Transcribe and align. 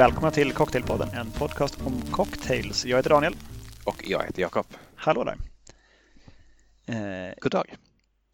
Välkomna 0.00 0.30
till 0.30 0.52
Cocktailpodden, 0.52 1.08
en 1.08 1.30
podcast 1.30 1.80
om 1.86 2.02
cocktails. 2.10 2.84
Jag 2.84 2.96
heter 2.96 3.10
Daniel. 3.10 3.36
Och 3.84 3.96
jag 4.04 4.22
heter 4.22 4.42
Jakob. 4.42 4.66
Hallå 4.94 5.24
där. 5.24 5.36
Eh, 6.86 7.34
God 7.40 7.52
dag. 7.52 7.74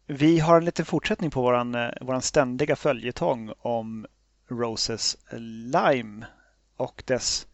Vi 0.05 0.39
har 0.39 0.57
en 0.57 0.65
liten 0.65 0.85
fortsättning 0.85 1.31
på 1.31 1.41
våran, 1.41 1.75
eh, 1.75 1.89
våran 2.01 2.21
ständiga 2.21 2.75
följetong 2.75 3.53
om 3.59 4.05
Roses 4.49 5.17
Lime 5.73 6.25
och 6.77 7.03
dess, 7.05 7.47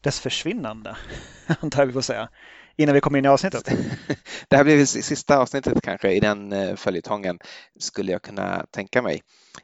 dess 0.00 0.20
försvinnande, 0.20 0.96
antar 1.60 1.82
jag 1.82 1.86
vi 1.86 1.92
får 1.92 2.00
säga, 2.00 2.28
innan 2.76 2.94
vi 2.94 3.00
kommer 3.00 3.18
in 3.18 3.24
i 3.24 3.28
avsnittet. 3.28 3.64
Det 4.48 4.56
här 4.56 4.64
blir 4.64 4.84
sista 4.84 5.38
avsnittet 5.38 5.82
kanske 5.82 6.12
i 6.12 6.20
den 6.20 6.52
eh, 6.52 6.76
följetongen 6.76 7.38
skulle 7.78 8.12
jag 8.12 8.22
kunna 8.22 8.66
tänka 8.70 9.02
mig. 9.02 9.22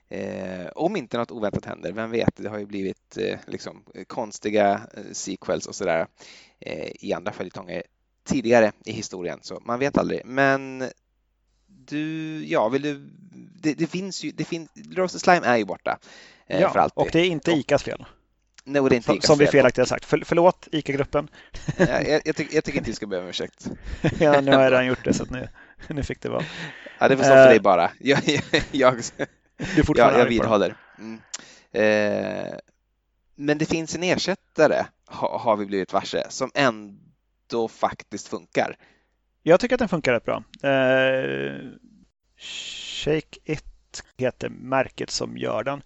Eh, 0.09 0.67
om 0.75 0.97
inte 0.97 1.19
något 1.19 1.31
oväntat 1.31 1.65
händer, 1.65 1.93
vem 1.93 2.11
vet? 2.11 2.37
Det 2.37 2.49
har 2.49 2.59
ju 2.59 2.67
blivit 2.67 3.17
eh, 3.17 3.39
liksom, 3.47 3.85
konstiga 4.07 4.81
eh, 4.95 5.13
sequels 5.13 5.67
och 5.67 5.75
sådär 5.75 6.07
eh, 6.61 6.91
i 7.01 7.13
andra 7.13 7.33
följetonger 7.33 7.83
tidigare 8.25 8.73
i 8.85 8.93
historien, 8.93 9.39
så 9.43 9.63
man 9.65 9.79
vet 9.79 9.99
aldrig. 9.99 10.21
Men 10.25 10.85
du, 11.67 12.45
ja, 12.47 12.69
vill 12.69 12.83
du, 12.83 13.11
det, 13.61 13.75
det 13.75 13.87
finns 13.87 14.25
ju, 14.25 14.31
det 14.31 14.45
finns, 14.45 14.71
Roses 14.93 15.23
Slime 15.23 15.47
är 15.47 15.57
ju 15.57 15.65
borta 15.65 15.99
eh, 16.47 16.61
ja, 16.61 16.71
för 16.71 16.79
alltid. 16.79 16.99
Och 16.99 17.09
det 17.13 17.21
är 17.21 17.27
inte 17.27 17.53
ICAs 17.53 17.83
fel. 17.83 18.05
No, 18.65 18.89
det 18.89 18.95
är 18.95 18.97
inte 18.97 19.07
som, 19.07 19.21
som 19.21 19.39
vi 19.39 19.47
felaktigt 19.47 19.79
har 19.79 19.87
sagt. 19.87 20.05
För, 20.05 20.23
förlåt 20.25 20.69
ICA-gruppen. 20.73 21.29
Ja, 21.77 21.87
jag, 21.87 22.23
jag, 22.25 22.37
tycker, 22.37 22.55
jag 22.55 22.65
tycker 22.65 22.79
inte 22.79 22.91
vi 22.91 22.97
ska 22.97 23.07
be 23.07 23.19
om 23.19 23.29
ursäkt. 23.29 23.71
ja, 24.19 24.41
nu 24.41 24.53
har 24.53 24.63
jag 24.63 24.73
redan 24.73 24.87
gjort 24.87 25.05
det 25.05 25.15
så 25.15 25.25
nu, 25.25 25.49
nu 25.89 26.03
fick 26.03 26.21
det 26.21 26.29
vara. 26.29 26.45
Ja, 26.99 27.09
det 27.09 27.17
får 27.17 27.25
stå 27.25 27.33
för 27.33 27.43
uh, 27.43 27.49
dig 27.49 27.61
bara. 27.61 27.91
Jag, 27.99 28.41
jag, 28.71 29.03
du 29.57 29.85
fortfarande 29.85 30.19
jag, 30.19 30.25
jag 30.25 30.31
vidhåller. 30.31 30.77
Mm. 30.99 31.21
Eh, 31.73 32.55
men 33.35 33.59
det 33.59 33.67
finns 33.67 33.95
en 33.95 34.03
ersättare, 34.03 34.85
ha, 35.07 35.39
har 35.39 35.57
vi 35.57 35.67
blivit 35.67 35.93
varse, 35.93 36.27
som 36.29 36.51
ändå 36.55 37.69
faktiskt 37.69 38.29
funkar. 38.29 38.77
Jag 39.43 39.61
tycker 39.61 39.75
att 39.75 39.79
den 39.79 39.89
funkar 39.89 40.13
rätt 40.13 40.25
bra. 40.25 40.43
Eh, 40.71 41.55
Shake 42.37 43.39
It 43.45 44.03
heter 44.17 44.49
märket 44.49 45.11
som 45.11 45.37
gör 45.37 45.65
den. 45.65 45.83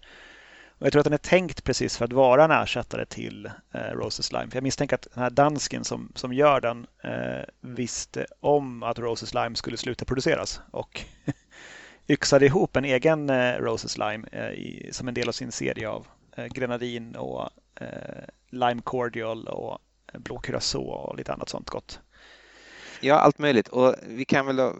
Och 0.81 0.85
jag 0.85 0.91
tror 0.91 0.99
att 0.99 1.05
den 1.05 1.13
är 1.13 1.17
tänkt 1.17 1.63
precis 1.63 1.97
för 1.97 2.05
att 2.05 2.13
vara 2.13 2.43
en 2.43 2.51
ersättare 2.51 3.05
till 3.05 3.45
eh, 3.45 3.79
Roses 3.79 4.31
Lime. 4.31 4.49
För 4.49 4.57
jag 4.57 4.63
misstänker 4.63 4.95
att 4.95 5.07
den 5.13 5.23
här 5.23 5.29
dansken 5.29 5.83
som, 5.83 6.11
som 6.15 6.33
gör 6.33 6.61
den 6.61 6.87
eh, 7.03 7.43
visste 7.61 8.25
om 8.39 8.83
att 8.83 8.99
Roses 8.99 9.33
Lime 9.33 9.55
skulle 9.55 9.77
sluta 9.77 10.05
produceras 10.05 10.61
och 10.71 11.01
yxade 12.11 12.45
ihop 12.45 12.75
en 12.75 12.85
egen 12.85 13.29
eh, 13.29 13.55
Roses 13.57 13.97
Lime 13.97 14.27
eh, 14.31 14.51
i, 14.51 14.89
som 14.91 15.07
en 15.07 15.13
del 15.13 15.27
av 15.27 15.31
sin 15.31 15.51
serie 15.51 15.89
av 15.89 16.07
eh, 16.37 16.45
grenadin 16.45 17.15
och 17.15 17.49
eh, 17.81 18.23
lime 18.49 18.81
cordial 18.81 19.47
och 19.47 19.79
eh, 20.13 20.19
blå 20.19 20.39
curacao 20.39 20.81
och 20.81 21.17
lite 21.17 21.33
annat 21.33 21.49
sånt 21.49 21.69
gott. 21.69 21.99
Ja, 23.01 23.15
allt 23.15 23.39
möjligt. 23.39 23.67
Och 23.67 23.95
vi 24.07 24.25
kan 24.25 24.45
väl 24.45 24.55
då 24.55 24.75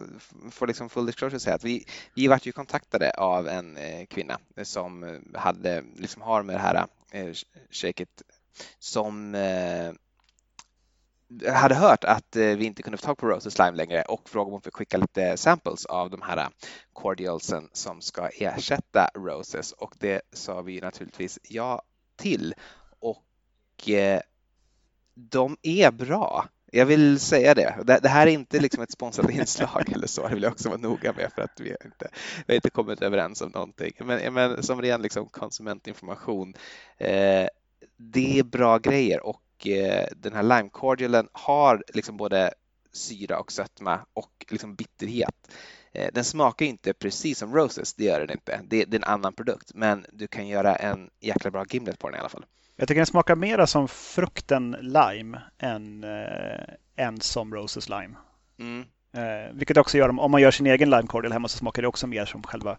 få 0.51 0.65
liksom 0.65 0.89
full 0.89 1.05
disclosure 1.05 1.39
säga 1.39 1.55
att 1.55 1.63
vi, 1.63 1.85
vi 2.13 2.27
vart 2.27 2.45
ju 2.45 2.51
kontaktade 2.51 3.11
av 3.11 3.47
en 3.47 3.77
eh, 3.77 4.05
kvinna 4.05 4.39
som 4.63 5.03
eh, 5.03 5.39
hade, 5.39 5.83
liksom 5.95 6.21
har 6.21 6.43
med 6.43 6.55
det 6.55 6.59
här 6.59 6.85
eh, 7.11 7.33
shaket 7.71 8.21
som 8.79 9.35
eh, 9.35 9.91
hade 11.53 11.75
hört 11.75 12.03
att 12.03 12.35
eh, 12.35 12.45
vi 12.45 12.65
inte 12.65 12.83
kunde 12.83 12.97
få 12.97 13.05
tag 13.05 13.17
på 13.17 13.27
Roses 13.27 13.53
Slime 13.53 13.77
längre 13.77 14.01
och 14.01 14.29
frågade 14.29 14.45
om 14.45 14.51
hon 14.51 14.61
fick 14.61 14.75
skicka 14.75 14.97
lite 14.97 15.37
samples 15.37 15.85
av 15.85 16.09
de 16.09 16.21
här 16.21 16.37
eh, 16.37 16.47
cordialsen 16.93 17.69
som 17.73 18.01
ska 18.01 18.27
ersätta 18.27 19.09
Roses 19.15 19.71
och 19.71 19.93
det 19.99 20.21
sa 20.33 20.61
vi 20.61 20.81
naturligtvis 20.81 21.39
ja 21.43 21.81
till. 22.15 22.53
Och 22.99 23.89
eh, 23.89 24.21
de 25.13 25.57
är 25.61 25.91
bra. 25.91 26.45
Jag 26.73 26.85
vill 26.85 27.19
säga 27.19 27.53
det. 27.53 27.99
Det, 28.01 28.09
här 28.09 28.27
är 28.27 28.31
inte 28.31 28.59
liksom 28.59 28.83
ett 28.83 28.91
sponsrat 28.91 29.29
inslag 29.31 29.91
eller 29.91 30.07
så, 30.07 30.27
det 30.27 30.33
vill 30.33 30.43
jag 30.43 30.51
också 30.51 30.69
vara 30.69 30.79
noga 30.79 31.13
med 31.13 31.31
för 31.35 31.41
att 31.41 31.59
vi 31.59 31.69
inte, 31.69 32.09
vi 32.45 32.53
har 32.53 32.55
inte 32.55 32.69
kommit 32.69 33.01
överens 33.01 33.41
om 33.41 33.49
någonting. 33.49 33.93
Men, 33.99 34.33
men 34.33 34.63
som 34.63 34.81
ren 34.81 35.01
liksom 35.01 35.25
konsumentinformation, 35.25 36.53
eh, 36.97 37.47
det 37.97 38.39
är 38.39 38.43
bra 38.43 38.77
grejer 38.77 39.25
och 39.25 39.41
eh, 39.67 40.05
den 40.15 40.33
här 40.33 40.43
lime 40.43 40.69
cordialen 40.69 41.27
har 41.31 41.83
liksom 41.93 42.17
både 42.17 42.53
syra 42.93 43.39
och 43.39 43.51
sötma 43.51 43.99
och 44.13 44.45
liksom 44.49 44.75
bitterhet. 44.75 45.35
Eh, 45.91 46.09
den 46.13 46.23
smakar 46.23 46.65
inte 46.65 46.93
precis 46.93 47.37
som 47.37 47.55
Roses, 47.55 47.93
det 47.93 48.03
gör 48.03 48.19
den 48.19 48.31
inte. 48.31 48.61
Det, 48.63 48.85
det 48.85 48.97
är 48.97 48.99
en 48.99 49.13
annan 49.13 49.33
produkt, 49.33 49.71
men 49.73 50.05
du 50.13 50.27
kan 50.27 50.47
göra 50.47 50.75
en 50.75 51.09
jäkla 51.19 51.51
bra 51.51 51.65
gimlet 51.69 51.99
på 51.99 52.09
den 52.09 52.17
i 52.17 52.19
alla 52.19 52.29
fall. 52.29 52.45
Jag 52.75 52.87
tycker 52.87 52.99
den 52.99 53.05
smakar 53.05 53.35
mera 53.35 53.67
som 53.67 53.87
frukten 53.87 54.77
lime 54.81 55.41
än, 55.57 56.03
äh, 56.03 57.05
än 57.05 57.21
som 57.21 57.53
Roses 57.53 57.89
lime. 57.89 58.15
Mm. 58.59 58.85
Eh, 59.13 59.53
vilket 59.53 59.77
också 59.77 59.97
gör, 59.97 60.19
om 60.19 60.31
man 60.31 60.41
gör 60.41 60.51
sin 60.51 60.67
egen 60.67 60.89
lime 60.89 61.07
cordial 61.07 61.33
hemma 61.33 61.47
så 61.47 61.57
smakar 61.57 61.81
det 61.81 61.87
också 61.87 62.07
mer 62.07 62.25
som 62.25 62.43
själva, 62.43 62.77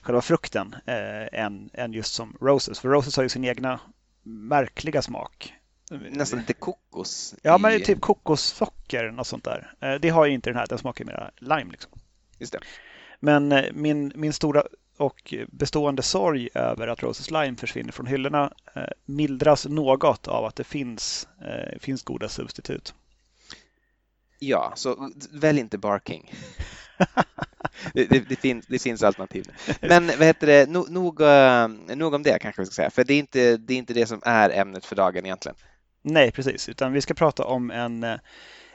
själva 0.00 0.20
frukten 0.20 0.74
eh, 0.86 1.40
än, 1.40 1.70
än 1.72 1.92
just 1.92 2.14
som 2.14 2.36
Roses. 2.40 2.80
För 2.80 2.88
Roses 2.88 3.16
har 3.16 3.22
ju 3.22 3.28
sin 3.28 3.44
egna 3.44 3.80
märkliga 4.22 5.02
smak. 5.02 5.54
Nästan 5.90 6.38
lite 6.38 6.52
kokos. 6.52 7.34
Ja, 7.42 7.56
i... 7.56 7.60
men 7.60 7.82
typ 7.82 8.00
kokossocker 8.00 9.18
och 9.18 9.26
sånt 9.26 9.44
där. 9.44 9.72
Eh, 9.80 9.94
det 9.94 10.08
har 10.08 10.26
ju 10.26 10.32
inte 10.32 10.50
den 10.50 10.56
här, 10.56 10.66
den 10.66 10.78
smakar 10.78 11.04
mer 11.04 11.30
lime. 11.36 11.70
Liksom. 11.70 11.92
Just 12.38 12.52
det. 12.52 12.60
Men 13.20 13.52
eh, 13.52 13.64
min, 13.72 14.12
min 14.14 14.32
stora 14.32 14.62
och 14.96 15.34
bestående 15.48 16.02
sorg 16.02 16.48
över 16.54 16.88
att 16.88 17.02
Roses 17.02 17.30
Lime 17.30 17.56
försvinner 17.56 17.92
från 17.92 18.06
hyllorna 18.06 18.52
eh, 18.74 18.82
mildras 19.04 19.66
något 19.66 20.28
av 20.28 20.44
att 20.44 20.56
det 20.56 20.64
finns, 20.64 21.28
finns 21.80 22.02
goda 22.02 22.28
substitut. 22.28 22.94
Ja, 24.38 24.72
så 24.76 25.10
välj 25.30 25.60
inte 25.60 25.78
Barking. 25.78 26.34
det, 27.92 28.04
det, 28.04 28.28
det, 28.28 28.36
finns, 28.36 28.66
det 28.66 28.78
finns 28.78 29.02
alternativ. 29.02 29.44
Men 29.80 30.06
vad 30.06 30.26
heter 30.26 30.46
det, 30.46 30.70
nog, 30.70 30.90
nog, 30.90 31.20
nog 31.96 32.14
om 32.14 32.22
det 32.22 32.38
kanske 32.38 32.62
vi 32.62 32.66
ska 32.66 32.74
säga, 32.74 32.90
för 32.90 33.04
det 33.04 33.14
är, 33.14 33.18
inte, 33.18 33.56
det 33.56 33.74
är 33.74 33.78
inte 33.78 33.94
det 33.94 34.06
som 34.06 34.22
är 34.24 34.50
ämnet 34.50 34.84
för 34.84 34.96
dagen 34.96 35.24
egentligen. 35.24 35.56
Nej, 36.02 36.30
precis, 36.30 36.68
utan 36.68 36.92
vi 36.92 37.00
ska 37.00 37.14
prata 37.14 37.44
om 37.44 37.70
en, 37.70 38.18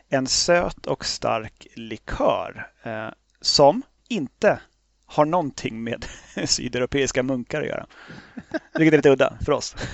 en 0.09 0.27
söt 0.27 0.85
och 0.85 1.05
stark 1.05 1.67
likör 1.75 2.71
eh, 2.83 3.09
som 3.41 3.81
inte 4.09 4.59
har 5.05 5.25
någonting 5.25 5.83
med 5.83 6.05
sydeuropeiska 6.45 7.23
munkar 7.23 7.61
att 7.61 7.67
göra. 7.67 7.87
Vilket 8.73 8.93
är 8.93 8.97
lite 8.97 9.09
udda 9.09 9.37
för 9.45 9.51
oss. 9.51 9.75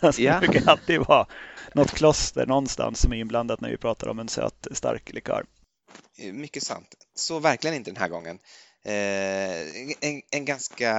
Alltså, 0.00 0.20
yeah. 0.22 0.40
Det 0.40 0.48
brukar 0.48 0.70
alltid 0.70 1.00
vara 1.00 1.26
något 1.74 1.90
kloster 1.90 2.46
någonstans 2.46 3.00
som 3.00 3.12
är 3.12 3.16
inblandat 3.16 3.60
när 3.60 3.70
vi 3.70 3.76
pratar 3.76 4.08
om 4.08 4.18
en 4.18 4.28
söt 4.28 4.66
stark 4.72 5.12
likör. 5.12 5.44
Mycket 6.32 6.62
sant. 6.62 6.94
Så 7.14 7.38
verkligen 7.38 7.76
inte 7.76 7.90
den 7.90 8.00
här 8.00 8.08
gången. 8.08 8.38
Eh, 8.84 9.60
en, 10.00 10.22
en 10.30 10.44
ganska, 10.44 10.90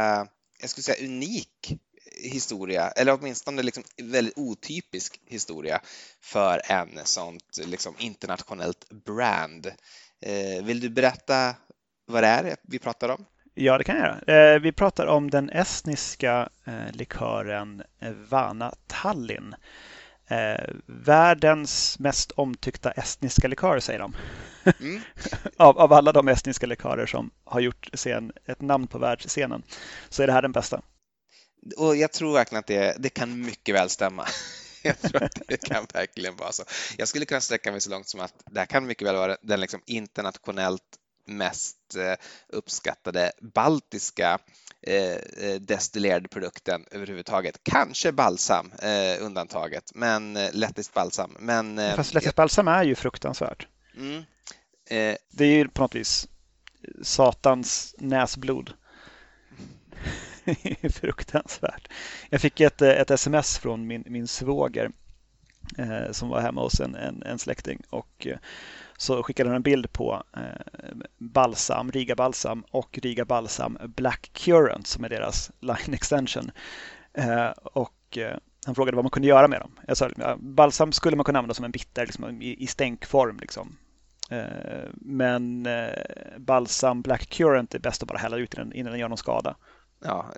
jag 0.59 0.69
skulle 0.69 0.83
säga 0.83 1.07
unik 1.07 1.79
historia, 2.17 2.89
eller 2.89 3.13
åtminstone 3.13 3.63
liksom 3.63 3.83
väldigt 4.03 4.37
otypisk 4.37 5.19
historia 5.25 5.81
för 6.21 6.61
en 6.65 6.99
sånt 7.03 7.57
liksom 7.65 7.95
internationellt 7.99 8.89
brand. 8.89 9.67
Eh, 10.21 10.63
vill 10.63 10.79
du 10.79 10.89
berätta 10.89 11.55
vad 12.05 12.23
det 12.23 12.27
är 12.27 12.55
vi 12.61 12.79
pratar 12.79 13.09
om? 13.09 13.25
Ja, 13.53 13.77
det 13.77 13.83
kan 13.83 13.95
jag 13.97 14.05
göra. 14.05 14.53
Eh, 14.53 14.59
vi 14.59 14.71
pratar 14.71 15.05
om 15.07 15.29
den 15.29 15.49
estniska 15.49 16.49
eh, 16.65 16.91
likören 16.93 17.83
Vana 18.29 18.73
Tallinn. 18.87 19.55
Världens 20.85 21.99
mest 21.99 22.31
omtyckta 22.31 22.91
estniska 22.91 23.47
likör, 23.47 23.79
säger 23.79 23.99
de. 23.99 24.15
Mm. 24.79 25.01
av, 25.57 25.77
av 25.79 25.93
alla 25.93 26.11
de 26.11 26.27
estniska 26.27 26.65
likörer 26.65 27.05
som 27.05 27.31
har 27.43 27.59
gjort 27.59 27.89
scen, 27.93 28.31
ett 28.45 28.61
namn 28.61 28.87
på 28.87 28.97
världsscenen 28.97 29.63
så 30.09 30.23
är 30.23 30.27
det 30.27 30.33
här 30.33 30.41
den 30.41 30.51
bästa. 30.51 30.81
Och 31.77 31.95
jag 31.95 32.11
tror 32.11 32.33
verkligen 32.33 32.59
att 32.59 32.67
det, 32.67 32.95
det 32.99 33.09
kan 33.09 33.41
mycket 33.41 33.75
väl 33.75 33.89
stämma. 33.89 34.27
jag 34.83 35.01
tror 35.01 35.23
att 35.23 35.41
det 35.47 35.57
kan 35.57 35.85
verkligen 35.93 36.35
vara 36.35 36.51
så. 36.51 36.63
Jag 36.97 37.07
skulle 37.07 37.25
kunna 37.25 37.41
sträcka 37.41 37.71
mig 37.71 37.81
så 37.81 37.89
långt 37.89 38.07
som 38.07 38.19
att 38.19 38.33
det 38.51 38.59
här 38.59 38.65
kan 38.65 38.85
mycket 38.85 39.07
väl 39.07 39.15
vara 39.15 39.37
den 39.41 39.59
liksom 39.59 39.81
internationellt 39.85 40.97
mest 41.25 41.95
eh, 41.95 42.13
uppskattade 42.47 43.31
baltiska 43.41 44.39
eh, 44.81 44.95
eh, 44.95 45.55
destillerade 45.61 46.27
produkten 46.27 46.85
överhuvudtaget. 46.91 47.59
Kanske 47.63 48.11
balsam 48.11 48.71
undantaget, 49.19 49.91
men 49.95 50.33
lettiskt 50.33 50.93
balsam. 50.93 51.35
Men, 51.39 51.95
Fast 51.95 52.13
lettiskt 52.13 52.35
balsam 52.35 52.67
är 52.67 52.83
ju 52.83 52.95
fruktansvärt. 52.95 53.67
Mm. 53.97 54.23
Det 55.31 55.45
är 55.45 55.57
ju 55.57 55.67
på 55.67 55.81
något 55.81 55.95
vis 55.95 56.27
satans 57.03 57.95
näsblod. 57.97 58.73
fruktansvärt. 60.93 61.87
Jag 62.29 62.41
fick 62.41 62.59
ett, 62.59 62.81
ett 62.81 63.11
sms 63.11 63.57
från 63.57 63.87
min, 63.87 64.03
min 64.07 64.27
svåger 64.27 64.91
eh, 65.77 66.11
som 66.11 66.29
var 66.29 66.41
hemma 66.41 66.61
hos 66.61 66.79
en, 66.79 66.95
en, 66.95 67.23
en 67.23 67.39
släkting 67.39 67.81
och 67.89 68.27
eh, 68.27 68.37
så 68.97 69.23
skickade 69.23 69.49
han 69.49 69.55
en 69.55 69.61
bild 69.61 69.93
på 69.93 70.23
eh, 70.37 70.97
balsam, 71.17 71.91
Riga 71.91 72.15
Balsam 72.15 72.63
och 72.71 72.99
Riga 73.01 73.25
Balsam 73.25 73.77
Black 73.95 74.29
Current 74.33 74.87
som 74.87 75.03
är 75.03 75.09
deras 75.09 75.51
line 75.59 75.93
extension. 75.93 76.51
Eh, 77.13 77.49
och 77.63 78.17
eh, 78.17 78.37
han 78.65 78.75
frågade 78.75 78.95
vad 78.95 79.05
man 79.05 79.11
kunde 79.11 79.27
göra 79.27 79.47
med 79.47 79.59
dem. 79.59 79.71
Jag 79.87 79.97
sa, 79.97 80.09
balsam 80.39 80.91
skulle 80.91 81.15
man 81.15 81.23
kunna 81.23 81.39
använda 81.39 81.53
som 81.53 81.65
en 81.65 81.71
bitter 81.71 82.05
liksom, 82.05 82.41
i, 82.41 82.63
i 82.63 82.67
stänkform. 82.67 83.39
Liksom. 83.39 83.77
Eh, 84.29 84.89
men 84.93 85.67
balsam 86.37 87.01
black 87.01 87.29
currant 87.29 87.75
är 87.75 87.79
bäst 87.79 88.01
att 88.01 88.07
bara 88.07 88.17
hälla 88.17 88.37
ut 88.37 88.53
innan, 88.53 88.73
innan 88.73 88.91
den 88.91 88.99
gör 88.99 89.09
någon 89.09 89.17
skada. 89.17 89.55
Ja, 90.01 90.33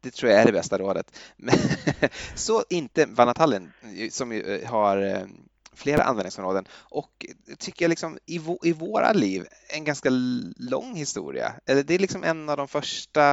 det 0.00 0.10
tror 0.10 0.32
jag 0.32 0.40
är 0.40 0.46
det 0.46 0.52
bästa 0.52 0.78
rådet. 0.78 1.18
så 2.34 2.64
inte 2.68 3.06
Vanatallen 3.06 3.72
som 4.10 4.32
ju 4.32 4.42
eh, 4.42 4.70
har 4.70 5.02
eh, 5.02 5.26
flera 5.72 6.02
användningsområden 6.02 6.68
och 6.72 7.26
tycker 7.58 7.84
jag 7.84 7.90
liksom 7.90 8.18
i, 8.26 8.40
i 8.62 8.72
våra 8.72 9.12
liv 9.12 9.46
en 9.68 9.84
ganska 9.84 10.08
lång 10.56 10.94
historia. 10.94 11.54
Eller 11.66 11.82
det 11.82 11.94
är 11.94 11.98
liksom 11.98 12.24
en 12.24 12.48
av 12.48 12.56
de 12.56 12.68
första 12.68 13.32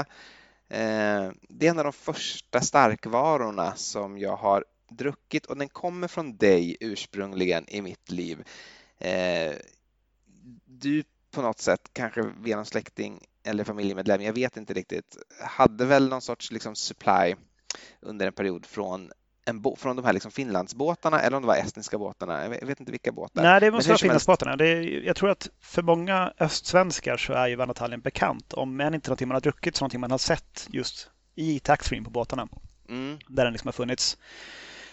eh, 0.69 1.31
det 1.49 1.67
är 1.67 1.69
en 1.69 1.79
av 1.79 1.85
de 1.85 1.93
första 1.93 2.61
starkvarorna 2.61 3.75
som 3.75 4.17
jag 4.17 4.35
har 4.35 4.65
druckit 4.89 5.45
och 5.45 5.57
den 5.57 5.69
kommer 5.69 6.07
från 6.07 6.37
dig 6.37 6.77
ursprungligen 6.79 7.65
i 7.67 7.81
mitt 7.81 8.11
liv. 8.11 8.43
Eh, 8.97 9.53
du 10.65 11.03
på 11.31 11.41
något 11.41 11.59
sätt, 11.59 11.89
kanske 11.93 12.21
via 12.41 12.55
någon 12.55 12.65
släkting 12.65 13.19
eller 13.45 13.63
familjemedlem, 13.63 14.21
jag 14.21 14.33
vet 14.33 14.57
inte 14.57 14.73
riktigt, 14.73 15.17
hade 15.41 15.85
väl 15.85 16.09
någon 16.09 16.21
sorts 16.21 16.51
liksom 16.51 16.75
supply 16.75 17.35
under 18.01 18.27
en 18.27 18.33
period 18.33 18.65
från 18.65 19.11
en 19.45 19.63
från 19.77 19.95
de 19.95 20.05
här 20.05 20.13
liksom 20.13 20.31
Finlandsbåtarna 20.31 21.19
eller 21.21 21.37
om 21.37 21.43
det 21.43 21.47
var 21.47 21.55
estniska 21.55 21.97
båtarna. 21.97 22.43
Jag 22.43 22.67
vet 22.67 22.79
inte 22.79 22.91
vilka 22.91 23.11
båtar. 23.11 23.43
Nej, 23.43 23.59
det 23.59 23.71
måste 23.71 23.89
vara 23.89 23.97
Finlandsbåtarna. 23.97 24.65
Är, 24.65 24.81
jag 25.05 25.15
tror 25.15 25.29
att 25.29 25.49
för 25.61 25.81
många 25.81 26.33
östsvenskar 26.39 27.17
så 27.17 27.33
är 27.33 27.47
ju 27.47 27.55
Vanataljen 27.55 28.01
bekant, 28.01 28.53
om 28.53 28.79
än 28.79 28.93
inte 28.93 29.09
någonting 29.09 29.27
man 29.27 29.35
har 29.35 29.41
druckit, 29.41 29.75
så 29.75 29.83
någonting 29.83 29.99
man 29.99 30.11
har 30.11 30.17
sett 30.17 30.67
just 30.69 31.09
i 31.35 31.59
taxfree 31.59 32.01
på 32.01 32.09
båtarna. 32.09 32.47
Mm. 32.89 33.17
Där 33.27 33.43
den 33.43 33.53
liksom 33.53 33.67
har 33.67 33.73
funnits, 33.73 34.17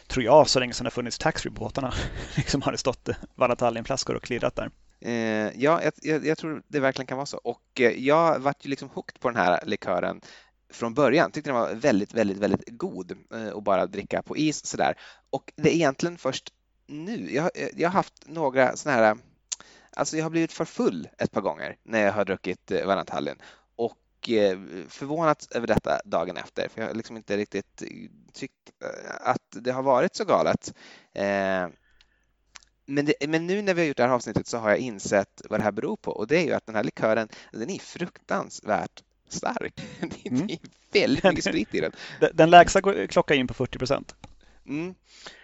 tror 0.07 0.25
jag, 0.25 0.49
så 0.49 0.61
länge 0.61 0.73
som 0.73 0.85
det 0.85 0.87
har 0.87 0.93
funnits 0.93 1.19
taxfree 1.19 1.53
på 1.53 1.61
båtarna. 1.61 1.93
liksom 2.37 2.63
har 2.63 2.73
det 2.73 2.79
stått 2.79 3.09
Vanataljenflaskor 3.35 4.17
och 4.17 4.23
klirrat 4.23 4.57
där. 4.57 4.71
Eh, 5.05 5.63
ja, 5.63 5.81
jag, 6.03 6.27
jag, 6.27 6.39
tror 6.39 6.63
det 6.69 6.81
verkligen 6.81 7.07
kan 7.07 7.17
vara 7.17 7.27
så. 7.27 7.37
Och 7.37 7.81
eh, 7.81 7.91
jag 7.91 8.39
vart 8.39 8.65
ju 8.65 8.71
liksom 8.71 8.89
hooked 8.89 9.21
på 9.21 9.29
den 9.29 9.37
här 9.37 9.61
likören 9.67 10.21
från 10.71 10.95
början. 10.95 11.31
Tyckte 11.31 11.51
den 11.51 11.61
var 11.61 11.75
väldigt, 11.75 12.15
väldigt, 12.15 12.39
väldigt 12.39 12.65
god 12.67 13.13
eh, 13.35 13.57
att 13.57 13.65
bara 13.65 13.87
dricka 13.87 14.23
på 14.23 14.37
is 14.37 14.67
sådär. 14.67 14.95
Och 15.31 15.53
det 15.57 15.71
är 15.71 15.75
egentligen 15.75 16.19
först 16.19 16.53
nu. 16.87 17.35
Jag, 17.35 17.51
eh, 17.55 17.69
jag 17.77 17.89
har 17.89 17.95
haft 17.95 18.27
några 18.27 18.77
sådana 18.77 18.99
här, 18.99 19.17
alltså 19.97 20.17
jag 20.17 20.25
har 20.25 20.31
blivit 20.31 20.53
för 20.53 20.65
full 20.65 21.09
ett 21.19 21.33
par 21.33 21.41
gånger 21.41 21.77
när 21.83 22.01
jag 22.01 22.13
har 22.13 22.25
druckit 22.25 22.71
eh, 22.71 22.87
Vanatallin 22.87 23.37
och 23.77 24.31
eh, 24.31 24.59
förvånats 24.89 25.49
över 25.51 25.67
detta 25.67 26.01
dagen 26.05 26.37
efter, 26.37 26.69
för 26.69 26.81
jag 26.81 26.89
har 26.89 26.95
liksom 26.95 27.17
inte 27.17 27.37
riktigt 27.37 27.83
eh, 27.83 27.89
tyckt 28.33 28.55
att 29.21 29.43
det 29.51 29.73
har 29.73 29.83
varit 29.83 30.17
så 30.17 30.25
galet. 30.25 30.75
Men, 32.87 33.05
det, 33.05 33.15
men, 33.29 33.47
nu 33.47 33.63
när 33.63 33.75
vi 33.75 33.81
har 33.81 33.89
gjort 33.89 33.97
det 33.97 34.03
här 34.03 34.11
avsnittet 34.11 34.47
så 34.47 34.59
har 34.59 34.71
jag 34.71 34.79
insett 34.79 35.43
vad 35.51 35.61
det 35.61 35.65
här 35.65 35.73
beror 35.73 35.97
på 35.97 36.11
och 36.13 36.27
det 36.27 36.37
är 36.37 36.45
ju 36.45 36.53
att 36.53 36.67
den 36.67 36.75
här 36.75 36.85
likören, 36.85 37.29
den 37.53 37.71
är 37.71 37.79
fruktansvärt 37.79 39.03
stark. 39.29 39.75
Det 40.01 40.29
är 40.29 40.33
mm. 40.33 40.49
väldigt 40.93 41.25
mycket 41.25 41.45
sprit 41.45 41.75
i 41.75 41.81
den. 41.81 41.93
Den 42.35 42.51
lägsta 42.51 43.07
klockar 43.07 43.35
in 43.35 43.47
på 43.47 43.55
40 43.55 43.79
procent. 43.79 44.15
Mm. 44.67 44.95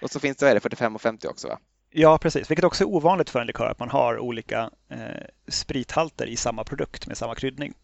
Och 0.03 0.11
så 0.11 0.21
finns 0.21 0.37
det, 0.37 0.55
det 0.55 0.61
45 0.61 0.95
och 0.95 1.03
50 1.03 1.29
också 1.29 1.49
va? 1.49 1.59
Ja, 1.91 2.19
precis. 2.19 2.51
Vilket 2.51 2.65
också 2.65 2.85
är 2.85 2.89
ovanligt 2.89 3.31
för 3.31 3.41
en 3.41 3.47
likör 3.47 3.67
att 3.67 3.79
man 3.79 3.91
har 3.91 4.19
olika 4.19 4.71
eh, 4.91 4.99
sprithalter 5.49 6.27
i 6.27 6.37
samma 6.37 6.65
produkt 6.65 7.07
med 7.07 7.17
samma 7.17 7.35
kryddning. 7.35 7.75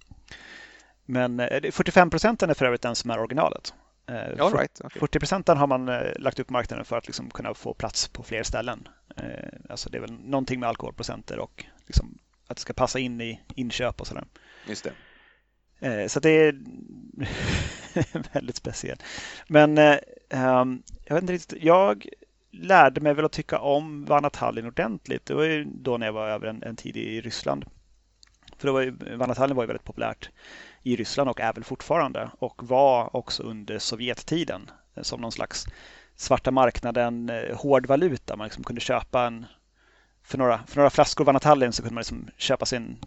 Men 1.07 1.41
eh, 1.41 1.71
45 1.71 2.11
procenten 2.11 2.51
är 2.51 2.55
för 2.55 2.67
övrigt 2.67 2.83
den 2.83 2.95
som 2.95 3.11
är 3.11 3.19
originalet. 3.19 3.75
Eh, 4.07 4.49
right. 4.53 4.81
okay. 4.85 5.01
40 5.01 5.19
procenten 5.19 5.57
har 5.57 5.67
man 5.67 5.89
eh, 5.89 6.13
lagt 6.19 6.41
upp 6.41 6.51
marknaden 6.51 6.85
för 6.85 6.99
att 6.99 7.07
liksom 7.07 7.31
kunna 7.31 7.55
få 7.55 7.75
plats 7.75 8.09
på 8.09 8.23
fler 8.23 8.43
ställen. 8.43 8.89
Eh, 9.17 9.49
alltså 9.69 9.91
det 9.91 9.97
är 9.99 10.01
väl 10.01 10.13
någonting 10.13 10.61
med 10.61 10.69
alkoholprocenter 10.69 11.39
och 11.39 11.65
liksom 11.87 12.19
att 12.47 12.57
det 12.57 12.61
ska 12.61 12.73
passa 12.73 12.99
in 12.99 13.21
i 13.21 13.41
inköp 13.55 14.01
och 14.01 14.07
sådär. 14.07 14.25
Just 14.67 14.85
det. 14.85 14.93
Eh, 15.89 16.07
så 16.07 16.21
det 16.21 16.31
är 16.31 16.55
väldigt 18.33 18.57
speciellt. 18.57 19.03
Men 19.49 19.79
eh, 19.79 19.99
ehm, 20.31 20.83
jag 21.05 21.15
vet 21.15 21.23
inte 21.23 21.33
riktigt. 21.33 21.63
Jag 21.63 22.09
lärde 22.51 23.01
mig 23.01 23.15
väl 23.15 23.25
att 23.25 23.33
tycka 23.33 23.59
om 23.59 24.05
Vanatallin 24.05 24.67
ordentligt. 24.67 25.27
Det 25.27 25.35
var 25.35 25.45
ju 25.45 25.65
då 25.65 25.97
när 25.97 26.07
jag 26.07 26.13
var 26.13 26.29
över 26.29 26.47
en, 26.47 26.63
en 26.63 26.77
tid 26.77 26.97
i 26.97 27.21
Ryssland. 27.21 27.65
För 28.65 28.69
det 28.69 28.73
var 28.73 28.81
ju, 28.81 29.17
Vanatallin 29.17 29.57
var 29.57 29.63
ju 29.63 29.67
väldigt 29.67 29.85
populärt 29.85 30.31
i 30.83 30.97
Ryssland 30.97 31.31
och 31.31 31.41
är 31.41 31.53
väl 31.53 31.65
fortfarande 31.65 32.31
och 32.39 32.69
var 32.69 33.17
också 33.17 33.43
under 33.43 33.79
Sovjettiden 33.79 34.71
eh, 34.97 35.03
som 35.03 35.21
någon 35.21 35.33
slags 35.33 35.67
svarta 36.17 36.51
marknaden 36.51 37.31
eh, 37.31 37.57
hård 37.57 37.87
valuta. 37.87 38.37
Man 38.37 38.45
liksom 38.45 38.65
kunde 38.65 38.81
köpa 38.81 39.27
en 39.27 39.47
för 40.23 40.39
några, 40.39 40.67
för 40.67 40.77
några 40.77 40.91
flaskor 40.91 41.25
Vanatallin 41.25 41.73
så 41.73 41.83
kunde 41.83 41.95
man 41.95 42.01
liksom 42.01 42.29
köpa 42.37 42.67
sin, 42.67 42.99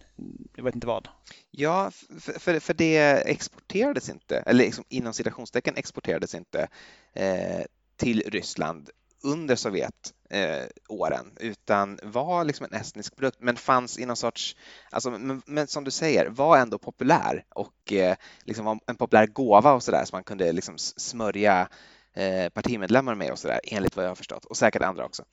jag 0.55 0.63
vet 0.63 0.75
inte 0.75 0.87
vad. 0.87 1.07
Ja, 1.51 1.91
för, 2.19 2.39
för, 2.39 2.59
för 2.59 2.73
det 2.73 2.97
exporterades 3.31 4.09
inte, 4.09 4.37
eller 4.37 4.63
liksom, 4.63 4.83
inom 4.89 5.13
citationstecken 5.13 5.75
exporterades 5.77 6.35
inte 6.35 6.67
eh, 7.13 7.61
till 7.95 8.23
Ryssland 8.27 8.89
under 9.23 9.55
Sovjetåren 9.55 11.31
eh, 11.39 11.47
utan 11.47 11.99
var 12.03 12.43
liksom 12.43 12.67
en 12.71 12.79
estnisk 12.79 13.15
produkt 13.15 13.37
men 13.39 13.55
fanns 13.55 13.99
i 13.99 14.05
någon 14.05 14.15
sorts, 14.15 14.55
alltså, 14.89 15.11
men, 15.11 15.41
men 15.45 15.67
som 15.67 15.83
du 15.83 15.91
säger, 15.91 16.29
var 16.29 16.57
ändå 16.57 16.77
populär 16.77 17.45
och 17.49 17.93
eh, 17.93 18.15
liksom 18.43 18.65
var 18.65 18.79
en 18.87 18.95
populär 18.95 19.27
gåva 19.27 19.73
och 19.73 19.83
sådär 19.83 20.05
som 20.05 20.15
man 20.15 20.23
kunde 20.23 20.51
liksom 20.51 20.77
smörja 20.77 21.67
eh, 22.13 22.49
partimedlemmar 22.49 23.15
med 23.15 23.31
och 23.31 23.39
sådär 23.39 23.59
enligt 23.63 23.95
vad 23.95 24.05
jag 24.05 24.09
har 24.09 24.15
förstått 24.15 24.45
och 24.45 24.57
säkert 24.57 24.81
andra 24.81 25.05
också. 25.05 25.23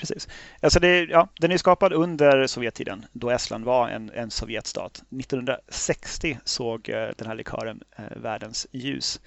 Precis. 0.00 0.28
Alltså 0.60 0.80
det, 0.80 1.04
ja, 1.04 1.28
den 1.40 1.52
är 1.52 1.56
skapad 1.56 1.92
under 1.92 2.46
Sovjettiden 2.46 3.06
då 3.12 3.30
Estland 3.30 3.64
var 3.64 3.88
en, 3.88 4.10
en 4.10 4.30
Sovjetstat. 4.30 5.02
1960 5.20 6.38
såg 6.44 6.88
eh, 6.88 7.08
den 7.16 7.26
här 7.26 7.34
likören 7.34 7.82
eh, 7.96 8.16
världens 8.16 8.66
ljus. 8.72 9.20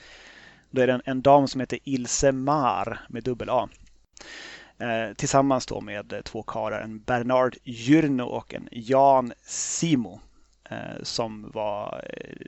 Då 0.71 0.81
är 0.81 0.87
det 0.87 0.93
en, 0.93 1.01
en 1.05 1.21
dam 1.21 1.47
som 1.47 1.59
heter 1.59 1.79
Ilse 1.83 2.31
Mar 2.31 2.99
med 3.09 3.23
dubbel 3.23 3.49
A. 3.49 3.69
Eh, 4.77 5.13
tillsammans 5.13 5.65
då 5.65 5.81
med 5.81 6.21
två 6.25 6.43
karlar, 6.43 6.81
en 6.81 6.99
Bernard 6.99 7.57
Jyrno 7.63 8.23
och 8.23 8.53
en 8.53 8.69
Jan 8.71 9.33
Simo 9.43 10.21
eh, 10.69 11.03
som 11.03 11.51
var 11.51 12.05
eh, 12.09 12.47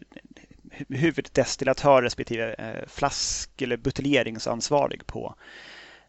huvuddestillatör 0.89 2.01
respektive 2.01 2.53
eh, 2.53 2.87
flask 2.87 3.61
eller 3.61 3.77
buteljeringsansvarig 3.77 5.07
på 5.07 5.35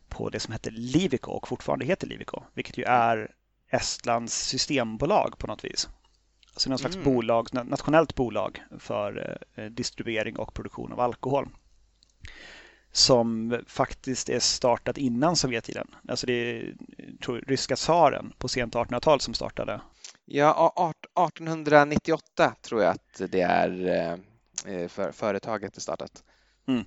på 0.08 0.30
det 0.30 0.40
som 0.40 0.52
hette 0.52 0.70
Livico 0.70 1.30
och 1.30 1.48
fortfarande 1.48 1.84
heter 1.84 2.06
Livico, 2.06 2.42
vilket 2.54 2.78
ju 2.78 2.84
är 2.84 3.30
Estlands 3.70 4.34
systembolag 4.34 5.38
på 5.38 5.46
något 5.46 5.64
vis. 5.64 5.88
Alltså 6.52 6.68
någon 6.68 6.78
slags 6.78 6.96
mm. 6.96 7.04
bolag, 7.04 7.48
nationellt 7.52 8.14
bolag 8.14 8.62
för 8.78 9.38
eh, 9.54 9.64
distribuering 9.64 10.36
och 10.36 10.54
produktion 10.54 10.92
av 10.92 11.00
alkohol. 11.00 11.48
Som 12.96 13.60
faktiskt 13.66 14.28
är 14.28 14.38
startat 14.38 14.98
innan 14.98 15.36
Sovjettiden. 15.36 15.86
Alltså 16.08 16.26
det 16.26 16.32
är 16.32 16.74
tror, 17.24 17.44
ryska 17.46 17.76
tsaren 17.76 18.32
på 18.38 18.48
sent 18.48 18.74
1800-tal 18.74 19.20
som 19.20 19.34
startade. 19.34 19.80
Ja, 20.24 20.92
1898 21.30 22.54
tror 22.62 22.82
jag 22.82 22.90
att 22.90 23.22
det 23.30 23.40
är 23.40 23.86
eh, 23.86 24.74
eh, 24.74 24.88
för 24.88 25.12
företaget 25.12 25.76
är 25.76 25.80
startat. 25.80 26.24
Mm. 26.68 26.84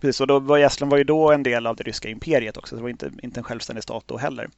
Precis, 0.00 0.20
och 0.20 0.26
då 0.26 0.38
var 0.38 0.58
Estland 0.58 0.90
var 0.90 0.98
ju 0.98 1.04
då 1.04 1.32
en 1.32 1.42
del 1.42 1.66
av 1.66 1.76
det 1.76 1.84
ryska 1.84 2.08
imperiet 2.08 2.56
också, 2.56 2.70
så 2.70 2.76
det 2.76 2.82
var 2.82 2.88
inte, 2.88 3.10
inte 3.22 3.40
en 3.40 3.44
självständig 3.44 3.82
stat 3.82 4.04
då 4.06 4.16
heller. 4.16 4.50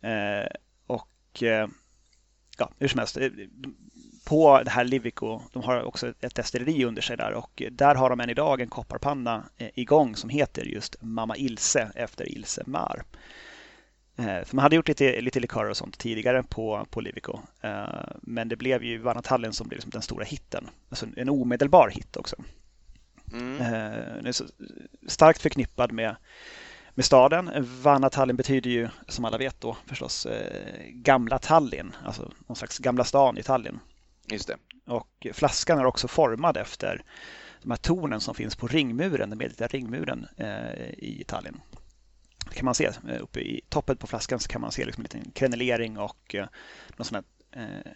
Eh, 0.00 0.48
och 0.86 1.42
eh, 1.42 1.68
ja, 2.58 2.70
hur 2.78 2.88
som 2.88 2.98
helst, 2.98 3.16
eh, 3.16 3.28
på 4.24 4.62
det 4.62 4.70
här 4.70 4.84
Livico, 4.84 5.40
de 5.52 5.62
har 5.62 5.82
också 5.82 6.12
ett 6.20 6.34
destilleri 6.34 6.84
under 6.84 7.02
sig 7.02 7.16
där 7.16 7.32
och 7.32 7.62
där 7.70 7.94
har 7.94 8.10
de 8.10 8.20
än 8.20 8.30
idag 8.30 8.60
en 8.60 8.68
kopparpanna 8.68 9.44
eh, 9.58 9.68
igång 9.74 10.16
som 10.16 10.30
heter 10.30 10.64
just 10.64 10.96
Mamma 11.00 11.36
Ilse 11.36 11.90
efter 11.94 12.28
Ilse 12.28 12.62
Mar. 12.66 13.04
Eh, 14.16 14.44
för 14.44 14.56
man 14.56 14.62
hade 14.62 14.76
gjort 14.76 14.88
lite, 14.88 15.20
lite 15.20 15.40
likörer 15.40 15.70
och 15.70 15.76
sånt 15.76 15.98
tidigare 15.98 16.42
på, 16.42 16.86
på 16.90 17.00
Livico. 17.00 17.38
Men 18.22 18.48
det 18.48 18.56
blev 18.56 18.84
ju 18.84 18.98
Vanatallin 18.98 19.52
som 19.52 19.68
blev 19.68 19.76
liksom 19.76 19.90
den 19.90 20.02
stora 20.02 20.24
hitten. 20.24 20.68
Alltså 20.88 21.06
en 21.16 21.28
omedelbar 21.28 21.88
hit 21.88 22.16
också. 22.16 22.36
Mm. 23.32 23.60
Eh, 23.60 24.14
den 24.14 24.26
är 24.26 24.32
så 24.32 24.44
starkt 25.06 25.42
förknippad 25.42 25.92
med, 25.92 26.16
med 26.94 27.04
staden. 27.04 27.50
Vanna 27.82 28.10
Tallinn 28.10 28.36
betyder 28.36 28.70
ju 28.70 28.88
som 29.08 29.24
alla 29.24 29.38
vet 29.38 29.60
då 29.60 29.76
förstås 29.86 30.26
eh, 30.26 30.82
gamla 30.88 31.38
Tallinn, 31.38 31.94
alltså 32.04 32.32
någon 32.46 32.56
slags 32.56 32.78
gamla 32.78 33.04
stan 33.04 33.38
i 33.38 33.42
Tallinn. 33.42 33.80
Just 34.28 34.48
det. 34.48 34.56
Och 34.86 35.26
flaskan 35.32 35.78
är 35.78 35.84
också 35.84 36.08
formad 36.08 36.56
efter 36.56 37.04
de 37.62 37.70
här 37.70 37.76
tornen 37.76 38.20
som 38.20 38.34
finns 38.34 38.56
på 38.56 38.66
ringmuren, 38.66 39.30
den 39.30 39.38
medeltida 39.38 39.66
ringmuren 39.66 40.26
eh, 40.36 40.90
i 40.98 41.24
Tallinn. 41.26 41.60
Det 42.48 42.54
kan 42.54 42.64
man 42.64 42.74
se 42.74 42.84
eh, 42.84 43.22
uppe 43.22 43.40
i 43.40 43.60
toppen 43.68 43.96
på 43.96 44.06
flaskan 44.06 44.40
så 44.40 44.48
kan 44.48 44.60
man 44.60 44.72
se 44.72 44.84
liksom 44.84 45.00
en 45.00 45.18
liten 45.18 45.30
krenelering 45.32 45.98
och 45.98 46.34
eh, 46.34 46.46
någon 46.96 47.04
sån 47.04 47.24
här 47.52 47.62
eh, 47.62 47.92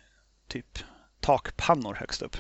typ 0.46 0.78
takpannor 1.20 1.94
högst 1.94 2.22
upp. 2.22 2.36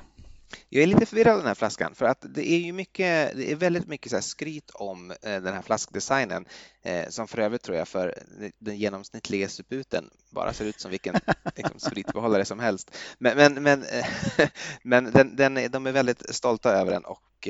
Jag 0.68 0.82
är 0.82 0.86
lite 0.86 1.06
förvirrad 1.06 1.32
av 1.32 1.38
den 1.38 1.46
här 1.46 1.54
flaskan 1.54 1.94
för 1.94 2.06
att 2.06 2.24
det 2.34 2.50
är 2.50 2.58
ju 2.58 2.72
mycket, 2.72 3.36
det 3.36 3.52
är 3.52 3.56
väldigt 3.56 3.86
mycket 3.86 4.12
så 4.12 4.20
skryt 4.20 4.70
om 4.74 5.10
eh, 5.10 5.16
den 5.20 5.54
här 5.54 5.62
flaskdesignen 5.62 6.46
eh, 6.82 7.08
som 7.08 7.28
för 7.28 7.38
övrigt 7.38 7.62
tror 7.62 7.76
jag 7.76 7.88
för 7.88 8.14
den 8.58 8.76
genomsnittliga 8.76 9.48
suputen 9.48 10.10
bara 10.30 10.52
ser 10.52 10.64
ut 10.64 10.80
som 10.80 10.90
vilken 10.90 11.14
liksom, 11.56 11.80
spritbehållare 11.80 12.44
som 12.44 12.58
helst. 12.58 12.96
Men, 13.18 13.36
men, 13.36 13.62
men, 13.62 13.82
eh, 13.82 14.06
men 14.82 15.04
den, 15.04 15.36
den, 15.36 15.70
de 15.70 15.86
är 15.86 15.92
väldigt 15.92 16.34
stolta 16.34 16.72
över 16.72 16.92
den 16.92 17.04
och 17.04 17.48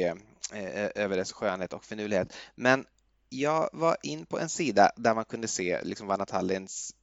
över 0.95 1.17
dess 1.17 1.33
skönhet 1.33 1.73
och 1.73 1.85
finurlighet. 1.85 2.33
Men 2.55 2.85
jag 3.28 3.71
var 3.73 3.97
in 4.02 4.26
på 4.26 4.38
en 4.38 4.49
sida 4.49 4.93
där 4.97 5.14
man 5.14 5.25
kunde 5.25 5.49
se 5.49 5.83
liksom 5.83 6.07
Vanna 6.07 6.26
Tallins 6.26 6.95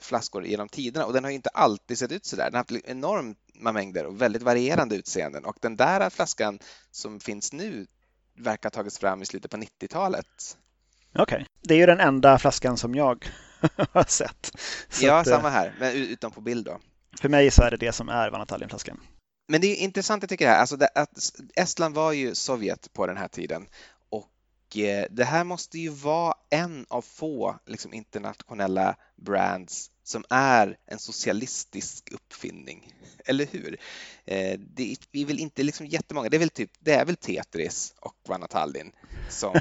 flaskor 0.00 0.46
genom 0.46 0.68
tiderna 0.68 1.06
och 1.06 1.12
den 1.12 1.24
har 1.24 1.30
inte 1.30 1.48
alltid 1.48 1.98
sett 1.98 2.12
ut 2.12 2.26
så 2.26 2.36
där. 2.36 2.44
Den 2.44 2.54
har 2.54 2.58
haft 2.58 2.86
enorma 2.86 3.72
mängder 3.72 4.06
och 4.06 4.22
väldigt 4.22 4.42
varierande 4.42 4.96
utseenden 4.96 5.44
och 5.44 5.56
den 5.60 5.76
där 5.76 6.10
flaskan 6.10 6.58
som 6.90 7.20
finns 7.20 7.52
nu 7.52 7.86
verkar 8.36 8.66
ha 8.66 8.70
tagits 8.70 8.98
fram 8.98 9.22
i 9.22 9.26
slutet 9.26 9.50
på 9.50 9.56
90-talet. 9.56 10.56
Okej, 11.12 11.22
okay. 11.22 11.44
det 11.60 11.74
är 11.74 11.78
ju 11.78 11.86
den 11.86 12.00
enda 12.00 12.38
flaskan 12.38 12.76
som 12.76 12.94
jag 12.94 13.30
har 13.92 14.04
sett. 14.10 14.52
Så 14.88 15.06
ja, 15.06 15.20
att, 15.20 15.26
samma 15.26 15.48
här, 15.50 15.74
men 15.80 15.92
utom 15.92 16.32
på 16.32 16.40
bild 16.40 16.66
då. 16.66 16.80
För 17.20 17.28
mig 17.28 17.50
så 17.50 17.62
är 17.62 17.70
det 17.70 17.76
det 17.76 17.92
som 17.92 18.08
är 18.08 18.30
Vanatalien-flaskan. 18.30 19.00
Men 19.48 19.60
det 19.60 19.66
är 19.66 19.76
intressant 19.76 20.22
jag 20.22 20.30
tycker 20.30 20.48
här, 20.48 20.58
alltså 20.58 20.76
det, 20.76 20.88
att 20.94 21.32
Estland 21.54 21.94
var 21.94 22.12
ju 22.12 22.34
Sovjet 22.34 22.92
på 22.92 23.06
den 23.06 23.16
här 23.16 23.28
tiden 23.28 23.66
Eh, 23.66 23.95
det 25.10 25.24
här 25.24 25.44
måste 25.44 25.78
ju 25.78 25.88
vara 25.88 26.34
en 26.50 26.86
av 26.88 27.02
få 27.02 27.58
liksom, 27.66 27.94
internationella 27.94 28.96
brands 29.16 29.90
som 30.02 30.24
är 30.30 30.76
en 30.86 30.98
socialistisk 30.98 32.12
uppfinning, 32.12 32.92
eller 33.24 33.46
hur? 33.46 33.78
Eh, 34.24 34.58
det 34.58 34.96
är 35.12 35.24
väl 35.24 35.38
inte 35.38 35.62
liksom 35.62 35.86
jättemånga, 35.86 36.28
det 36.28 36.36
är 36.36 36.38
väl, 36.38 36.50
typ, 36.50 36.70
det 36.80 36.92
är 36.92 37.04
väl 37.04 37.16
Tetris 37.16 37.94
och 38.00 38.16
Vanna 38.28 38.46
Tallinn 38.46 38.92
som... 39.28 39.60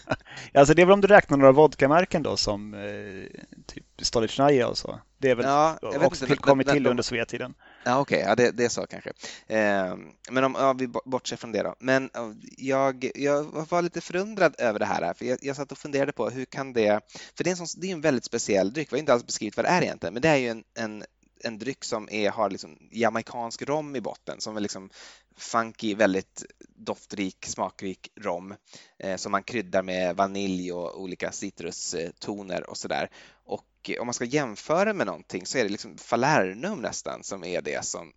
alltså 0.54 0.74
det 0.74 0.82
är 0.82 0.86
väl 0.86 0.92
om 0.92 1.00
du 1.00 1.08
räknar 1.08 1.36
några 1.36 1.52
vodkamärken 1.52 2.22
då 2.22 2.36
som 2.36 2.74
eh, 2.74 3.40
typ 3.66 3.84
Stolichnaya 3.98 4.68
och 4.68 4.78
så. 4.78 5.00
Det 5.18 5.30
är 5.30 5.34
väl 5.34 5.46
ja, 5.46 5.78
också 5.82 6.26
tillkommit 6.26 6.68
till 6.68 6.86
under 6.86 7.02
Sovjettiden. 7.02 7.54
Ja, 7.86 7.98
Okej, 8.00 8.16
okay. 8.16 8.28
ja, 8.28 8.34
det, 8.34 8.50
det 8.50 8.64
är 8.64 8.68
så 8.68 8.86
kanske. 8.86 9.10
Eh, 9.46 9.96
men 10.30 10.44
om 10.44 10.56
ja, 10.58 10.72
vi 10.72 10.88
bortser 11.04 11.36
från 11.36 11.52
det 11.52 11.62
då. 11.62 11.74
Men 11.78 12.10
jag, 12.56 13.10
jag 13.14 13.44
var 13.68 13.82
lite 13.82 14.00
förundrad 14.00 14.54
över 14.58 14.78
det 14.78 14.84
här, 14.84 15.14
för 15.14 15.24
jag, 15.24 15.38
jag 15.42 15.56
satt 15.56 15.72
och 15.72 15.78
funderade 15.78 16.12
på 16.12 16.30
hur 16.30 16.44
kan 16.44 16.72
det... 16.72 17.00
För 17.36 17.44
det 17.44 17.50
är 17.50 17.52
en, 17.52 17.66
sån, 17.66 17.80
det 17.80 17.88
är 17.88 17.92
en 17.92 18.00
väldigt 18.00 18.24
speciell 18.24 18.72
dryck, 18.72 18.92
vi 18.92 18.96
har 18.96 18.98
inte 18.98 19.12
alls 19.12 19.26
beskrivit 19.26 19.56
vad 19.56 19.66
det 19.66 19.68
är 19.68 19.82
egentligen, 19.82 20.12
men 20.12 20.22
det 20.22 20.28
är 20.28 20.36
ju 20.36 20.48
en, 20.48 20.64
en 20.78 21.04
en 21.44 21.58
dryck 21.58 21.84
som 21.84 22.08
är, 22.10 22.30
har 22.30 22.50
liksom 22.50 22.78
jamaicansk 22.90 23.62
rom 23.62 23.96
i 23.96 24.00
botten 24.00 24.40
som 24.40 24.56
är 24.56 24.60
liksom 24.60 24.90
funky, 25.36 25.94
väldigt 25.94 26.44
doftrik, 26.68 27.46
smakrik 27.46 28.12
rom 28.20 28.54
eh, 28.98 29.16
som 29.16 29.32
man 29.32 29.42
kryddar 29.42 29.82
med 29.82 30.16
vanilj 30.16 30.72
och 30.72 31.02
olika 31.02 31.32
citrustoner 31.32 32.70
och 32.70 32.76
sådär. 32.76 33.10
Och 33.44 33.90
om 34.00 34.06
man 34.06 34.14
ska 34.14 34.24
jämföra 34.24 34.92
med 34.92 35.06
någonting 35.06 35.46
så 35.46 35.58
är 35.58 35.62
det 35.62 35.70
liksom 35.70 35.98
Falernum 35.98 36.78
nästan 36.78 37.22
som 37.22 37.44
är 37.44 37.62
det 37.62 37.84
som 37.84 38.12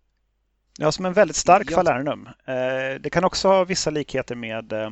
Ja, 0.78 0.92
som 0.92 1.06
en 1.06 1.12
väldigt 1.12 1.36
stark 1.36 1.70
jag... 1.70 1.74
Falernum. 1.74 2.26
Eh, 2.26 3.00
det 3.00 3.10
kan 3.12 3.24
också 3.24 3.48
ha 3.48 3.64
vissa 3.64 3.90
likheter 3.90 4.34
med, 4.34 4.72
eh, 4.72 4.90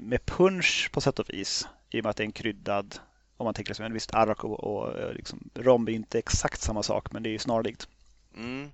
med 0.00 0.26
punch 0.26 0.90
på 0.92 1.00
sätt 1.00 1.18
och 1.18 1.30
vis 1.30 1.68
i 1.90 2.00
och 2.00 2.04
med 2.04 2.10
att 2.10 2.16
det 2.16 2.22
är 2.22 2.26
en 2.26 2.32
kryddad 2.32 2.98
om 3.42 3.44
man 3.44 3.54
tänker 3.54 3.74
sig 3.74 3.86
en 3.86 3.92
visst 3.92 4.14
arrak 4.14 4.44
och, 4.44 4.64
och 4.64 5.14
liksom, 5.14 5.50
rom 5.54 5.88
är 5.88 5.92
inte 5.92 6.18
exakt 6.18 6.60
samma 6.60 6.82
sak, 6.82 7.12
men 7.12 7.22
det 7.22 7.28
är 7.28 7.32
ju 7.32 7.38
snarlikt. 7.38 7.88
Mm. 8.36 8.70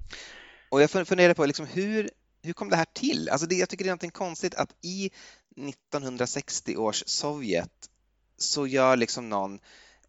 Och 0.68 0.82
jag 0.82 0.90
funderar 0.90 1.34
på 1.34 1.46
liksom, 1.46 1.66
hur, 1.66 2.10
hur 2.42 2.52
kom 2.52 2.70
det 2.70 2.76
här 2.76 2.86
till? 2.92 3.28
Alltså 3.28 3.46
det, 3.46 3.54
jag 3.54 3.68
tycker 3.68 3.84
det 3.84 3.90
är 3.90 4.06
något 4.06 4.12
konstigt 4.12 4.54
att 4.54 4.74
i 4.82 5.10
1960 5.56 6.76
års 6.76 7.02
Sovjet 7.06 7.90
så 8.36 8.66
gör 8.66 8.96
liksom 8.96 9.28
någon 9.28 9.60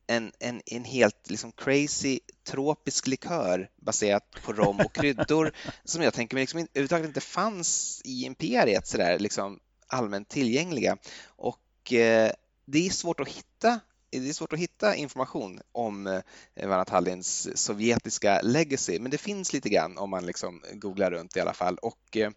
en, 0.07 0.31
en, 0.39 0.61
en 0.65 0.83
helt 0.83 1.29
liksom 1.29 1.51
crazy 1.51 2.19
tropisk 2.43 3.07
likör 3.07 3.69
baserat 3.75 4.23
på 4.45 4.53
rom 4.53 4.79
och 4.79 4.95
kryddor 4.95 5.51
som 5.83 6.01
jag 6.01 6.13
tänker 6.13 6.35
mig 6.35 6.41
liksom 6.41 6.59
överhuvudtaget 6.59 7.07
inte 7.07 7.21
fanns 7.21 8.01
i 8.05 8.25
imperiet 8.25 8.87
sådär 8.87 9.19
liksom 9.19 9.59
allmänt 9.87 10.29
tillgängliga. 10.29 10.97
Och 11.25 11.93
eh, 11.93 12.31
det 12.65 12.87
är 12.87 12.89
svårt 12.89 13.19
att 13.19 13.27
hitta 13.27 13.79
det 14.11 14.29
är 14.29 14.33
svårt 14.33 14.53
att 14.53 14.59
hitta 14.59 14.95
information 14.95 15.61
om 15.71 16.07
eh, 16.07 16.67
Vanna 16.67 17.23
sovjetiska 17.55 18.41
legacy, 18.43 18.99
men 18.99 19.11
det 19.11 19.17
finns 19.17 19.53
lite 19.53 19.69
grann 19.69 19.97
om 19.97 20.09
man 20.09 20.25
liksom 20.25 20.61
googlar 20.73 21.11
runt 21.11 21.37
i 21.37 21.39
alla 21.39 21.53
fall. 21.53 21.77
Och 21.77 22.17
eh, 22.17 22.31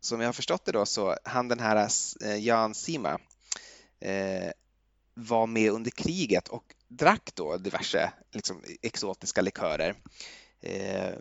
som 0.00 0.20
jag 0.20 0.28
har 0.28 0.32
förstått 0.32 0.64
det 0.64 0.72
då 0.72 0.86
så 0.86 1.16
han 1.24 1.48
den 1.48 1.60
här 1.60 1.88
eh, 2.24 2.36
Jan 2.36 2.74
Sima 2.74 3.18
eh, 4.00 4.50
var 5.14 5.46
med 5.46 5.70
under 5.70 5.90
kriget 5.90 6.48
och 6.48 6.74
drack 6.88 7.30
då 7.34 7.56
diverse 7.56 8.12
liksom, 8.32 8.62
exotiska 8.82 9.42
likörer. 9.42 9.94
Eh, 10.60 11.14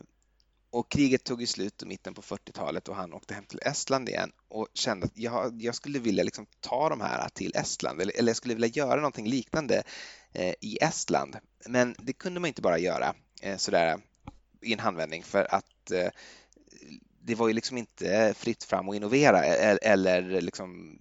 och 0.73 0.89
kriget 0.89 1.23
tog 1.23 1.41
ju 1.41 1.47
slut 1.47 1.83
i 1.83 1.85
mitten 1.85 2.13
på 2.13 2.21
40-talet 2.21 2.87
och 2.87 2.95
han 2.95 3.13
åkte 3.13 3.33
hem 3.33 3.45
till 3.45 3.59
Estland 3.61 4.09
igen 4.09 4.31
och 4.47 4.67
kände 4.73 5.05
att 5.05 5.17
jag, 5.17 5.61
jag 5.61 5.75
skulle 5.75 5.99
vilja 5.99 6.23
liksom 6.23 6.45
ta 6.59 6.89
de 6.89 7.01
här 7.01 7.29
till 7.29 7.51
Estland 7.55 8.01
eller, 8.01 8.17
eller 8.17 8.29
jag 8.29 8.35
skulle 8.35 8.53
vilja 8.53 8.67
göra 8.67 8.95
någonting 8.95 9.27
liknande 9.27 9.83
eh, 10.33 10.53
i 10.61 10.77
Estland. 10.81 11.35
Men 11.65 11.95
det 11.99 12.13
kunde 12.13 12.39
man 12.39 12.47
inte 12.47 12.61
bara 12.61 12.79
göra 12.79 13.13
eh, 13.41 13.57
sådär 13.57 13.99
i 14.61 14.73
en 14.73 14.79
handvändning 14.79 15.23
för 15.23 15.55
att 15.55 15.91
eh, 15.91 16.09
det 17.21 17.35
var 17.35 17.47
ju 17.47 17.53
liksom 17.53 17.77
inte 17.77 18.33
fritt 18.37 18.63
fram 18.63 18.89
att 18.89 18.95
innovera 18.95 19.43
eller, 19.45 19.79
eller 20.21 20.41
liksom 20.41 20.99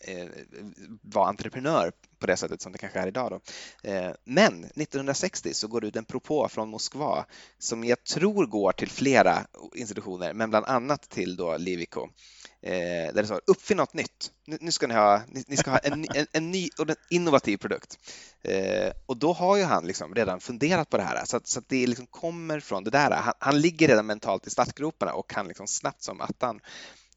Eh, 0.00 0.26
vara 1.02 1.28
entreprenör 1.28 1.92
på 2.18 2.26
det 2.26 2.36
sättet 2.36 2.62
som 2.62 2.72
det 2.72 2.78
kanske 2.78 2.98
är 2.98 3.06
idag. 3.06 3.30
Då. 3.30 3.40
Eh, 3.90 4.12
men 4.24 4.64
1960 4.64 5.54
så 5.54 5.68
går 5.68 5.80
det 5.80 5.86
ut 5.86 5.96
en 5.96 6.04
propå 6.04 6.48
från 6.48 6.68
Moskva 6.68 7.24
som 7.58 7.84
jag 7.84 8.04
tror 8.04 8.46
går 8.46 8.72
till 8.72 8.90
flera 8.90 9.46
institutioner, 9.74 10.32
men 10.32 10.50
bland 10.50 10.66
annat 10.66 11.10
till 11.10 11.36
då 11.36 11.56
Livico. 11.56 12.08
Eh, 12.62 13.14
där 13.14 13.14
det 13.14 13.26
står 13.26 13.40
uppfinn 13.46 13.76
något 13.76 13.94
nytt. 13.94 14.32
Nu, 14.44 14.72
ska 14.72 14.86
ni 14.86 14.94
ha, 14.94 15.22
ni, 15.46 15.56
ska 15.56 15.70
ha 15.70 15.78
en, 15.78 16.06
en, 16.14 16.26
en 16.32 16.50
ny 16.50 16.68
och 16.78 16.90
en 16.90 16.96
innovativ 17.10 17.56
produkt. 17.56 17.98
Eh, 18.42 18.92
och 19.06 19.16
då 19.16 19.32
har 19.32 19.56
ju 19.56 19.62
han 19.62 19.86
liksom 19.86 20.14
redan 20.14 20.40
funderat 20.40 20.90
på 20.90 20.96
det 20.96 21.02
här 21.02 21.24
så 21.24 21.36
att, 21.36 21.46
så 21.46 21.58
att 21.58 21.68
det 21.68 21.86
liksom 21.86 22.06
kommer 22.06 22.60
från 22.60 22.84
det 22.84 22.90
där. 22.90 23.10
Han, 23.10 23.34
han 23.38 23.60
ligger 23.60 23.88
redan 23.88 24.06
mentalt 24.06 24.46
i 24.46 24.50
startgroparna 24.50 25.12
och 25.12 25.30
kan 25.30 25.48
liksom 25.48 25.66
snabbt 25.66 26.02
som 26.02 26.20
attan 26.20 26.60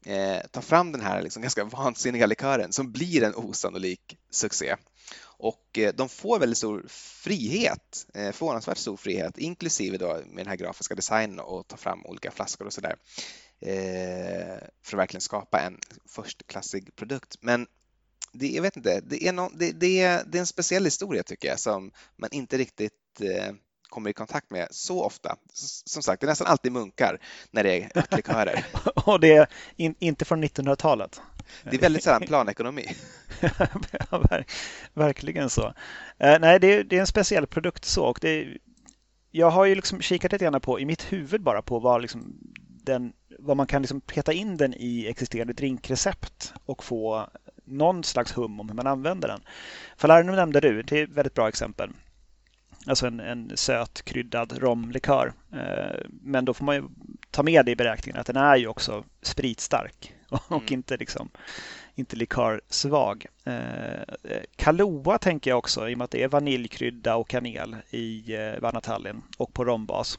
eh, 0.06 0.46
ta 0.50 0.62
fram 0.62 0.92
den 0.92 1.00
här 1.00 1.22
liksom 1.22 1.42
ganska 1.42 1.64
vansinniga 1.64 2.26
likören 2.26 2.72
som 2.72 2.92
blir 2.92 3.22
en 3.22 3.34
osannolik 3.34 4.18
succé. 4.30 4.76
Och 5.24 5.78
eh, 5.78 5.94
de 5.94 6.08
får 6.08 6.38
väldigt 6.38 6.58
stor 6.58 6.84
frihet, 6.88 8.06
eh, 8.14 8.32
förvånansvärt 8.32 8.78
stor 8.78 8.96
frihet, 8.96 9.38
inklusive 9.38 9.98
då 9.98 10.06
med 10.06 10.44
den 10.44 10.46
här 10.46 10.56
grafiska 10.56 10.94
designen 10.94 11.40
och 11.40 11.68
ta 11.68 11.76
fram 11.76 12.06
olika 12.06 12.30
flaskor 12.30 12.66
och 12.66 12.72
sådär 12.72 12.96
eh, 13.60 14.58
för 14.82 14.96
att 14.96 15.00
verkligen 15.00 15.20
skapa 15.20 15.60
en 15.60 15.78
förstklassig 16.06 16.96
produkt. 16.96 17.36
Men 17.40 17.66
det, 18.32 18.48
jag 18.48 18.62
vet 18.62 18.76
inte, 18.76 19.00
det 19.00 19.28
är, 19.28 19.32
någon, 19.32 19.58
det, 19.58 19.72
det, 19.72 20.00
är, 20.00 20.24
det 20.26 20.38
är 20.38 20.40
en 20.40 20.46
speciell 20.46 20.84
historia 20.84 21.22
tycker 21.22 21.48
jag 21.48 21.60
som 21.60 21.92
man 22.16 22.30
inte 22.32 22.58
riktigt 22.58 23.20
eh, 23.20 23.54
kommer 23.92 24.10
i 24.10 24.12
kontakt 24.12 24.50
med 24.50 24.68
så 24.70 25.04
ofta. 25.04 25.36
Som 25.84 26.02
sagt, 26.02 26.20
det 26.20 26.24
är 26.24 26.28
nästan 26.28 26.46
alltid 26.46 26.72
munkar 26.72 27.18
när 27.50 27.64
det 27.64 27.82
är 27.82 27.98
örtlikörer. 27.98 28.66
och 29.06 29.20
det 29.20 29.36
är 29.36 29.46
in, 29.76 29.94
inte 29.98 30.24
från 30.24 30.44
1900-talet. 30.44 31.20
Det 31.64 31.76
är 31.76 31.80
väldigt 31.80 32.02
sällan 32.02 32.22
planekonomi. 32.22 32.86
ja, 34.10 34.44
verkligen 34.94 35.50
så. 35.50 35.74
Eh, 36.18 36.40
nej, 36.40 36.60
det 36.60 36.74
är, 36.74 36.84
det 36.84 36.96
är, 36.96 37.00
en 37.00 37.06
speciell 37.06 37.46
produkt 37.46 37.84
så. 37.84 38.04
Och 38.04 38.18
det 38.22 38.58
jag 39.30 39.50
har 39.50 39.64
ju 39.64 39.74
liksom 39.74 40.00
kikat 40.00 40.32
lite 40.32 40.44
grann 40.44 40.60
på, 40.60 40.80
i 40.80 40.84
mitt 40.84 41.12
huvud 41.12 41.42
bara, 41.42 41.62
på 41.62 41.78
vad, 41.78 42.02
liksom 42.02 42.34
den, 42.84 43.12
vad 43.38 43.56
man 43.56 43.66
kan 43.66 43.82
liksom 43.82 44.00
peta 44.00 44.32
in 44.32 44.56
den 44.56 44.74
i 44.74 45.06
existerande 45.08 45.52
drinkrecept 45.52 46.54
och 46.64 46.84
få 46.84 47.28
någon 47.64 48.04
slags 48.04 48.36
hum 48.36 48.60
om 48.60 48.68
hur 48.68 48.76
man 48.76 48.86
använder 48.86 49.28
den. 49.28 49.40
Falernum 49.96 50.36
nämnde 50.36 50.60
du, 50.60 50.82
det 50.82 50.98
är 50.98 51.04
ett 51.04 51.10
väldigt 51.10 51.34
bra 51.34 51.48
exempel. 51.48 51.90
Alltså 52.86 53.06
en, 53.06 53.20
en 53.20 53.56
söt 53.56 54.02
kryddad 54.02 54.58
romlikör. 54.58 55.32
Eh, 55.52 56.00
men 56.08 56.44
då 56.44 56.54
får 56.54 56.64
man 56.64 56.74
ju 56.74 56.82
ta 57.30 57.42
med 57.42 57.66
det 57.66 57.72
i 57.72 57.76
beräkningen 57.76 58.20
att 58.20 58.26
den 58.26 58.36
är 58.36 58.56
ju 58.56 58.66
också 58.66 59.04
spritstark 59.22 60.14
och 60.28 60.52
mm. 60.52 60.72
inte 60.72 60.96
liksom 60.96 61.30
inte 61.94 62.16
likörsvag. 62.16 63.26
Eh, 63.44 64.42
Kahlua 64.56 65.18
tänker 65.18 65.50
jag 65.50 65.58
också 65.58 65.88
i 65.88 65.94
och 65.94 65.98
med 65.98 66.04
att 66.04 66.10
det 66.10 66.22
är 66.22 66.28
vaniljkrydda 66.28 67.16
och 67.16 67.28
kanel 67.28 67.76
i 67.90 68.34
eh, 68.34 68.60
Vanatallin 68.60 69.22
och 69.38 69.54
på 69.54 69.64
rombas. 69.64 70.18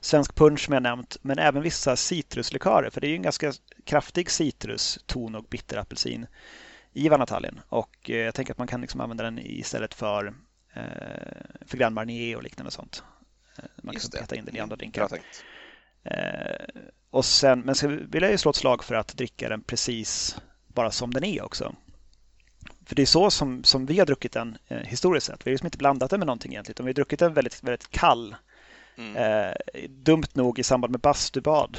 Svensk 0.00 0.34
punch 0.34 0.64
som 0.64 0.74
jag 0.74 0.82
nämnt, 0.82 1.16
men 1.22 1.38
även 1.38 1.62
vissa 1.62 1.96
citruslikörer 1.96 2.90
för 2.90 3.00
det 3.00 3.06
är 3.06 3.08
ju 3.08 3.16
en 3.16 3.22
ganska 3.22 3.52
kraftig 3.84 4.30
citrus, 4.30 4.98
ton 5.06 5.34
och 5.34 5.44
bitterapelsin 5.44 6.26
i 6.92 7.08
Vanatallin 7.08 7.60
och 7.68 8.10
jag 8.10 8.34
tänker 8.34 8.52
att 8.52 8.58
man 8.58 8.66
kan 8.66 8.80
liksom 8.80 9.00
använda 9.00 9.24
den 9.24 9.38
istället 9.38 9.94
för 9.94 10.34
för 11.66 11.76
Grand 11.76 11.94
Marnier 11.94 12.36
och 12.36 12.42
liknande 12.42 12.70
sånt. 12.70 13.02
Man 13.82 13.94
kan 13.94 14.10
peta 14.10 14.36
in 14.36 14.44
den 14.44 14.56
i 14.56 14.60
andra 14.60 14.76
drinkar. 14.76 15.08
Eh, 16.04 16.82
och 17.10 17.24
sen, 17.24 17.60
men 17.60 17.74
sen 17.74 18.10
vill 18.10 18.22
jag 18.22 18.32
ju 18.32 18.38
slå 18.38 18.50
ett 18.50 18.56
slag 18.56 18.84
för 18.84 18.94
att 18.94 19.16
dricka 19.16 19.48
den 19.48 19.62
precis 19.62 20.36
bara 20.66 20.90
som 20.90 21.14
den 21.14 21.24
är 21.24 21.44
också. 21.44 21.74
För 22.86 22.94
det 22.94 23.02
är 23.02 23.06
så 23.06 23.30
som, 23.30 23.64
som 23.64 23.86
vi 23.86 23.98
har 23.98 24.06
druckit 24.06 24.32
den 24.32 24.58
eh, 24.68 24.78
historiskt 24.78 25.26
sett. 25.26 25.46
Vi 25.46 25.50
har 25.50 25.52
liksom 25.52 25.66
inte 25.66 25.78
blandat 25.78 26.10
den 26.10 26.20
med 26.20 26.26
någonting 26.26 26.52
egentligen, 26.52 26.74
utan 26.74 26.86
vi 26.86 26.90
har 26.90 26.94
druckit 26.94 27.18
den 27.18 27.34
väldigt, 27.34 27.62
väldigt 27.62 27.90
kall. 27.90 28.36
Mm. 28.98 29.16
Eh, 29.16 29.54
dumt 29.88 30.26
nog 30.32 30.58
i 30.58 30.62
samband 30.62 30.90
med 30.90 31.00
bastubad. 31.00 31.78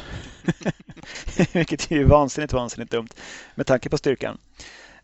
Vilket 1.53 1.91
är 1.91 1.95
ju 1.95 2.03
vansinnigt, 2.03 2.53
vansinnigt 2.53 2.91
dumt 2.91 3.09
med 3.55 3.65
tanke 3.65 3.89
på 3.89 3.97
styrkan. 3.97 4.37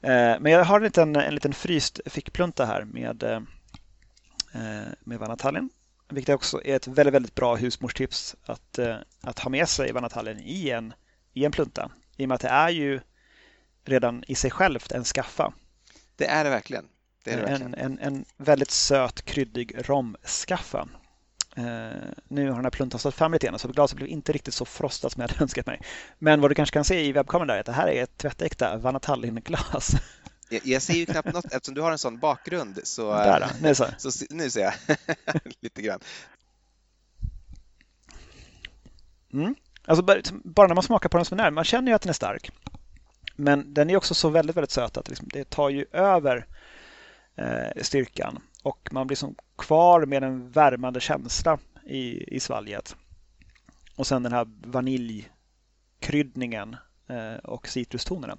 Eh, 0.01 0.39
men 0.39 0.51
jag 0.51 0.63
har 0.63 0.77
en 0.77 0.84
liten, 0.84 1.15
en 1.15 1.36
liten 1.36 1.53
fryst 1.53 2.00
fickplunta 2.06 2.65
här 2.65 2.84
med, 2.86 3.24
eh, 3.24 3.39
med 5.00 5.20
Vanatallin. 5.20 5.70
Vilket 6.10 6.36
också 6.36 6.62
är 6.66 6.75
ett 6.75 6.88
väldigt, 6.88 7.13
väldigt 7.13 7.36
bra 7.36 7.56
husmorstips 7.56 8.36
att, 8.46 8.77
eh, 8.77 8.96
att 9.22 9.39
ha 9.39 9.50
med 9.50 9.70
sig 9.70 9.92
Vanatallin 9.92 10.39
i 10.39 10.70
en, 10.70 10.94
i 11.34 11.46
en 11.46 11.51
plunta. 11.51 11.92
I 12.18 12.25
och 12.25 12.27
med 12.27 12.36
att 12.36 12.42
det 12.42 12.48
är 12.48 12.70
ju 12.70 13.00
redan 13.86 14.24
i 14.27 14.36
sig 14.36 14.51
självt 14.51 14.92
en 14.92 15.04
skaffa. 15.04 15.54
Det 16.16 16.25
är 16.25 16.44
det 16.44 16.50
verkligen. 16.50 16.86
Det 17.24 17.32
är 17.32 17.38
det 17.38 17.44
verkligen. 17.44 17.74
En, 17.74 18.00
en, 18.00 18.00
en 18.00 18.25
väldigt 18.38 18.72
söt, 18.72 19.22
kryddig 19.22 19.89
romskaffa. 19.89 20.88
Uh, 21.58 21.63
nu 22.27 22.48
har 22.48 22.56
den 22.56 22.66
här 22.66 22.70
pluntan 22.70 23.00
stått 23.00 23.16
fram 23.16 23.34
lite 23.34 23.48
grann 23.48 23.60
så 23.60 23.68
glaset 23.68 23.98
blev 23.98 24.10
inte 24.10 24.32
riktigt 24.32 24.54
så 24.54 24.66
frostat 24.66 25.12
som 25.12 25.22
jag 25.22 25.30
hade 25.30 25.44
önskat 25.44 25.66
mig. 25.66 25.82
Men 26.20 26.42
vad 26.42 26.51
du 26.51 26.56
kanske 26.56 26.74
kan 26.74 26.84
se 26.84 27.06
i 27.06 27.12
webbkameran 27.12 27.50
är 27.50 27.60
att 27.60 27.66
det 27.66 27.72
här 27.72 27.88
är 27.88 28.04
ett 28.04 28.18
tvättäkta 28.18 28.77
Vanatallin-glas. 28.77 29.92
Jag, 30.50 30.66
jag, 30.66 30.82
ser 30.82 30.94
ju 30.94 31.06
knappt 31.06 31.34
något 31.34 31.46
eftersom 31.46 31.75
du 31.75 31.82
har 31.82 31.92
en 31.92 31.98
sån 31.98 32.20
bakgrund. 32.20 32.80
Så, 32.84 33.13
Där 33.13 33.39
då, 33.39 33.46
nu, 33.62 33.75
så. 33.75 33.86
så 34.12 34.25
nu 34.30 34.50
ser 34.50 34.62
jag 34.62 34.74
lite 35.60 35.82
grann. 35.82 36.00
Mm. 39.34 39.56
Alltså 39.86 40.04
bara 40.44 40.68
när 40.68 40.75
man 40.75 40.84
smakar 40.84 41.10
på 41.10 41.18
den 41.18 41.25
som 41.25 41.38
den 41.38 41.48
är, 41.48 41.51
man 41.51 41.63
känner 41.63 41.92
ju 41.92 41.96
att 41.96 42.01
den 42.01 42.10
är 42.10 42.13
stark. 42.13 42.51
Men 43.36 43.74
den 43.74 43.89
är 43.89 43.98
också 43.98 44.13
så 44.13 44.30
väldigt, 44.30 44.56
väldigt 44.56 44.72
söt 44.72 44.98
att 44.98 45.06
det, 45.06 45.10
liksom, 45.10 45.30
det 45.34 45.50
tar 45.50 45.70
ju 45.70 45.86
över 45.92 46.46
eh, 47.36 47.82
styrkan 47.82 48.39
och 48.63 48.89
man 48.92 49.08
blir 49.08 49.18
som 49.18 49.36
kvar 49.58 50.06
med 50.06 50.24
en 50.24 50.51
värmande 50.51 51.00
känsla 51.00 51.60
i, 51.86 52.36
i 52.36 52.39
svalget. 52.39 52.96
Och 53.96 54.08
sen 54.08 54.24
den 54.24 54.34
här 54.34 54.48
vaniljkryddningen 54.63 56.75
eh, 57.08 57.36
och 57.36 57.68
citrustonerna. 57.68 58.38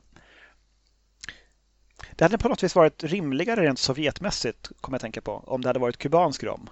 Det 2.17 2.25
hade 2.25 2.39
på 2.39 2.49
något 2.49 2.63
vis 2.63 2.75
varit 2.75 3.05
rimligare 3.05 3.63
rent 3.63 3.79
sovjetmässigt, 3.79 4.71
kommer 4.81 4.95
jag 4.95 5.01
tänka 5.01 5.21
på, 5.21 5.33
om 5.47 5.61
det 5.61 5.69
hade 5.69 5.79
varit 5.79 5.97
kubansk 5.97 6.43
rom. 6.43 6.71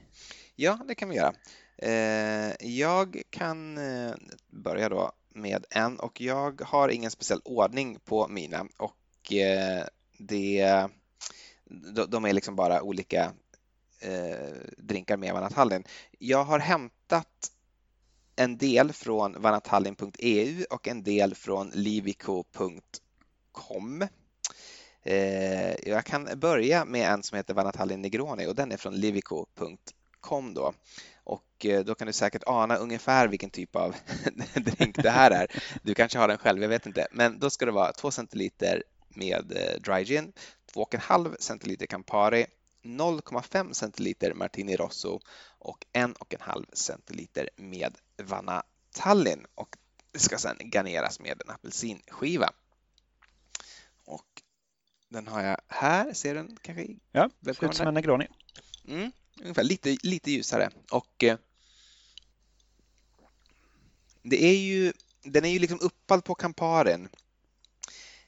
Ja, 0.56 0.78
det 0.88 0.94
kan 0.94 1.08
vi 1.08 1.16
göra. 1.16 1.34
Eh, 1.78 2.52
jag 2.60 3.22
kan 3.30 3.78
eh, 3.78 4.14
börja 4.50 4.88
då 4.88 5.12
med 5.28 5.64
en 5.70 5.98
och 5.98 6.20
jag 6.20 6.60
har 6.60 6.88
ingen 6.88 7.10
speciell 7.10 7.40
ordning 7.44 7.98
på 8.04 8.28
mina 8.28 8.66
och 8.76 9.32
eh, 9.32 9.84
det, 10.18 10.88
de 12.08 12.24
är 12.24 12.32
liksom 12.32 12.56
bara 12.56 12.82
olika 12.82 13.32
drinkar 14.76 15.16
med 15.16 15.34
Vanatallin. 15.34 15.84
Jag 16.18 16.44
har 16.44 16.58
hämtat 16.58 17.52
en 18.36 18.58
del 18.58 18.92
från 18.92 19.42
vanatallin.eu 19.42 20.64
och 20.70 20.88
en 20.88 21.02
del 21.02 21.34
från 21.34 21.68
livico.com. 21.68 22.88
Jag 25.82 26.04
kan 26.04 26.28
börja 26.36 26.84
med 26.84 27.08
en 27.08 27.22
som 27.22 27.36
heter 27.36 27.54
Vanatallin 27.54 28.02
Negroni 28.02 28.46
och 28.46 28.54
den 28.54 28.72
är 28.72 28.76
från 28.76 28.94
livico.com 28.94 29.78
kom 30.24 30.54
då. 30.54 30.74
Och 31.24 31.66
eh, 31.66 31.84
då 31.84 31.94
kan 31.94 32.06
du 32.06 32.12
säkert 32.12 32.42
ana 32.46 32.76
ungefär 32.76 33.28
vilken 33.28 33.50
typ 33.50 33.76
av 33.76 33.96
drink 34.54 34.96
det 35.02 35.10
här 35.10 35.30
är. 35.30 35.46
Du 35.82 35.94
kanske 35.94 36.18
har 36.18 36.28
den 36.28 36.38
själv, 36.38 36.62
jag 36.62 36.68
vet 36.68 36.86
inte. 36.86 37.06
Men 37.12 37.38
då 37.38 37.50
ska 37.50 37.66
det 37.66 37.72
vara 37.72 37.92
2 37.92 38.10
centiliter 38.10 38.82
med 39.08 39.52
eh, 39.56 39.80
dry 39.80 40.04
gin, 40.04 40.32
2,5 40.74 41.36
centiliter 41.38 41.86
Campari, 41.86 42.46
0,5 42.82 43.72
centiliter 43.72 44.34
Martini 44.34 44.76
Rosso 44.76 45.20
och 45.58 45.86
1,5 45.92 46.64
centiliter 46.72 47.48
med 47.56 47.94
Vanna 48.22 48.62
Tallinn. 48.92 49.46
Och 49.54 49.76
det 50.12 50.18
ska 50.18 50.38
sedan 50.38 50.56
garneras 50.60 51.20
med 51.20 51.42
en 51.44 51.50
apelsinskiva. 51.50 52.50
Och 54.04 54.42
den 55.08 55.26
har 55.26 55.42
jag 55.42 55.60
här, 55.68 56.12
ser 56.12 56.34
den 56.34 56.56
kanske? 56.62 56.86
Ja, 57.12 57.30
ser 57.44 57.64
ut 57.64 57.74
som 57.74 57.86
en 57.86 57.94
Negroni. 57.94 58.26
Mm 58.88 59.12
ungefär 59.42 59.64
lite, 59.64 59.96
lite 60.02 60.30
ljusare 60.30 60.70
och 60.90 61.24
eh, 61.24 61.38
det 64.22 64.44
är 64.44 64.56
ju, 64.56 64.92
den 65.22 65.44
är 65.44 65.48
ju 65.48 65.58
liksom 65.58 65.80
uppad 65.80 66.24
på 66.24 66.34
Camparen 66.34 67.08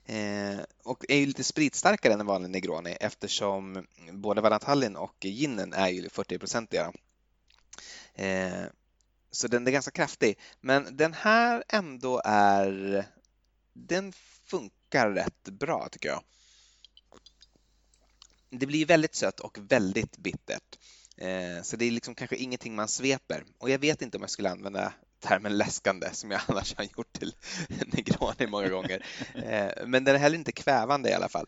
eh, 0.04 0.60
och 0.82 1.04
är 1.08 1.16
ju 1.16 1.26
lite 1.26 1.44
spritstarkare 1.44 2.12
än 2.12 2.20
en 2.20 2.26
vanlig 2.26 2.50
Negroni 2.50 2.96
eftersom 3.00 3.86
både 4.12 4.40
Valentallin 4.40 4.96
och 4.96 5.16
ginen 5.20 5.72
är 5.72 5.88
ju 5.88 6.08
40-procentiga. 6.08 6.92
Eh, 8.14 8.64
så 9.30 9.48
den 9.48 9.66
är 9.66 9.70
ganska 9.70 9.90
kraftig, 9.90 10.38
men 10.60 10.96
den 10.96 11.14
här 11.14 11.64
ändå 11.68 12.22
är, 12.24 13.04
den 13.72 14.12
funkar 14.44 15.10
rätt 15.10 15.44
bra 15.44 15.88
tycker 15.92 16.08
jag. 16.08 16.22
Det 18.50 18.66
blir 18.66 18.86
väldigt 18.86 19.14
sött 19.14 19.40
och 19.40 19.58
väldigt 19.58 20.18
bittert. 20.18 20.78
Eh, 21.16 21.62
så 21.62 21.76
det 21.76 21.84
är 21.84 21.90
liksom 21.90 22.14
kanske 22.14 22.36
ingenting 22.36 22.74
man 22.74 22.88
sveper. 22.88 23.44
Och 23.58 23.70
jag 23.70 23.78
vet 23.78 24.02
inte 24.02 24.16
om 24.16 24.20
jag 24.20 24.30
skulle 24.30 24.50
använda 24.50 24.92
termen 25.20 25.58
läskande 25.58 26.08
som 26.12 26.30
jag 26.30 26.40
annars 26.46 26.74
har 26.76 26.84
gjort 26.84 27.12
till 27.12 27.34
Negroni 27.86 28.46
många 28.46 28.68
gånger. 28.68 29.06
Eh, 29.34 29.86
men 29.86 30.04
den 30.04 30.14
är 30.14 30.18
heller 30.18 30.38
inte 30.38 30.52
kvävande 30.52 31.10
i 31.10 31.14
alla 31.14 31.28
fall. 31.28 31.46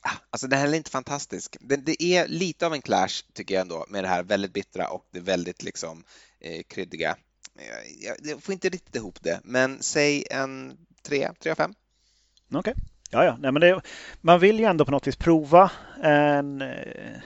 Ah, 0.00 0.16
alltså 0.30 0.46
den 0.46 0.58
här 0.58 0.68
är 0.68 0.74
inte 0.74 0.90
fantastisk. 0.90 1.56
Det, 1.60 2.02
är 2.02 2.28
lite 2.28 2.66
av 2.66 2.74
en 2.74 2.82
clash 2.82 3.22
tycker 3.32 3.54
jag 3.54 3.62
ändå 3.62 3.86
med 3.88 4.04
det 4.04 4.08
här 4.08 4.22
väldigt 4.22 4.52
bittra 4.52 4.88
och 4.88 5.06
det 5.10 5.20
väldigt 5.20 5.62
liksom 5.62 6.04
eh, 6.40 6.62
kryddiga. 6.62 7.16
Eh, 7.58 8.04
jag, 8.04 8.16
jag, 8.22 8.42
får 8.42 8.52
inte 8.52 8.68
riktigt 8.68 8.96
ihop 8.96 9.22
det, 9.22 9.40
men 9.44 9.82
säg 9.82 10.24
en 10.30 10.78
3, 11.02 11.30
3 11.38 11.50
av 11.50 11.56
5. 11.56 11.74
Okej. 12.50 12.58
Okay. 12.58 12.74
Ja, 13.14 13.24
ja. 13.24 13.36
Nej, 13.40 13.52
men 13.52 13.60
det, 13.60 13.80
man 14.20 14.40
vill 14.40 14.58
ju 14.58 14.64
ändå 14.64 14.84
på 14.84 14.90
något 14.90 15.06
vis 15.06 15.16
prova 15.16 15.70
en, 16.02 16.62
eh, 16.62 17.20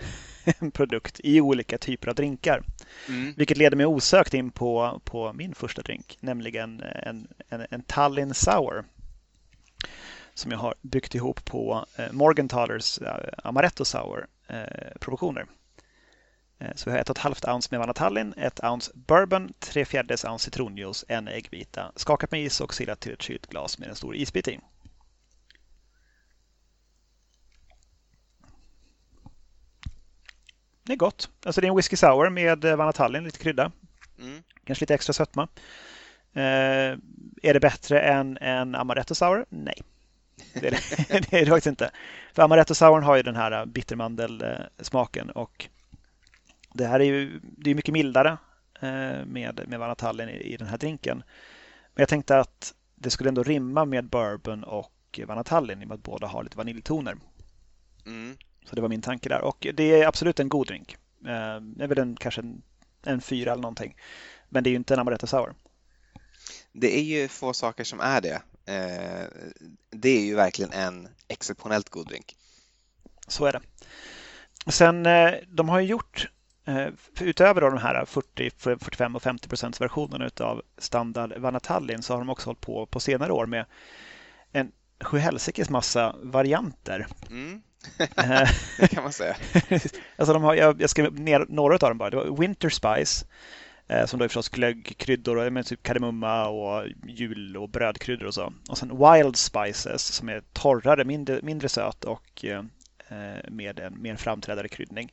en 0.58 0.70
produkt 0.70 1.20
i 1.24 1.40
olika 1.40 1.78
typer 1.78 2.08
av 2.08 2.14
drinkar. 2.14 2.62
Mm. 3.08 3.34
Vilket 3.36 3.56
leder 3.56 3.76
mig 3.76 3.86
osökt 3.86 4.34
in 4.34 4.50
på, 4.50 5.00
på 5.04 5.32
min 5.32 5.54
första 5.54 5.82
drink, 5.82 6.18
nämligen 6.20 6.80
en, 6.80 7.28
en, 7.48 7.66
en 7.70 7.82
Tallinn 7.82 8.34
Sour 8.34 8.84
som 10.34 10.50
jag 10.50 10.58
har 10.58 10.74
byggt 10.82 11.14
ihop 11.14 11.44
på 11.44 11.86
eh, 11.96 12.12
Morgenthalers 12.12 12.98
eh, 12.98 13.28
Amaretto 13.44 13.84
Sour 13.84 14.26
eh, 14.48 14.98
proportioner. 15.00 15.46
Eh, 16.58 16.70
så 16.74 16.90
vi 16.90 16.94
har 16.94 17.00
ett 17.00 17.10
och 17.10 17.16
ett 17.16 17.22
halvt 17.22 17.44
ounce 17.44 17.68
med 17.70 17.80
Vanatallin, 17.80 18.34
ett 18.36 18.64
ounce 18.64 18.92
bourbon, 18.94 19.52
tre 19.58 19.84
fjärdedels 19.84 20.24
ounce 20.24 20.44
citronjuice, 20.44 21.04
en 21.08 21.28
äggvita, 21.28 21.92
skakat 21.96 22.30
med 22.30 22.42
is 22.42 22.60
och 22.60 22.74
silat 22.74 23.00
till 23.00 23.12
ett 23.12 23.22
kylt 23.22 23.46
glas 23.46 23.78
med 23.78 23.88
en 23.88 23.94
stor 23.94 24.16
isbit 24.16 24.48
i. 24.48 24.60
Det 30.86 30.92
är 30.92 30.96
gott. 30.96 31.30
Alltså 31.44 31.60
det 31.60 31.66
är 31.66 31.68
en 31.68 31.76
whisky 31.76 31.96
sour 31.96 32.30
med 32.30 32.64
Vanatallin, 32.64 33.24
lite 33.24 33.38
krydda. 33.38 33.72
Mm. 34.18 34.42
Kanske 34.64 34.82
lite 34.82 34.94
extra 34.94 35.12
sötma. 35.12 35.48
Eh, 36.32 36.98
är 37.42 37.54
det 37.54 37.60
bättre 37.60 38.00
än 38.00 38.38
en 38.40 38.74
Amaretto 38.74 39.14
sour? 39.14 39.46
Nej. 39.48 39.82
Det 40.60 40.66
är 40.66 40.70
det, 40.70 41.30
det, 41.30 41.36
är 41.36 41.44
det 41.44 41.50
faktiskt 41.50 41.66
inte. 41.66 41.90
För 42.34 42.42
Amaretto 42.42 42.74
Sour 42.74 43.00
har 43.00 43.16
ju 43.16 43.22
den 43.22 43.36
här 43.36 43.66
bittermandelsmaken 43.66 45.30
och 45.30 45.68
det 46.72 46.86
här 46.86 47.00
är 47.00 47.04
ju 47.04 47.40
det 47.42 47.70
är 47.70 47.74
mycket 47.74 47.92
mildare 47.92 48.36
eh, 48.80 49.26
med, 49.26 49.60
med 49.66 49.78
Vanatallen 49.78 50.28
i, 50.28 50.32
i 50.32 50.56
den 50.56 50.68
här 50.68 50.78
drinken. 50.78 51.16
Men 51.94 52.02
jag 52.02 52.08
tänkte 52.08 52.38
att 52.38 52.74
det 52.94 53.10
skulle 53.10 53.28
ändå 53.28 53.42
rimma 53.42 53.84
med 53.84 54.04
bourbon 54.04 54.64
och 54.64 55.20
Vanatallin 55.26 55.82
i 55.82 55.84
och 55.84 55.88
med 55.88 55.94
att 55.94 56.02
båda 56.02 56.26
har 56.26 56.42
lite 56.42 56.58
vaniljtoner. 56.58 57.16
Mm. 58.06 58.36
Så 58.68 58.76
det 58.76 58.82
var 58.82 58.88
min 58.88 59.02
tanke 59.02 59.28
där. 59.28 59.40
Och 59.40 59.66
det 59.74 60.02
är 60.02 60.06
absolut 60.06 60.40
en 60.40 60.48
god 60.48 60.66
drink. 60.66 60.96
Eh, 61.26 61.60
det 61.60 61.84
är 61.84 61.88
väl 61.88 61.98
en, 61.98 62.16
kanske 62.16 62.40
en, 62.40 62.62
en 63.04 63.20
fyra 63.20 63.52
eller 63.52 63.62
någonting. 63.62 63.96
Men 64.48 64.64
det 64.64 64.68
är 64.68 64.72
ju 64.72 64.76
inte 64.76 64.94
en 64.94 65.00
Amaretto 65.00 65.26
Sour. 65.26 65.54
Det 66.72 66.98
är 66.98 67.02
ju 67.02 67.28
få 67.28 67.52
saker 67.52 67.84
som 67.84 68.00
är 68.00 68.20
det. 68.20 68.42
Eh, 68.66 69.26
det 69.90 70.08
är 70.08 70.20
ju 70.20 70.34
verkligen 70.34 70.72
en 70.72 71.08
exceptionellt 71.28 71.88
god 71.88 72.06
drink. 72.06 72.36
Så 73.28 73.46
är 73.46 73.52
det. 73.52 73.60
Sen, 74.70 75.06
eh, 75.06 75.34
de 75.48 75.68
har 75.68 75.80
ju 75.80 75.86
gjort 75.86 76.28
utöver 77.20 77.60
de 77.60 77.78
här 77.78 78.04
40, 78.04 78.50
45 78.50 79.16
och 79.16 79.22
50 79.22 79.48
procents 79.48 79.80
versionerna 79.80 80.30
av 80.40 80.62
standard 80.78 81.38
Vanatallin 81.38 82.02
så 82.02 82.12
har 82.12 82.18
de 82.18 82.30
också 82.30 82.48
hållit 82.48 82.60
på 82.60 82.86
på 82.86 83.00
senare 83.00 83.32
år 83.32 83.46
med 83.46 83.64
en 84.52 84.72
sjuhelsikes 85.00 85.70
massa 85.70 86.16
varianter. 86.22 87.06
Mm. 87.30 87.62
det 88.78 88.88
kan 88.90 89.02
man 89.02 89.12
säga. 89.12 89.36
alltså 90.16 90.32
de 90.32 90.42
har, 90.42 90.54
jag, 90.54 90.80
jag 90.80 90.90
skrev 90.90 91.20
ner 91.20 91.46
några 91.48 91.74
av 91.74 91.78
dem 91.78 91.98
bara. 91.98 92.10
Det 92.10 92.16
var 92.16 92.36
Winter 92.36 92.68
Spice, 92.68 93.26
Eh, 93.88 94.06
som 94.06 94.18
då 94.18 94.24
är 94.24 94.28
förstås 94.28 94.48
glöggkryddor, 94.48 95.50
med 95.50 95.66
typ 95.66 95.82
kardemumma 95.82 96.48
och 96.48 96.86
jul 97.06 97.56
och 97.56 97.68
brödkryddor 97.68 98.26
och 98.26 98.34
så. 98.34 98.52
Och 98.68 98.78
sen 98.78 98.88
Wild 98.88 99.36
Spices 99.36 100.02
som 100.02 100.28
är 100.28 100.42
torrare, 100.52 101.04
mindre, 101.04 101.40
mindre 101.42 101.68
söt 101.68 102.04
och 102.04 102.44
eh, 102.44 102.64
eh 103.08 103.50
med 103.50 103.80
en 103.80 104.02
mer 104.02 104.16
framträdande 104.16 104.68
kryddning. 104.68 105.12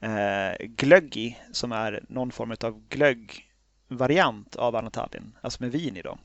Eh, 0.00 0.66
glöggi 0.66 1.38
som 1.52 1.72
är 1.72 2.04
någon 2.08 2.30
form 2.30 2.56
av 2.60 2.82
glöggvariant 2.88 4.56
av 4.56 4.76
Anatallin, 4.76 5.36
alltså 5.40 5.62
med 5.62 5.72
vin 5.72 5.96
i 5.96 6.02
då. 6.02 6.18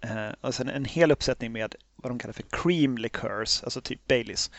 Eh, 0.00 0.30
och 0.40 0.54
sen 0.54 0.68
en 0.68 0.84
hel 0.84 1.12
uppsättning 1.12 1.52
med 1.52 1.74
vad 2.02 2.10
de 2.10 2.18
kallar 2.18 2.32
för 2.32 2.44
cream 2.50 2.98
liqueurs, 2.98 3.62
alltså 3.64 3.80
typ 3.80 4.08
Baileys. 4.08 4.50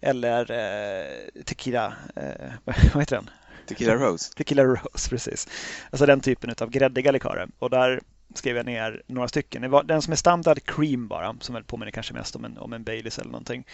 Eller 0.00 0.50
eh, 0.50 1.42
tequila, 1.44 1.94
eh, 2.16 2.52
vad 2.64 3.02
heter 3.02 3.16
den? 3.16 3.30
Tequila 3.66 3.94
Rose. 3.94 4.34
Tequila 4.34 4.64
Rose, 4.64 5.10
precis. 5.10 5.48
Alltså 5.90 6.06
den 6.06 6.20
typen 6.20 6.54
av 6.60 6.70
gräddiga 6.70 7.10
likörer. 7.10 7.48
Och 7.58 7.70
där 7.70 8.00
skrev 8.34 8.56
jag 8.56 8.66
ner 8.66 9.02
några 9.06 9.28
stycken. 9.28 9.82
Den 9.84 10.02
som 10.02 10.12
är 10.12 10.16
standard 10.16 10.64
cream 10.64 11.08
bara, 11.08 11.36
som 11.40 11.54
väl 11.54 11.64
påminner 11.64 11.92
kanske 11.92 12.14
mest 12.14 12.36
om 12.36 12.44
en, 12.44 12.58
om 12.58 12.72
en 12.72 12.84
Baileys 12.84 13.18
eller 13.18 13.30
någonting. 13.30 13.66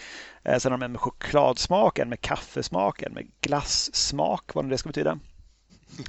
Eh, 0.43 0.57
sen 0.57 0.71
har 0.71 0.79
de 0.79 0.85
en 0.85 0.91
med 0.91 1.01
chokladsmak, 1.01 1.99
en 1.99 2.09
med 2.09 2.21
kaffesmak, 2.21 3.01
en 3.01 3.13
med 3.13 3.27
glassmak, 3.41 4.55
vad 4.55 4.65
nu 4.65 4.71
det 4.71 4.77
ska 4.77 4.89
betyda. 4.89 5.19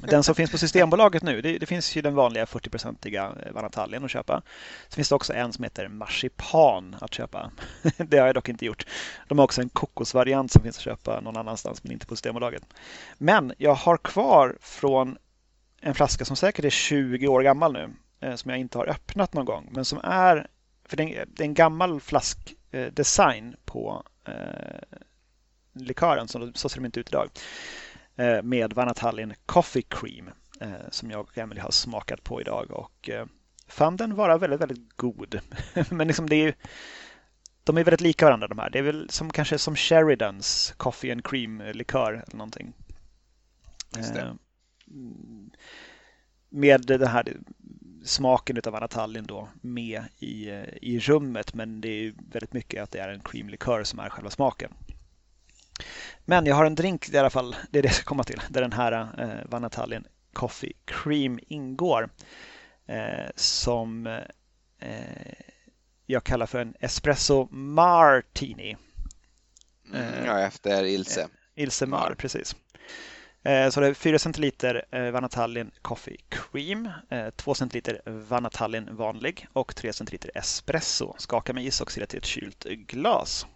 Den 0.00 0.22
som 0.22 0.34
finns 0.34 0.50
på 0.50 0.58
Systembolaget 0.58 1.22
nu, 1.22 1.40
det, 1.40 1.58
det 1.58 1.66
finns 1.66 1.96
ju 1.96 2.02
den 2.02 2.14
vanliga 2.14 2.44
40-procentiga 2.44 3.32
eh, 3.46 3.52
Vanatallin 3.52 4.04
att 4.04 4.10
köpa. 4.10 4.42
Så 4.88 4.94
finns 4.94 5.08
det 5.08 5.14
också 5.14 5.32
en 5.32 5.52
som 5.52 5.64
heter 5.64 5.88
marsipan 5.88 6.96
att 7.00 7.14
köpa. 7.14 7.50
det 7.96 8.18
har 8.18 8.26
jag 8.26 8.34
dock 8.34 8.48
inte 8.48 8.66
gjort. 8.66 8.86
De 9.28 9.38
har 9.38 9.44
också 9.44 9.60
en 9.60 9.68
kokosvariant 9.68 10.52
som 10.52 10.62
finns 10.62 10.76
att 10.76 10.82
köpa 10.82 11.20
någon 11.20 11.36
annanstans 11.36 11.84
men 11.84 11.92
inte 11.92 12.06
på 12.06 12.16
Systembolaget. 12.16 12.62
Men 13.18 13.52
jag 13.58 13.74
har 13.74 13.96
kvar 13.96 14.56
från 14.60 15.18
en 15.80 15.94
flaska 15.94 16.24
som 16.24 16.36
säkert 16.36 16.64
är 16.64 16.70
20 16.70 17.28
år 17.28 17.42
gammal 17.42 17.72
nu, 17.72 17.90
eh, 18.20 18.34
som 18.34 18.50
jag 18.50 18.60
inte 18.60 18.78
har 18.78 18.86
öppnat 18.86 19.32
någon 19.32 19.44
gång, 19.44 19.68
men 19.72 19.84
som 19.84 20.00
är, 20.04 20.46
för 20.84 20.96
det 20.96 21.02
är 21.16 21.26
en 21.38 21.54
gammal 21.54 22.00
flaskdesign 22.00 23.48
eh, 23.48 23.58
på 23.64 24.02
eh, 24.24 24.98
likören, 25.72 26.28
så, 26.28 26.52
så 26.54 26.68
ser 26.68 26.76
de 26.76 26.84
inte 26.84 27.00
ut 27.00 27.08
idag. 27.08 27.30
Eh, 28.18 28.42
med 28.42 28.72
Vanatallin 28.72 29.34
Coffee 29.46 29.82
Cream 29.82 30.30
eh, 30.60 30.90
som 30.90 31.10
jag 31.10 31.20
och 31.20 31.38
Emily 31.38 31.60
har 31.60 31.70
smakat 31.70 32.24
på 32.24 32.40
idag 32.40 32.70
och 32.70 33.10
eh, 33.10 33.26
fann 33.68 33.96
den 33.96 34.14
vara 34.14 34.38
väldigt, 34.38 34.60
väldigt 34.60 34.96
god. 34.96 35.40
Men 35.90 36.06
liksom 36.06 36.28
det 36.28 36.36
är 36.36 36.46
ju, 36.46 36.52
de 37.64 37.78
är 37.78 37.84
väldigt 37.84 38.00
lika 38.00 38.24
varandra 38.24 38.48
de 38.48 38.58
här. 38.58 38.70
Det 38.70 38.78
är 38.78 38.82
väl 38.82 39.10
som 39.10 39.30
kanske 39.30 39.58
som 39.58 39.76
Sheridans 39.76 40.74
Coffee 40.76 41.12
and 41.12 41.24
Cream 41.24 41.62
likör 41.74 42.12
eller 42.12 42.36
någonting. 42.36 42.72
Med 46.48 46.86
den 46.86 47.06
här 47.06 47.36
smaken 48.04 48.60
av 48.66 48.72
Vanatallin 48.72 49.24
då 49.26 49.48
med 49.60 50.02
i, 50.18 50.48
i 50.82 50.98
rummet 50.98 51.54
men 51.54 51.80
det 51.80 51.88
är 51.88 52.14
väldigt 52.32 52.52
mycket 52.52 52.82
att 52.82 52.90
det 52.90 52.98
är 52.98 53.08
en 53.08 53.20
creamlikör 53.20 53.84
som 53.84 53.98
är 53.98 54.08
själva 54.08 54.30
smaken. 54.30 54.72
Men 56.24 56.46
jag 56.46 56.54
har 56.54 56.64
en 56.64 56.74
drink 56.74 57.08
i 57.08 57.18
alla 57.18 57.30
fall, 57.30 57.56
det 57.70 57.78
är 57.78 57.82
det 57.82 57.88
jag 57.88 57.94
ska 57.94 58.04
komma 58.04 58.24
till, 58.24 58.40
där 58.48 58.60
den 58.60 58.72
här 58.72 58.92
eh, 58.92 59.50
Vanatallin 59.50 60.04
Coffee 60.32 60.72
Cream 60.84 61.38
ingår. 61.46 62.10
Eh, 62.86 63.30
som 63.36 64.06
eh, 64.78 65.32
jag 66.06 66.24
kallar 66.24 66.46
för 66.46 66.58
en 66.58 66.74
Espresso 66.80 67.48
Martini. 67.50 68.76
Mm, 69.94 70.24
ja, 70.24 70.40
efter 70.40 70.84
Ilse. 70.84 71.20
Eh, 71.20 71.28
Ilse 71.62 71.86
Mar, 71.86 71.98
Mar. 71.98 72.14
precis. 72.14 72.56
Eh, 73.42 73.70
så 73.70 73.80
det 73.80 73.86
är 73.86 73.94
4 73.94 74.18
centiliter 74.18 74.84
eh, 74.90 75.10
Vanatallin 75.10 75.70
Coffee 75.82 76.16
Cream, 76.28 76.88
2 77.36 77.54
centiliter 77.54 78.00
Vanatallin 78.04 78.96
vanlig 78.96 79.46
och 79.52 79.76
3 79.76 79.92
centiliter 79.92 80.30
espresso. 80.34 81.14
Skaka 81.18 81.52
med 81.52 81.64
is 81.64 81.80
och 81.80 81.92
sila 81.92 82.06
till 82.06 82.18
ett 82.18 82.24
kylt 82.24 82.64
glas. 82.64 83.46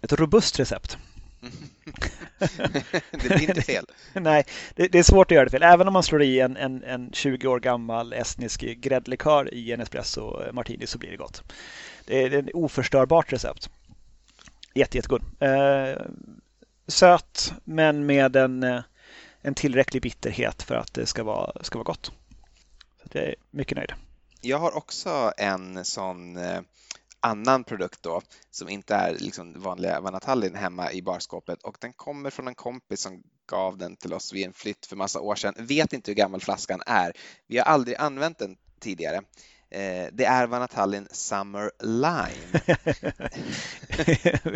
Ett 0.00 0.12
robust 0.12 0.60
recept. 0.60 0.98
det 3.10 3.28
blir 3.28 3.48
inte 3.48 3.62
fel. 3.62 3.86
Nej, 4.12 4.44
det, 4.74 4.88
det, 4.88 4.98
är 4.98 5.02
svårt 5.02 5.30
att 5.30 5.34
göra 5.34 5.44
det 5.44 5.50
fel. 5.50 5.62
Även 5.62 5.86
om 5.86 5.92
man 5.92 6.02
slår 6.02 6.22
i 6.22 6.40
en, 6.40 6.56
en, 6.56 6.84
en 6.84 7.10
20 7.12 7.48
år 7.48 7.60
gammal 7.60 8.12
estnisk 8.12 8.60
gräddlikör 8.60 9.54
i 9.54 9.72
en 9.72 9.80
espresso 9.80 10.52
martini 10.52 10.86
så 10.86 10.98
blir 10.98 11.10
det 11.10 11.16
gott. 11.16 11.42
Det 12.06 12.22
är 12.22 12.32
ett 12.32 12.54
oförstörbart 12.54 13.32
recept. 13.32 13.70
Jätte, 14.74 14.98
jättegod. 14.98 15.22
Eh, 15.40 16.02
söt 16.86 17.52
men 17.64 18.06
med 18.06 18.36
en, 18.36 18.62
eh, 18.62 18.80
en 19.42 19.54
tillräcklig 19.54 20.02
bitterhet 20.02 20.62
för 20.62 20.74
att 20.74 20.94
det 20.94 21.06
ska 21.06 21.24
vara, 21.24 21.64
ska 21.64 21.78
vara 21.78 21.84
gott. 21.84 22.12
Så 23.12 23.18
jag 23.18 23.24
är 23.24 23.34
mycket 23.50 23.76
nöjd. 23.76 23.92
Jag 24.40 24.58
har 24.58 24.76
också 24.76 25.32
en 25.36 25.84
sån 25.84 26.36
eh, 26.36 26.60
annan 27.20 27.64
produkt 27.64 28.02
då 28.02 28.22
som 28.50 28.68
inte 28.68 28.94
är 28.94 29.14
liksom 29.18 29.60
vanliga 29.60 30.00
Vanatallin 30.00 30.54
hemma 30.54 30.92
i 30.92 31.02
barskåpet 31.02 31.62
och 31.62 31.76
den 31.80 31.92
kommer 31.92 32.30
från 32.30 32.48
en 32.48 32.54
kompis 32.54 33.00
som 33.00 33.22
gav 33.46 33.78
den 33.78 33.96
till 33.96 34.12
oss 34.12 34.32
vid 34.32 34.46
en 34.46 34.52
flytt 34.52 34.86
för 34.86 34.96
massa 34.96 35.20
år 35.20 35.34
sedan. 35.34 35.54
Vet 35.58 35.92
inte 35.92 36.10
hur 36.10 36.16
gammal 36.16 36.40
flaskan 36.40 36.82
är. 36.86 37.12
Vi 37.46 37.58
har 37.58 37.64
aldrig 37.64 37.96
använt 37.96 38.38
den 38.38 38.56
tidigare. 38.80 39.20
Eh, 39.70 40.06
det 40.12 40.24
är 40.24 40.46
Vanatallin 40.46 41.08
Summer 41.10 41.70
Lime. 41.80 42.60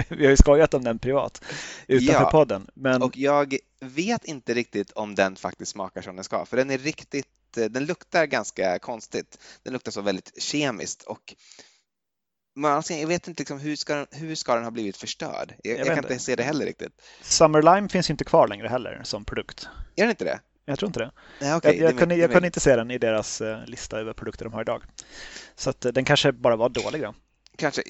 Vi 0.17 0.25
har 0.25 0.31
ju 0.31 0.37
skojat 0.37 0.75
om 0.75 0.85
den 0.85 0.99
privat 0.99 1.45
utanför 1.87 2.25
ja, 2.25 2.31
podden. 2.31 2.71
Men... 2.75 3.03
Och 3.03 3.17
jag 3.17 3.57
vet 3.81 4.25
inte 4.25 4.55
riktigt 4.55 4.91
om 4.91 5.15
den 5.15 5.37
faktiskt 5.37 5.73
smakar 5.73 6.03
som 6.03 6.17
den 6.17 6.25
ska, 6.25 6.45
för 6.45 6.57
den 6.57 6.71
är 6.71 6.79
riktigt, 6.79 7.57
eh, 7.57 7.65
den 7.65 7.85
luktar 7.85 8.27
ganska 8.27 8.79
konstigt. 8.79 9.39
Den 9.63 9.73
luktar 9.73 9.93
så 9.93 10.01
väldigt 10.01 10.43
kemiskt 10.43 11.03
och 11.03 11.35
man, 12.57 12.83
jag 12.91 13.07
vet 13.07 13.29
inte 13.29 13.41
liksom, 13.41 13.59
hur, 13.59 13.77
ska, 13.77 14.07
hur 14.11 14.35
ska 14.35 14.55
den 14.55 14.65
ha 14.65 14.71
blivit 14.71 14.97
förstörd? 14.97 15.55
Jag, 15.63 15.79
jag, 15.79 15.87
jag 15.87 15.95
kan 15.95 16.05
inte 16.05 16.19
se 16.19 16.37
det 16.37 16.43
heller 16.43 16.67
riktigt. 16.67 16.93
Summer 17.23 17.63
Lime 17.63 17.89
finns 17.89 18.11
inte 18.11 18.25
kvar 18.25 18.49
längre 18.49 18.69
heller 18.69 19.01
som 19.05 19.25
produkt. 19.25 19.69
Är 19.97 20.03
den 20.03 20.11
inte 20.11 20.25
det? 20.25 20.41
Jag 20.65 20.79
tror 20.79 20.89
inte 20.89 21.01
det. 21.01 21.11
Nej, 21.41 21.55
okay. 21.55 21.77
Jag, 21.77 21.91
jag, 21.91 21.99
kunde, 21.99 22.17
jag 22.17 22.33
kunde 22.33 22.47
inte 22.47 22.61
se 22.61 22.77
den 22.77 22.91
i 22.91 22.99
deras 22.99 23.41
uh, 23.41 23.67
lista 23.67 24.01
över 24.01 24.13
produkter 24.13 24.45
de 24.45 24.55
har 24.55 24.61
idag. 24.61 24.83
Så 25.55 25.71
att, 25.71 25.87
uh, 25.87 25.93
den 25.93 26.05
kanske 26.05 26.33
bara 26.33 26.57
var 26.57 26.69
dålig 26.69 27.03
då. 27.03 27.15
Kanske 27.57 27.83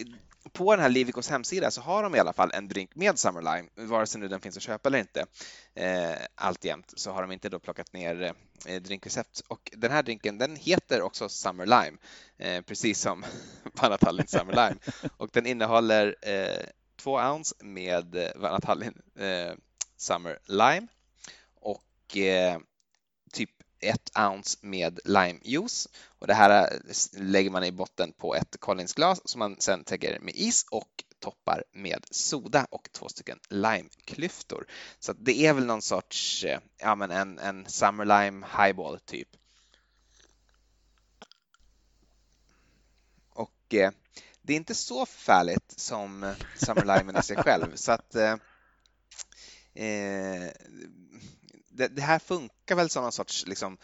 på 0.52 0.74
den 0.76 0.82
här 0.82 0.88
Livicos 0.88 1.30
hemsida 1.30 1.70
så 1.70 1.80
har 1.80 2.02
de 2.02 2.14
i 2.14 2.18
alla 2.18 2.32
fall 2.32 2.50
en 2.54 2.68
drink 2.68 2.94
med 2.94 3.18
Summer 3.18 3.42
Lime, 3.42 3.88
vare 3.88 4.06
sig 4.06 4.20
nu 4.20 4.28
den 4.28 4.40
finns 4.40 4.56
att 4.56 4.62
köpa 4.62 4.88
eller 4.88 4.98
inte. 4.98 5.26
Eh, 5.74 6.16
alltjämt 6.34 6.92
så 6.96 7.12
har 7.12 7.22
de 7.22 7.32
inte 7.32 7.48
då 7.48 7.58
plockat 7.58 7.92
ner 7.92 8.34
eh, 8.66 8.82
drinkrecept 8.82 9.42
och 9.48 9.70
den 9.76 9.90
här 9.90 10.02
drinken 10.02 10.38
den 10.38 10.56
heter 10.56 11.02
också 11.02 11.28
Summer 11.28 11.66
Lime, 11.66 11.98
eh, 12.38 12.62
precis 12.62 13.00
som 13.00 13.24
Vanatallin 13.82 14.26
Summer 14.26 14.52
Lime 14.52 15.08
och 15.16 15.28
den 15.32 15.46
innehåller 15.46 16.16
eh, 16.22 16.64
två 16.96 17.14
ounce 17.14 17.54
med 17.60 18.32
Vanatallin 18.36 19.02
eh, 19.18 19.26
eh 19.26 19.54
Summer 19.96 20.38
Lime 20.46 20.86
och 21.54 22.16
eh, 22.16 22.58
ett 23.80 24.18
ounce 24.18 24.58
med 24.60 25.00
limejuice 25.04 25.88
och 26.18 26.26
det 26.26 26.34
här 26.34 26.72
eh, 26.72 27.22
lägger 27.22 27.50
man 27.50 27.64
i 27.64 27.72
botten 27.72 28.12
på 28.12 28.34
ett 28.34 28.56
Collinsglas 28.60 29.20
som 29.24 29.38
man 29.38 29.56
sen 29.58 29.84
täcker 29.84 30.20
med 30.20 30.34
is 30.36 30.64
och 30.70 31.04
toppar 31.20 31.64
med 31.72 32.06
soda 32.10 32.66
och 32.70 32.88
två 32.92 33.08
stycken 33.08 33.38
limeklyftor. 33.48 34.66
Så 34.98 35.12
det 35.12 35.46
är 35.46 35.52
väl 35.52 35.66
någon 35.66 35.82
sorts, 35.82 36.44
eh, 36.44 36.60
ja 36.78 36.94
men 36.94 37.10
en, 37.10 37.38
en 37.38 37.66
Summer 37.66 38.04
Lime 38.04 38.46
Highball 38.56 39.00
typ. 39.00 39.28
Och 43.34 43.74
eh, 43.74 43.90
det 44.42 44.52
är 44.52 44.56
inte 44.56 44.74
så 44.74 45.06
förfärligt 45.06 45.80
som 45.80 46.22
eh, 46.22 46.34
Summer 46.56 46.98
Lime 46.98 47.18
i 47.18 47.22
sig 47.22 47.36
själv 47.36 47.76
så 47.76 47.92
att 47.92 48.14
eh, 48.14 48.36
det, 51.80 51.88
det, 51.88 52.02
här 52.02 52.18
funkar 52.18 52.76
väl 52.76 52.90
som 52.90 53.02
någon 53.02 53.12
sorts 53.12 53.46
liksom, 53.46 53.78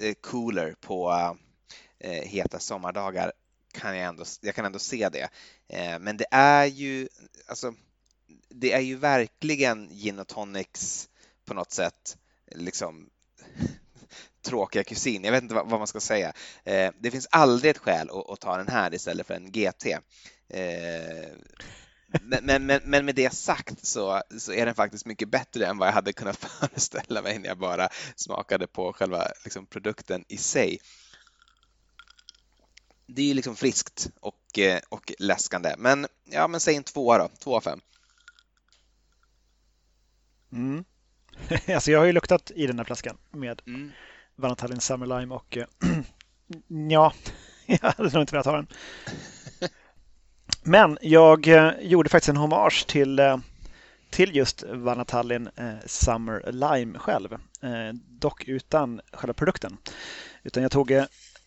eh, 0.00 0.14
cooler 0.14 0.74
på 0.80 1.12
eh, 1.98 2.28
heta 2.28 2.58
sommardagar 2.58 3.32
kan 3.72 3.96
jag 3.96 4.08
ändå, 4.08 4.24
jag 4.40 4.54
kan 4.54 4.64
ändå 4.64 4.78
se 4.78 5.08
det. 5.08 5.28
Eh, 5.68 5.98
men 5.98 6.16
det 6.16 6.26
är 6.30 6.64
ju, 6.64 7.08
alltså, 7.46 7.74
det 8.48 8.72
är 8.72 8.80
ju 8.80 8.96
verkligen 8.96 9.88
gin 9.88 10.18
och 10.18 10.28
tonics 10.28 11.08
på 11.44 11.54
något 11.54 11.72
sätt, 11.72 12.16
liksom 12.50 13.10
tråkiga 14.44 14.84
kusin. 14.84 15.24
Jag 15.24 15.32
vet 15.32 15.42
inte 15.42 15.54
vad, 15.54 15.70
vad 15.70 15.80
man 15.80 15.86
ska 15.86 16.00
säga. 16.00 16.32
Eh, 16.64 16.90
det 17.00 17.10
finns 17.10 17.28
aldrig 17.30 17.70
ett 17.70 17.78
skäl 17.78 18.10
att, 18.10 18.30
att, 18.30 18.40
ta 18.40 18.56
den 18.56 18.68
här 18.68 18.94
istället 18.94 19.26
för 19.26 19.34
en 19.34 19.52
GT. 19.52 19.86
Eh, 20.48 21.30
men, 22.20 22.66
men, 22.66 22.80
men, 22.84 23.04
med 23.04 23.14
det 23.14 23.32
sagt 23.32 23.86
så, 23.86 24.22
så 24.38 24.52
är 24.52 24.66
den 24.66 24.74
faktiskt 24.74 25.06
mycket 25.06 25.28
bättre 25.28 25.66
än 25.66 25.78
vad 25.78 25.88
jag 25.88 25.92
hade 25.92 26.12
kunnat 26.12 26.36
föreställa 26.60 27.22
mig 27.22 27.38
när 27.38 27.48
jag 27.48 27.58
bara 27.58 27.88
smakade 28.16 28.66
på 28.66 28.92
själva 28.92 29.28
liksom, 29.44 29.66
produkten 29.66 30.24
i 30.28 30.36
sig 30.36 30.78
det 33.06 33.22
är 33.22 33.26
ju 33.26 33.34
liksom 33.34 33.56
friskt 33.56 34.10
och, 34.20 34.58
eh, 34.58 34.80
och 34.88 35.12
läskande. 35.18 35.74
Men 35.78 36.06
ja, 36.24 36.48
men 36.48 36.60
säg 36.60 36.76
en 36.76 36.82
tvåa 36.82 37.18
då, 37.18 37.28
två 37.38 37.56
av 37.56 37.60
fem. 37.60 37.80
Mm. 40.52 40.84
alltså 41.74 41.90
jag 41.90 41.98
har 41.98 42.06
ju 42.06 42.12
luktat 42.12 42.50
i 42.50 42.66
den 42.66 42.78
här 42.78 42.84
flaskan 42.84 43.18
med 43.30 43.62
mm. 43.66 43.92
Vanatallin 44.36 44.80
Summer 44.80 45.06
Lime 45.06 45.34
och 45.34 45.56
äh, 45.56 45.66
ja, 46.90 47.12
jag 47.66 47.78
hade 47.78 48.10
nog 48.10 48.22
inte 48.22 48.32
velat 48.32 48.46
ha 48.46 48.56
den. 48.56 48.66
Men 50.62 50.98
jag 51.00 51.48
eh, 51.48 51.70
gjorde 51.80 52.08
faktiskt 52.08 52.28
en 52.28 52.36
hommage 52.36 52.86
till, 52.86 53.18
eh, 53.18 53.36
till 54.10 54.36
just 54.36 54.62
Vanatallin 54.62 55.48
eh, 55.56 55.74
Summer 55.86 56.52
Lime 56.52 56.98
själv. 56.98 57.38
dock 58.08 58.48
utan 58.48 59.00
själva 59.12 59.34
produkten. 59.34 59.76
Utan 60.42 60.62
jag 60.62 60.72
tog 60.72 60.92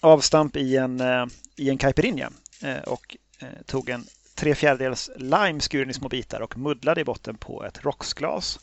avstamp 0.06 0.56
i 0.56 0.78
en, 0.78 1.00
eh, 1.00 1.26
i 1.56 1.70
en 1.70 1.78
caipirinha 1.78 2.32
eh, 2.62 2.78
och 2.78 3.18
eh, 3.40 3.48
tog 3.66 3.90
en 3.90 4.06
tre 4.36 4.56
fjärdedels 4.56 5.10
lime 5.16 5.60
skuren 5.60 5.90
i 5.90 5.94
små 5.94 6.10
bitar 6.10 6.42
och 6.42 6.58
muddlade 6.58 7.02
i 7.02 7.04
botten 7.04 7.38
på 7.38 7.64
ett 7.64 7.86
rocksglas. 7.86 8.60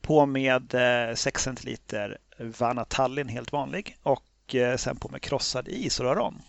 På 0.00 0.26
med 0.26 0.74
6 1.14 1.42
centiliter 1.42 2.18
Vanatallin 2.38 3.28
helt 3.28 3.52
vanlig 3.52 3.96
och 4.02 4.54
sen 4.76 4.96
på 4.96 5.08
med 5.08 5.22
krossad 5.22 5.68
is 5.68 6.00
och 6.00 6.06
rör 6.06 6.18
om. 6.18 6.42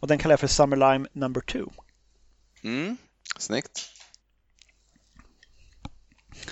Och 0.00 0.08
den 0.08 0.18
kallar 0.18 0.32
jag 0.32 0.40
för 0.40 0.46
Summer 0.46 0.76
Lime 0.76 1.08
number 1.12 1.40
2. 1.40 1.72
Mm, 2.66 2.96
snyggt. 3.38 3.90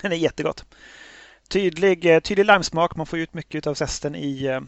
Den 0.01 0.11
är 0.11 0.15
jättegott. 0.15 0.65
Tydlig, 1.49 2.23
tydlig 2.23 2.45
limesmak. 2.45 2.95
Man 2.95 3.05
får 3.05 3.19
ut 3.19 3.33
mycket 3.33 3.67
av 3.67 3.73
zesten 3.73 4.15
i, 4.15 4.61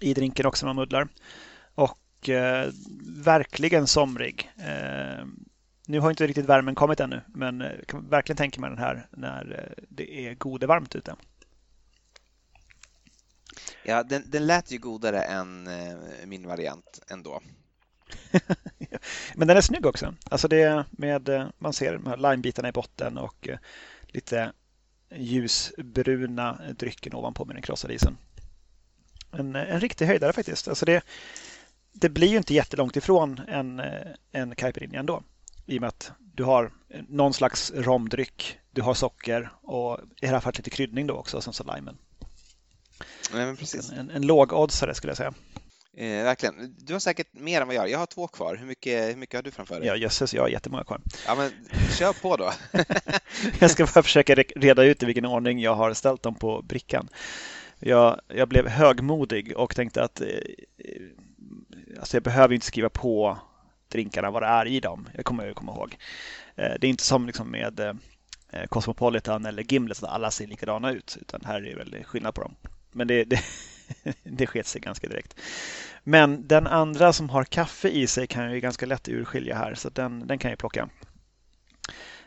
i 0.00 0.14
drinken 0.14 0.46
också 0.46 0.66
när 0.66 0.74
man 0.74 0.82
muddlar. 0.82 1.08
Och 1.74 2.28
eh, 2.28 2.70
verkligen 3.24 3.86
somrig. 3.86 4.50
Eh, 4.58 5.24
nu 5.86 6.00
har 6.00 6.10
inte 6.10 6.26
riktigt 6.26 6.46
värmen 6.46 6.74
kommit 6.74 7.00
ännu, 7.00 7.20
men 7.26 7.60
eh, 7.60 7.70
kan 7.86 8.08
verkligen 8.08 8.36
tänka 8.36 8.60
mig 8.60 8.70
den 8.70 8.78
här 8.78 9.08
när 9.10 9.74
eh, 9.78 9.84
det 9.88 10.26
är 10.26 10.34
godevarmt 10.34 10.94
ute. 10.94 11.16
Ja, 13.84 14.02
den, 14.02 14.22
den 14.26 14.46
lät 14.46 14.70
ju 14.70 14.78
godare 14.78 15.22
än 15.22 15.66
eh, 15.66 15.96
min 16.26 16.46
variant 16.46 17.00
ändå. 17.10 17.40
men 19.34 19.48
den 19.48 19.56
är 19.56 19.60
snygg 19.60 19.86
också. 19.86 20.14
Alltså 20.24 20.48
det 20.48 20.84
med, 20.90 21.28
eh, 21.28 21.46
man 21.58 21.72
ser 21.72 21.92
de 21.92 22.06
här 22.06 22.16
limebitarna 22.16 22.68
i 22.68 22.72
botten 22.72 23.18
och 23.18 23.48
lite 24.06 24.52
ljusbruna 25.16 26.60
drycken 26.78 27.14
ovanpå 27.14 27.44
med 27.44 27.56
den 27.56 27.62
krossade 27.62 27.94
isen 27.94 28.16
en, 29.32 29.56
en 29.56 29.80
riktig 29.80 30.06
höjdare 30.06 30.32
faktiskt. 30.32 30.68
Alltså 30.68 30.84
det, 30.84 31.04
det 31.92 32.08
blir 32.08 32.28
ju 32.28 32.36
inte 32.36 32.54
jättelångt 32.54 32.96
ifrån 32.96 33.40
en, 33.48 33.82
en 34.32 34.54
caipirinha 34.54 35.00
ändå. 35.00 35.22
I 35.66 35.78
och 35.78 35.80
med 35.80 35.88
att 35.88 36.12
du 36.18 36.44
har 36.44 36.72
någon 37.08 37.34
slags 37.34 37.72
romdryck, 37.74 38.58
du 38.70 38.82
har 38.82 38.94
socker 38.94 39.50
och 39.62 39.98
i 40.00 40.26
det 40.26 40.26
här 40.26 40.40
fallet 40.40 40.58
lite 40.58 40.70
kryddning 40.70 41.06
då 41.06 41.14
också, 41.14 41.40
som 41.40 41.52
så 41.52 41.74
limen. 41.74 41.98
Nej, 43.34 43.56
precis. 43.56 43.90
En, 43.90 43.98
en, 43.98 44.10
en 44.10 44.26
lågoddsare 44.26 44.94
skulle 44.94 45.10
jag 45.10 45.16
säga. 45.16 45.34
Eh, 45.96 46.24
verkligen. 46.24 46.74
Du 46.78 46.92
har 46.92 47.00
säkert 47.00 47.26
mer 47.32 47.60
än 47.60 47.66
vad 47.66 47.76
jag 47.76 47.80
har. 47.80 47.88
Jag 47.88 47.98
har 47.98 48.06
två 48.06 48.26
kvar. 48.26 48.56
Hur 48.56 48.66
mycket, 48.66 49.08
hur 49.08 49.16
mycket 49.16 49.38
har 49.38 49.42
du 49.42 49.50
framför 49.50 49.80
dig? 49.80 49.88
Ja, 49.88 49.96
jösses, 49.96 50.34
jag 50.34 50.42
har 50.42 50.48
jättemånga 50.48 50.84
kvar. 50.84 51.00
Ja, 51.26 51.34
men 51.34 51.52
kör 51.98 52.12
på 52.12 52.36
då. 52.36 52.52
jag 53.58 53.70
ska 53.70 53.86
bara 53.94 54.02
försöka 54.02 54.34
reda 54.34 54.84
ut 54.84 55.02
i 55.02 55.06
vilken 55.06 55.24
ordning 55.24 55.60
jag 55.60 55.74
har 55.74 55.94
ställt 55.94 56.22
dem 56.22 56.34
på 56.34 56.62
brickan. 56.62 57.08
Jag, 57.78 58.20
jag 58.28 58.48
blev 58.48 58.68
högmodig 58.68 59.56
och 59.56 59.76
tänkte 59.76 60.02
att 60.02 60.20
eh, 60.20 60.26
alltså 61.98 62.16
jag 62.16 62.22
behöver 62.22 62.54
inte 62.54 62.66
skriva 62.66 62.88
på 62.88 63.38
drinkarna 63.88 64.30
vad 64.30 64.42
det 64.42 64.46
är 64.46 64.66
i 64.66 64.80
dem. 64.80 65.08
Jag 65.14 65.24
kommer 65.24 65.46
ju 65.46 65.54
komma 65.54 65.72
ihåg. 65.72 65.96
Eh, 66.56 66.72
det 66.80 66.86
är 66.86 66.90
inte 66.90 67.04
som 67.04 67.26
liksom 67.26 67.50
med 67.50 67.80
eh, 67.80 68.66
Cosmopolitan 68.68 69.46
eller 69.46 69.62
Gimlet 69.62 70.00
där 70.00 70.08
alla 70.08 70.30
ser 70.30 70.46
likadana 70.46 70.92
ut, 70.92 71.18
utan 71.20 71.40
här 71.44 71.56
är 71.56 71.60
det 71.60 71.74
väl 71.74 72.04
skillnad 72.04 72.34
på 72.34 72.40
dem. 72.40 72.54
Men 72.92 73.06
det, 73.08 73.24
det, 73.24 73.40
det 74.22 74.46
sket 74.46 74.66
sig 74.66 74.80
ganska 74.80 75.08
direkt. 75.08 75.34
Men 76.04 76.48
den 76.48 76.66
andra 76.66 77.12
som 77.12 77.30
har 77.30 77.44
kaffe 77.44 77.88
i 77.88 78.06
sig 78.06 78.26
kan 78.26 78.44
jag 78.44 78.54
ju 78.54 78.60
ganska 78.60 78.86
lätt 78.86 79.08
urskilja 79.08 79.56
här, 79.56 79.74
så 79.74 79.88
den, 79.88 80.26
den 80.26 80.38
kan 80.38 80.50
jag 80.50 80.58
plocka. 80.58 80.88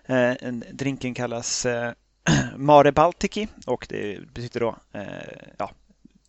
Eh, 0.06 0.34
drinken 0.72 1.14
kallas 1.14 1.66
eh, 1.66 1.94
Mare 2.56 2.92
Baltiki 2.92 3.48
och 3.66 3.86
det 3.90 4.34
betyder 4.34 4.60
då 4.60 4.76
eh, 4.92 5.06
ja, 5.58 5.72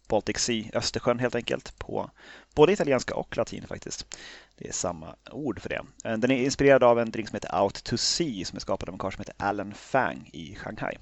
Baltic 0.09 0.39
Sea, 0.39 0.65
Östersjön 0.73 1.19
helt 1.19 1.35
enkelt 1.35 1.79
på 1.79 2.11
både 2.55 2.73
italienska 2.73 3.15
och 3.15 3.37
latin 3.37 3.67
faktiskt. 3.67 4.17
Det 4.57 4.69
är 4.69 4.73
samma 4.73 5.17
ord 5.31 5.61
för 5.61 5.69
det. 5.69 5.83
Eh, 6.05 6.17
den 6.19 6.31
är 6.31 6.45
inspirerad 6.45 6.83
av 6.83 7.01
en 7.01 7.11
drink 7.11 7.29
som 7.29 7.37
heter 7.37 7.63
Out 7.63 7.85
to 7.85 7.97
Sea 7.97 8.45
som 8.45 8.57
är 8.57 8.61
skapad 8.61 8.89
av 8.89 8.95
en 8.95 8.99
karl 8.99 9.13
som 9.13 9.21
heter 9.21 9.35
Alan 9.39 9.75
Fang 9.75 10.31
i 10.33 10.55
Shanghai. 10.55 10.97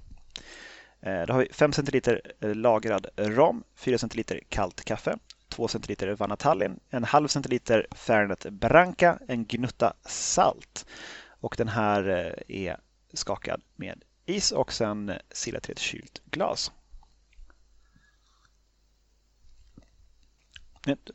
Eh, 1.04 1.26
då 1.26 1.32
har 1.32 1.40
vi 1.40 1.48
5 1.52 1.72
centiliter 1.72 2.20
eh, 2.40 2.54
lagrad 2.54 3.06
rom, 3.16 3.64
4 3.74 3.98
centiliter 3.98 4.40
kallt 4.48 4.84
kaffe, 4.84 5.18
2 5.48 5.68
centiliter 5.68 6.14
Vanatallin, 6.14 6.80
en 6.90 7.04
halv 7.04 7.28
centiliter 7.28 7.86
Fernet 7.90 8.46
Branca, 8.50 9.18
en 9.28 9.44
gnutta 9.44 9.94
salt 10.04 10.86
och 11.28 11.54
den 11.58 11.68
här 11.68 12.08
eh, 12.08 12.66
är 12.66 12.80
skakad 13.12 13.62
med 13.76 14.02
is 14.26 14.52
och 14.52 14.72
sen 14.72 15.12
silat 15.30 15.68
i 15.68 15.72
ett 15.72 15.78
kylt 15.78 16.22
glas. 16.24 16.72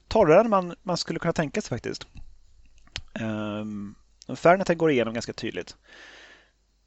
Torrare 0.07 0.41
än 0.41 0.49
man, 0.49 0.75
man 0.83 0.97
skulle 0.97 1.19
kunna 1.19 1.33
tänka 1.33 1.61
sig 1.61 1.69
faktiskt. 1.69 2.07
Ehm, 3.13 3.95
um, 4.27 4.35
Färneten 4.35 4.77
går 4.77 4.91
igenom 4.91 5.13
ganska 5.13 5.33
tydligt. 5.33 5.77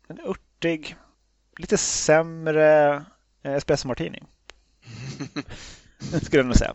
En 0.09 0.21
örtig, 0.21 0.97
lite 1.63 1.77
sämre 1.77 2.95
eh, 3.43 3.53
espresso 3.53 3.89
martini. 3.89 4.23
skulle 6.23 6.39
jag 6.39 6.47
nog 6.47 6.57
säga. 6.57 6.75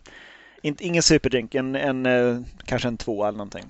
ingen 0.62 1.04
superdrink, 1.04 1.56
en, 1.56 1.76
en, 1.76 2.06
eh, 2.06 2.42
kanske 2.66 2.88
en 2.88 2.98
två 2.98 3.26
eller 3.26 3.38
någonting. 3.38 3.66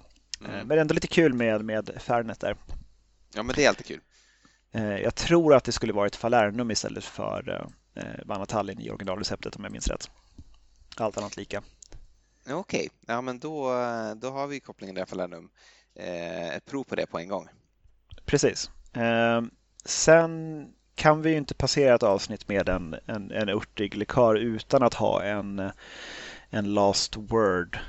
Mm. 0.45 0.67
Men 0.67 0.79
ändå 0.79 0.93
lite 0.93 1.07
kul 1.07 1.33
med, 1.33 1.65
med 1.65 1.89
Fernet 1.97 2.39
där. 2.39 2.57
Ja, 3.35 3.43
men 3.43 3.55
det 3.55 3.65
är 3.65 3.69
alltid 3.69 3.85
kul. 3.85 4.01
Eh, 4.71 4.97
jag 4.97 5.15
tror 5.15 5.55
att 5.55 5.63
det 5.63 5.71
skulle 5.71 5.93
varit 5.93 6.15
Falernum 6.15 6.71
istället 6.71 7.03
för 7.03 7.67
eh, 7.95 8.03
Vanatallin 8.25 8.79
i 8.81 8.89
originalreceptet 8.89 9.55
om 9.55 9.63
jag 9.63 9.71
minns 9.71 9.87
rätt. 9.87 10.09
Allt 10.97 11.17
annat 11.17 11.37
lika. 11.37 11.63
Okej, 12.49 12.55
okay. 12.55 12.89
ja 13.07 13.21
men 13.21 13.39
då, 13.39 13.63
då 14.15 14.29
har 14.29 14.47
vi 14.47 14.59
kopplingen 14.59 14.95
där 14.95 15.05
Falernum. 15.05 15.49
Eh, 15.95 16.55
ett 16.55 16.65
prov 16.65 16.83
på 16.83 16.95
det 16.95 17.05
på 17.05 17.19
en 17.19 17.27
gång. 17.27 17.47
Precis. 18.25 18.71
Sen 19.85 20.65
kan 20.97 21.21
vi 21.21 21.29
ju 21.29 21.37
inte 21.37 21.53
passera 21.53 21.95
ett 21.95 22.03
avsnitt 22.03 22.47
med 22.47 22.69
en, 22.69 22.95
en, 23.05 23.31
en 23.31 23.49
örtig 23.49 23.95
likör 23.95 24.35
utan 24.35 24.83
att 24.83 24.93
ha 24.93 25.23
en, 25.23 25.71
en 26.49 26.73
last 26.73 27.17
word-klon, 27.17 27.81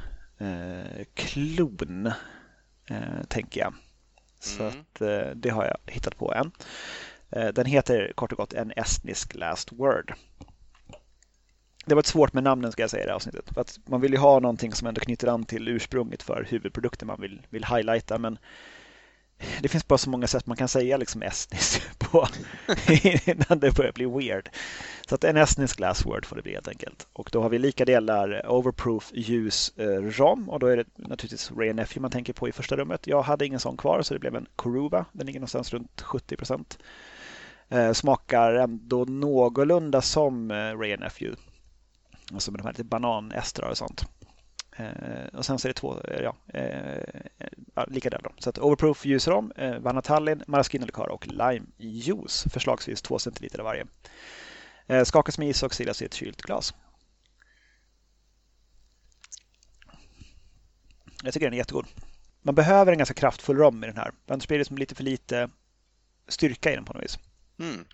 tänker 3.28 3.60
jag. 3.60 3.74
Så 4.40 4.62
mm. 4.62 4.74
att, 4.80 5.00
eh, 5.00 5.26
det 5.34 5.50
har 5.50 5.64
jag 5.64 5.76
hittat 5.86 6.16
på 6.16 6.34
än. 6.34 6.50
Eh, 7.30 7.48
den 7.48 7.66
heter 7.66 8.12
kort 8.14 8.32
och 8.32 8.38
gott 8.38 8.52
En 8.52 8.72
estnisk 8.76 9.34
last 9.34 9.72
word. 9.72 10.14
Det 11.86 11.94
var 11.94 12.02
svårt 12.02 12.32
med 12.32 12.42
namnen 12.42 12.72
ska 12.72 12.82
jag 12.82 12.90
säga 12.90 13.02
i 13.02 13.06
det 13.06 13.10
här 13.10 13.16
avsnittet. 13.16 13.50
För 13.54 13.60
att 13.60 13.78
man 13.86 14.00
vill 14.00 14.12
ju 14.12 14.18
ha 14.18 14.40
någonting 14.40 14.72
som 14.72 14.88
ändå 14.88 15.00
knyter 15.00 15.28
an 15.28 15.44
till 15.44 15.68
ursprunget 15.68 16.22
för 16.22 16.46
huvudprodukten 16.48 17.06
man 17.06 17.20
vill, 17.20 17.42
vill 17.50 17.64
highlighta. 17.64 18.18
Men 18.18 18.38
det 19.60 19.68
finns 19.68 19.88
bara 19.88 19.98
så 19.98 20.10
många 20.10 20.26
sätt 20.26 20.46
man 20.46 20.56
kan 20.56 20.68
säga 20.68 20.96
liksom 20.96 21.22
estniskt 21.22 21.98
på 21.98 22.28
innan 23.24 23.58
det 23.58 23.76
börjar 23.76 23.92
bli 23.92 24.06
weird. 24.06 24.48
Så 25.06 25.14
att 25.14 25.24
en 25.24 25.36
estnisk 25.36 25.80
last 25.80 26.06
word 26.06 26.26
får 26.26 26.36
det 26.36 26.42
bli 26.42 26.52
helt 26.52 26.68
enkelt. 26.68 27.06
Och 27.12 27.28
då 27.32 27.42
har 27.42 27.48
vi 27.48 27.58
lika 27.58 27.84
delar 27.84 28.42
eh, 28.44 28.52
overproof 28.52 29.10
ljus 29.14 29.72
eh, 29.76 30.02
rom 30.02 30.48
och 30.48 30.58
då 30.60 30.66
är 30.66 30.76
det 30.76 30.84
naturligtvis 30.96 31.50
Ray 31.50 31.72
Nephew 31.72 32.00
man 32.00 32.10
tänker 32.10 32.32
på 32.32 32.48
i 32.48 32.52
första 32.52 32.76
rummet. 32.76 33.06
Jag 33.06 33.22
hade 33.22 33.46
ingen 33.46 33.60
sån 33.60 33.76
kvar 33.76 34.02
så 34.02 34.14
det 34.14 34.20
blev 34.20 34.36
en 34.36 34.46
Koruva. 34.56 35.04
Den 35.12 35.26
ligger 35.26 35.40
någonstans 35.40 35.72
runt 35.72 36.00
70 36.00 36.36
procent. 36.36 36.78
Eh, 37.68 37.92
smakar 37.92 38.54
ändå 38.54 39.04
någorlunda 39.04 40.02
som 40.02 40.52
Ray 40.52 40.96
Nephew. 40.96 41.42
Alltså 42.32 42.50
med 42.50 42.60
de 42.60 42.64
här 42.64 42.72
lite 42.72 42.84
bananestrar 42.84 43.70
och 43.70 43.78
sånt. 43.78 44.04
Eh, 44.78 45.26
och 45.32 45.44
sen 45.44 45.58
så 45.58 45.68
är 45.68 45.70
det 45.70 45.74
två, 45.74 46.00
eh, 46.00 46.20
ja, 46.22 46.36
eh, 46.54 47.20
ja 47.74 47.84
likadana. 47.84 48.30
Så 48.38 48.50
att 48.50 48.58
Overproof 48.58 49.06
ljusrom, 49.06 49.52
eh, 49.56 49.78
Vanatallin, 49.78 50.42
Maraschino-likör 50.46 51.08
och 51.08 51.26
limejuice. 51.26 52.46
Förslagsvis 52.50 53.02
två 53.02 53.18
centiliter 53.18 53.58
av 53.58 53.64
varje. 53.64 53.86
Eh, 54.86 55.04
skakas 55.04 55.38
med 55.38 55.48
is 55.48 55.62
och 55.62 55.74
silas 55.74 56.02
i 56.02 56.04
ett 56.04 56.14
kylt 56.14 56.42
glas. 56.42 56.74
Jag 61.22 61.34
tycker 61.34 61.46
den 61.46 61.54
är 61.54 61.58
jättegod. 61.58 61.86
Man 62.42 62.54
behöver 62.54 62.92
en 62.92 62.98
ganska 62.98 63.14
kraftfull 63.14 63.56
rom 63.56 63.84
i 63.84 63.86
den 63.86 63.96
här. 63.96 64.12
Annars 64.28 64.48
blir 64.48 64.58
det 64.58 64.64
som 64.64 64.78
lite 64.78 64.94
för 64.94 65.04
lite 65.04 65.50
styrka 66.28 66.72
i 66.72 66.74
den 66.74 66.84
på 66.84 66.92
något 66.92 67.04
vis. 67.04 67.18
Mm. 67.58 67.84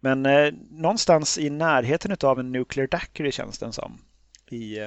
Men 0.00 0.26
eh, 0.26 0.52
någonstans 0.70 1.38
i 1.38 1.50
närheten 1.50 2.16
av 2.22 2.40
en 2.40 2.52
Nuclear 2.52 2.86
Daiquiri 2.86 3.32
känns 3.32 3.58
den 3.58 3.72
som. 3.72 3.98
I, 4.50 4.78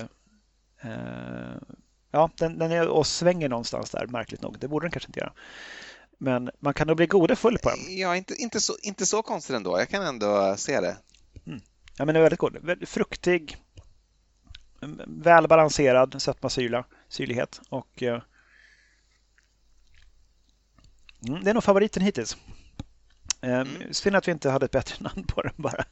ja, 2.12 2.30
den, 2.38 2.58
den 2.58 2.72
är 2.72 2.88
och 2.88 3.08
svänger 3.08 3.50
någonstans 3.50 3.90
där, 3.90 4.08
märkligt 4.08 4.42
nog. 4.42 4.60
Det 4.60 4.68
borde 4.68 4.86
den 4.86 4.92
kanske 4.92 5.10
inte 5.10 5.20
göra. 5.20 5.34
Men 6.18 6.50
man 6.60 6.74
kan 6.74 6.88
nog 6.88 6.98
bli 6.98 7.06
gode 7.06 7.36
full 7.36 7.58
på 7.58 7.70
den. 7.70 7.98
Ja, 7.98 8.16
inte, 8.16 8.34
inte, 8.36 8.62
så, 8.62 8.74
inte 8.82 9.06
så 9.06 9.22
konstigt 9.22 9.56
ändå. 9.56 9.80
Jag 9.80 9.90
kan 9.90 10.04
ändå 10.04 10.56
se 10.58 10.82
det. 10.82 10.98
Mm. 11.48 11.62
Ja, 11.98 12.06
men 12.06 12.08
den 12.08 12.16
är 12.16 12.22
väldigt 12.22 12.40
god. 12.40 12.88
Fruktig, 12.88 13.58
väl 15.08 15.48
balanserad 15.48 16.22
sötma 16.22 16.50
syrlighet 17.10 17.62
och 17.70 18.04
eh, 18.04 18.22
mm, 21.28 21.44
det 21.44 21.50
är 21.50 21.54
nog 21.54 21.64
favoriten 21.64 22.04
hittills. 22.04 22.38
Ehm, 23.42 23.76
mm. 23.76 23.94
Synd 23.94 24.16
att 24.16 24.28
vi 24.28 24.32
inte 24.32 24.50
hade 24.50 24.66
ett 24.66 24.72
bättre 24.72 24.96
namn 25.04 25.24
på 25.24 25.42
den 25.42 25.54
bara. 25.56 25.84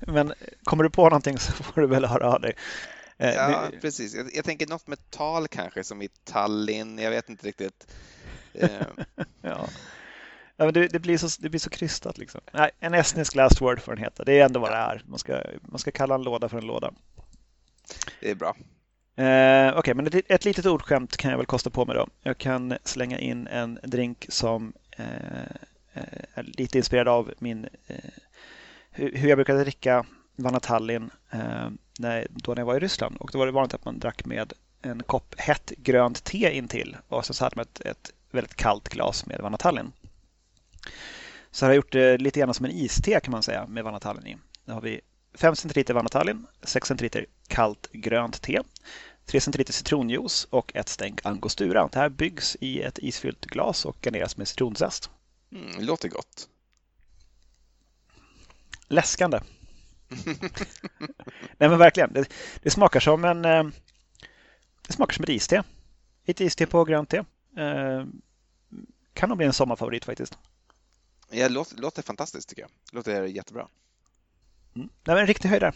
Men 0.00 0.34
kommer 0.64 0.84
du 0.84 0.90
på 0.90 1.04
någonting 1.04 1.38
så 1.38 1.52
får 1.52 1.80
du 1.80 1.86
väl 1.86 2.04
höra 2.04 2.32
av 2.32 2.40
dig. 2.40 2.54
Ehm, 3.18 3.34
ja, 3.34 3.70
precis. 3.80 4.14
Jag, 4.14 4.30
jag, 4.34 4.44
tänker 4.44 4.66
något 4.66 4.86
med 4.86 5.10
tal 5.10 5.48
kanske, 5.48 5.84
som 5.84 6.02
i 6.02 6.08
Tallinn. 6.24 6.98
Jag 6.98 7.10
vet 7.10 7.28
inte 7.28 7.46
riktigt. 7.46 7.86
Ehm. 8.54 9.04
ja. 9.42 9.68
Ja, 10.60 10.64
men 10.64 10.74
det, 10.74 10.88
det, 10.88 10.98
blir 10.98 11.18
så, 11.18 11.42
det 11.42 11.48
blir 11.48 11.60
så 11.60 11.70
krystat. 11.70 12.18
Liksom. 12.18 12.40
Nej, 12.52 12.70
en 12.80 12.94
estnisk 12.94 13.34
last 13.34 13.60
word 13.60 13.80
får 13.80 13.92
den 13.92 14.04
heta. 14.04 14.24
Det 14.24 14.40
är 14.40 14.44
ändå 14.44 14.60
vad 14.60 14.70
det 14.70 14.76
är. 14.76 15.02
Man 15.06 15.18
ska, 15.18 15.42
man 15.62 15.78
ska 15.78 15.90
kalla 15.90 16.14
en 16.14 16.22
låda 16.22 16.48
för 16.48 16.58
en 16.58 16.66
låda. 16.66 16.92
Det 18.20 18.30
är 18.30 18.34
bra. 18.34 18.56
Eh, 19.16 19.68
Okej, 19.68 19.78
okay, 19.78 19.94
men 19.94 20.06
ett, 20.06 20.30
ett 20.30 20.44
litet 20.44 20.66
ordskämt 20.66 21.16
kan 21.16 21.30
jag 21.30 21.38
väl 21.38 21.46
kosta 21.46 21.70
på 21.70 21.84
mig 21.84 21.96
då. 21.96 22.08
Jag 22.22 22.38
kan 22.38 22.74
slänga 22.84 23.18
in 23.18 23.46
en 23.46 23.78
drink 23.82 24.26
som 24.28 24.72
eh, 24.96 25.06
är 26.34 26.42
lite 26.42 26.78
inspirerad 26.78 27.08
av 27.08 27.34
min, 27.38 27.68
eh, 27.86 27.96
hur 28.90 29.28
jag 29.28 29.38
brukade 29.38 29.60
dricka 29.60 30.04
Vanatallin 30.38 31.10
eh, 31.30 31.70
när, 31.98 32.26
då 32.30 32.54
när 32.54 32.60
jag 32.60 32.66
var 32.66 32.76
i 32.76 32.80
Ryssland. 32.80 33.16
Och 33.16 33.30
då 33.32 33.38
var 33.38 33.46
det 33.46 33.52
vanligt 33.52 33.74
att 33.74 33.84
man 33.84 33.98
drack 33.98 34.24
med 34.24 34.52
en 34.82 35.02
kopp 35.02 35.34
hett 35.38 35.72
grönt 35.76 36.24
te 36.24 36.56
intill 36.56 36.96
och 37.08 37.26
så 37.26 37.44
hade 37.44 37.56
man 37.56 37.62
ett, 37.62 37.80
ett 37.80 38.12
väldigt 38.30 38.54
kallt 38.54 38.88
glas 38.88 39.26
med 39.26 39.40
Vanatallin. 39.40 39.92
Så 41.50 41.66
har 41.66 41.70
jag 41.70 41.76
gjort 41.76 41.92
det 41.92 42.18
lite 42.18 42.40
grann 42.40 42.54
som 42.54 42.64
en 42.64 42.72
iste 42.72 43.20
kan 43.20 43.32
man 43.32 43.42
säga 43.42 43.66
med 43.66 43.84
Vanatallin 43.84 44.26
i. 44.26 44.36
Då 44.64 44.72
har 44.72 44.80
vi 44.80 45.00
5 45.34 45.56
centiliter 45.56 45.94
Vanatallin, 45.94 46.46
6 46.62 46.88
centiliter 46.88 47.26
kallt 47.48 47.88
grönt 47.92 48.42
te, 48.42 48.60
3 49.24 49.40
centiliter 49.40 49.72
citronjuice 49.72 50.46
och 50.50 50.76
ett 50.76 50.88
stänk 50.88 51.26
angostura. 51.26 51.88
Det 51.92 51.98
här 51.98 52.08
byggs 52.08 52.56
i 52.60 52.82
ett 52.82 52.98
isfyllt 52.98 53.46
glas 53.46 53.84
och 53.84 53.96
garneras 54.02 54.36
med 54.36 54.48
citronzest. 54.48 55.10
Mm, 55.52 55.84
låter 55.84 56.08
gott. 56.08 56.48
Läskande. 58.88 59.40
Nej 61.58 61.68
men 61.68 61.78
verkligen. 61.78 62.12
Det, 62.12 62.28
det, 62.62 62.70
smakar 62.70 63.00
som 63.00 63.24
en 63.24 63.44
eh, 63.44 63.64
Det 64.86 64.92
smakar 64.92 65.12
som 65.12 65.22
ett 65.22 65.28
iste. 65.28 65.62
Ett 66.24 66.40
iste 66.40 66.66
på 66.66 66.84
grönt 66.84 67.10
te. 67.10 67.16
Eh, 67.56 68.04
kan 69.12 69.28
nog 69.28 69.38
bli 69.38 69.46
en 69.46 69.52
sommarfavorit 69.52 70.04
faktiskt. 70.04 70.38
Ja, 71.30 71.48
låter, 71.48 71.76
låter 71.76 72.02
fantastiskt 72.02 72.48
tycker 72.48 72.62
jag. 72.62 72.70
Låter 72.92 73.24
jättebra. 73.24 73.68
Mm. 74.74 74.88
Nej, 75.04 75.14
men 75.14 75.18
en 75.18 75.26
riktig 75.26 75.48
höjdare. 75.48 75.72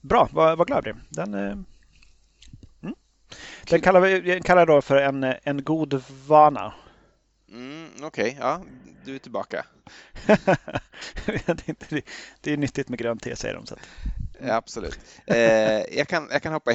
Bra, 0.00 0.28
vad, 0.32 0.58
vad 0.58 0.66
glad 0.66 0.76
jag 0.86 0.94
blir. 0.96 1.04
Den, 1.08 1.34
eh, 1.34 1.52
mm. 2.82 2.94
Den 3.68 3.80
kallar 3.80 4.00
vi 4.00 4.40
kallar 4.44 4.66
då 4.66 4.82
för 4.82 4.96
en, 4.96 5.24
en 5.42 5.64
god 5.64 6.02
vana. 6.26 6.74
Mm, 7.48 7.90
Okej, 8.02 8.06
okay. 8.06 8.34
ja, 8.40 8.64
du 9.04 9.14
är 9.14 9.18
tillbaka. 9.18 9.66
det 12.40 12.52
är 12.52 12.56
nyttigt 12.56 12.88
med 12.88 12.98
grönt 12.98 13.22
te 13.22 13.36
säger 13.36 13.54
de. 13.54 13.66
Så 13.66 13.74
att... 13.74 13.80
ja, 14.40 14.54
absolut. 14.54 14.98
Eh, 15.26 15.96
jag, 15.98 16.08
kan, 16.08 16.28
jag 16.32 16.42
kan 16.42 16.52
hoppa 16.52 16.72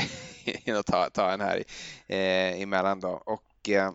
in 0.65 0.75
och 0.75 0.85
ta, 0.85 1.09
ta 1.09 1.31
en 1.31 1.41
här 1.41 1.63
eh, 2.07 2.61
emellan 2.61 2.99
då. 2.99 3.09
Och, 3.25 3.69
eh, 3.69 3.91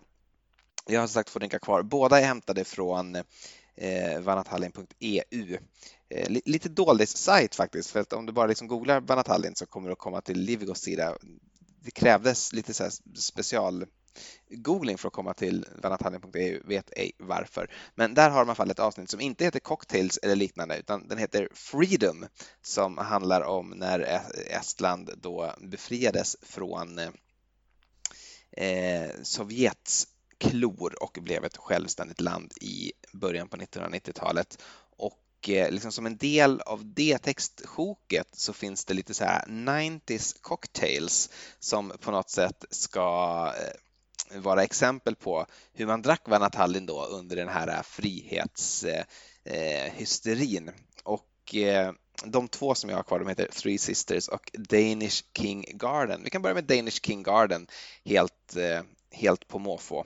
jag 0.85 0.99
har 0.99 1.07
sagt 1.07 1.29
två 1.29 1.39
drinkar 1.39 1.59
kvar. 1.59 1.83
Båda 1.83 2.19
är 2.19 2.25
hämtade 2.25 2.63
från 2.63 3.15
eh, 3.75 4.19
vanatallin.eu. 4.19 5.57
Eh, 6.09 6.29
lite 6.45 6.69
dålig 6.69 7.07
sajt 7.07 7.55
faktiskt, 7.55 7.89
för 7.89 7.99
att 7.99 8.13
om 8.13 8.25
du 8.25 8.33
bara 8.33 8.47
liksom 8.47 8.67
googlar 8.67 9.01
Vanatallin 9.01 9.55
så 9.55 9.65
kommer 9.65 9.87
du 9.87 9.93
att 9.93 9.99
komma 9.99 10.21
till 10.21 10.39
Livigos 10.39 10.79
sida. 10.79 11.17
Det 11.83 11.91
krävdes 11.91 12.53
lite 12.53 12.73
så 12.73 12.89
special 13.15 13.85
googling 14.49 14.97
för 14.97 15.07
att 15.07 15.13
komma 15.13 15.33
till 15.33 15.65
vanatallin.eu, 15.83 16.59
vet 16.65 16.91
ej 16.95 17.11
varför. 17.17 17.71
Men 17.95 18.13
där 18.13 18.29
har 18.29 18.45
man 18.45 18.55
fall 18.55 18.71
ett 18.71 18.79
avsnitt 18.79 19.09
som 19.09 19.21
inte 19.21 19.43
heter 19.43 19.59
Cocktails 19.59 20.17
eller 20.17 20.35
liknande 20.35 20.77
utan 20.77 21.07
den 21.07 21.17
heter 21.17 21.49
Freedom 21.53 22.25
som 22.61 22.97
handlar 22.97 23.41
om 23.41 23.69
när 23.69 24.21
Estland 24.47 25.09
då 25.17 25.53
befriades 25.61 26.37
från 26.41 26.99
eh, 28.51 29.09
Sovjets 29.23 30.07
klor 30.37 31.03
och 31.03 31.17
blev 31.21 31.45
ett 31.45 31.57
självständigt 31.57 32.21
land 32.21 32.53
i 32.61 32.91
början 33.13 33.47
på 33.47 33.57
1990-talet. 33.57 34.63
Och 34.97 35.49
eh, 35.49 35.71
liksom 35.71 35.91
som 35.91 36.05
en 36.05 36.17
del 36.17 36.61
av 36.61 36.93
det 36.93 37.17
textsjoket 37.17 38.27
så 38.31 38.53
finns 38.53 38.85
det 38.85 38.93
lite 38.93 39.13
så 39.13 39.23
här 39.23 39.45
90s 39.47 40.35
cocktails 40.41 41.29
som 41.59 41.93
på 41.99 42.11
något 42.11 42.29
sätt 42.29 42.65
ska 42.69 43.53
eh, 43.57 43.79
vara 44.33 44.63
exempel 44.63 45.15
på 45.15 45.45
hur 45.73 45.85
man 45.85 46.01
drack 46.01 46.21
Vanatallin 46.27 46.85
då 46.85 47.05
under 47.05 47.35
den 47.35 47.49
här 47.49 47.67
eh, 47.67 47.81
frihetshysterin. 47.81 50.67
Eh, 50.67 50.73
eh, 50.73 50.79
och 51.03 51.55
de 52.25 52.47
två 52.47 52.75
som 52.75 52.89
jag 52.89 52.97
har 52.97 53.03
kvar 53.03 53.19
de 53.19 53.27
heter 53.27 53.47
Three 53.47 53.77
Sisters 53.77 54.27
och 54.27 54.51
Danish 54.53 55.23
King 55.37 55.65
Garden. 55.73 56.21
Vi 56.23 56.29
kan 56.29 56.41
börja 56.41 56.53
med 56.53 56.63
Danish 56.63 56.99
King 57.03 57.23
Garden 57.23 57.67
helt, 58.05 58.55
helt 59.11 59.47
på 59.47 59.59
måfå. 59.59 60.05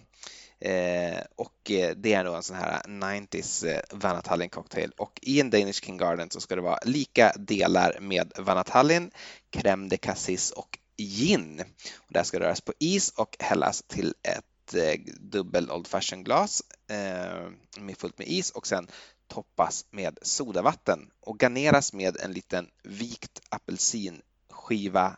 Eh, 0.61 1.19
och 1.35 1.71
det 1.95 2.13
är 2.13 2.23
då 2.23 2.33
en 2.33 2.43
sån 2.43 2.55
här 2.55 2.81
90s 2.87 3.81
Vanatallin 3.91 4.49
cocktail 4.49 4.91
och 4.97 5.19
i 5.21 5.41
en 5.41 5.49
Danish 5.49 5.83
King 5.83 5.97
Garden 5.97 6.29
så 6.29 6.41
ska 6.41 6.55
det 6.55 6.61
vara 6.61 6.79
lika 6.85 7.33
delar 7.37 7.97
med 7.99 8.31
Vanatallin, 8.37 9.11
crème 9.51 9.89
de 9.89 9.97
cassis 9.97 10.51
och 10.51 10.79
gin. 11.03 11.59
Och 11.97 12.13
det 12.13 12.19
här 12.19 12.23
ska 12.23 12.39
röras 12.39 12.61
på 12.61 12.73
is 12.79 13.09
och 13.09 13.35
hällas 13.39 13.83
till 13.87 14.15
ett 14.23 14.73
eh, 14.73 14.99
dubbel 15.19 15.71
Old 15.71 15.87
Fashion 15.87 16.23
glas 16.23 16.63
eh, 16.87 17.49
med 17.79 17.97
fullt 17.97 18.17
med 18.17 18.27
is 18.27 18.51
och 18.51 18.67
sen 18.67 18.87
toppas 19.27 19.85
med 19.89 20.19
sodavatten 20.21 21.11
och 21.19 21.37
garneras 21.39 21.93
med 21.93 22.17
en 22.17 22.31
liten 22.31 22.69
vikt 22.83 23.41
apelsinskiva 23.49 25.17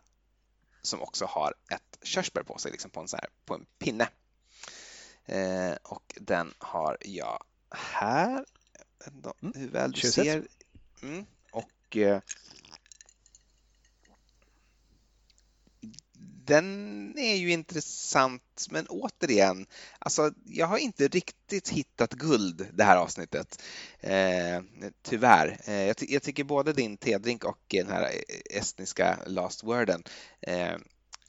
som 0.82 1.02
också 1.02 1.26
har 1.26 1.54
ett 1.72 1.98
körsbär 2.04 2.44
på 2.44 2.58
sig, 2.58 2.72
liksom 2.72 2.92
på 2.92 3.00
en, 3.00 3.08
här, 3.14 3.30
på 3.46 3.54
en 3.54 3.66
pinne. 3.80 4.08
Eh, 5.26 5.74
och 5.84 6.14
den 6.16 6.54
har 6.58 6.98
jag 7.02 7.44
här. 7.70 8.46
Mm. 9.08 9.54
Hur 9.56 9.70
väl 9.70 9.92
du 9.92 10.12
ser. 10.12 10.48
Mm. 11.02 11.26
Och 11.52 11.98
den 16.52 17.14
är 17.18 17.36
ju 17.36 17.52
intressant, 17.52 18.68
men 18.70 18.88
återigen, 18.88 19.66
alltså 20.00 20.32
jag 20.46 20.68
har 20.68 20.78
inte 20.78 21.08
riktigt 21.08 21.70
hittat 21.70 22.14
guld 22.14 22.68
det 22.74 22.84
här 22.84 22.98
avsnittet. 22.98 23.62
Eh, 24.00 24.62
tyvärr. 25.02 25.58
Eh, 25.66 25.82
jag, 25.82 25.98
ty 25.98 26.06
jag, 26.10 26.24
tycker 26.24 26.44
både 26.44 26.74
din 26.74 26.98
tedrink 26.98 27.44
och 27.44 27.60
den 27.70 27.90
här 27.90 28.12
estniska 28.50 29.20
last 29.26 29.64
worden 29.64 30.04
eh, 30.42 30.76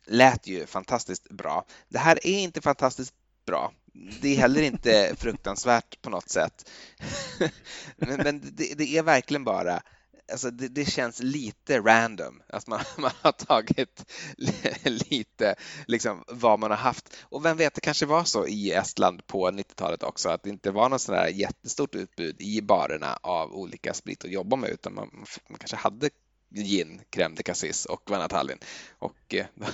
lät 0.07 0.47
ju 0.47 0.67
fantastiskt 0.67 1.29
bra. 1.29 1.65
Det 1.89 1.99
här 1.99 2.27
är 2.27 2.39
inte 2.39 2.61
fantastiskt 2.61 3.15
bra. 3.47 3.73
Det 4.21 4.29
är 4.29 4.37
heller 4.37 4.63
inte 4.63 5.15
fruktansvärt 5.19 6.03
på 6.03 6.11
något 6.11 6.29
sätt. 6.29 6.71
men, 7.97 8.17
men 8.17 8.41
det, 8.57 8.75
det, 8.79 8.97
är 8.97 9.03
verkligen 9.03 9.45
bara 9.45 9.83
Alltså 10.33 10.51
det, 10.51 10.69
det, 10.69 10.85
känns 10.85 11.23
lite 11.23 11.81
random, 11.81 12.43
att 12.49 12.67
man, 12.67 12.81
man 12.99 13.11
har 13.23 13.33
tagit 13.33 14.05
lite 14.85 15.55
liksom 15.87 16.25
vad 16.29 16.59
man 16.59 16.71
har 16.71 16.79
haft. 16.79 17.17
Och 17.23 17.45
vem 17.45 17.57
vet, 17.57 17.75
det 17.75 17.81
kanske 17.81 18.07
var 18.07 18.25
så 18.25 18.47
i 18.47 18.73
Estland 18.73 19.27
på 19.27 19.51
90-talet 19.51 20.03
också, 20.03 20.29
att 20.29 20.43
det 20.43 20.51
inte 20.51 20.71
var 20.71 20.89
något 20.89 21.01
sådär 21.01 21.29
jättestort 21.29 21.95
utbud 21.95 22.37
i 22.39 22.61
barerna 22.61 23.19
av 23.23 23.55
olika 23.55 23.95
sprit 23.95 24.25
att 24.25 24.31
jobba 24.31 24.57
med, 24.57 24.71
utan 24.71 24.95
man, 24.95 25.11
man 25.49 25.59
kanske 25.59 25.77
hade 25.77 26.11
gin, 26.55 27.01
crème 27.11 27.35
de 27.37 27.43
cassis 27.43 27.85
och 27.85 28.11
vanatallin. 28.11 28.59
Och 28.99 29.35
eh, 29.35 29.47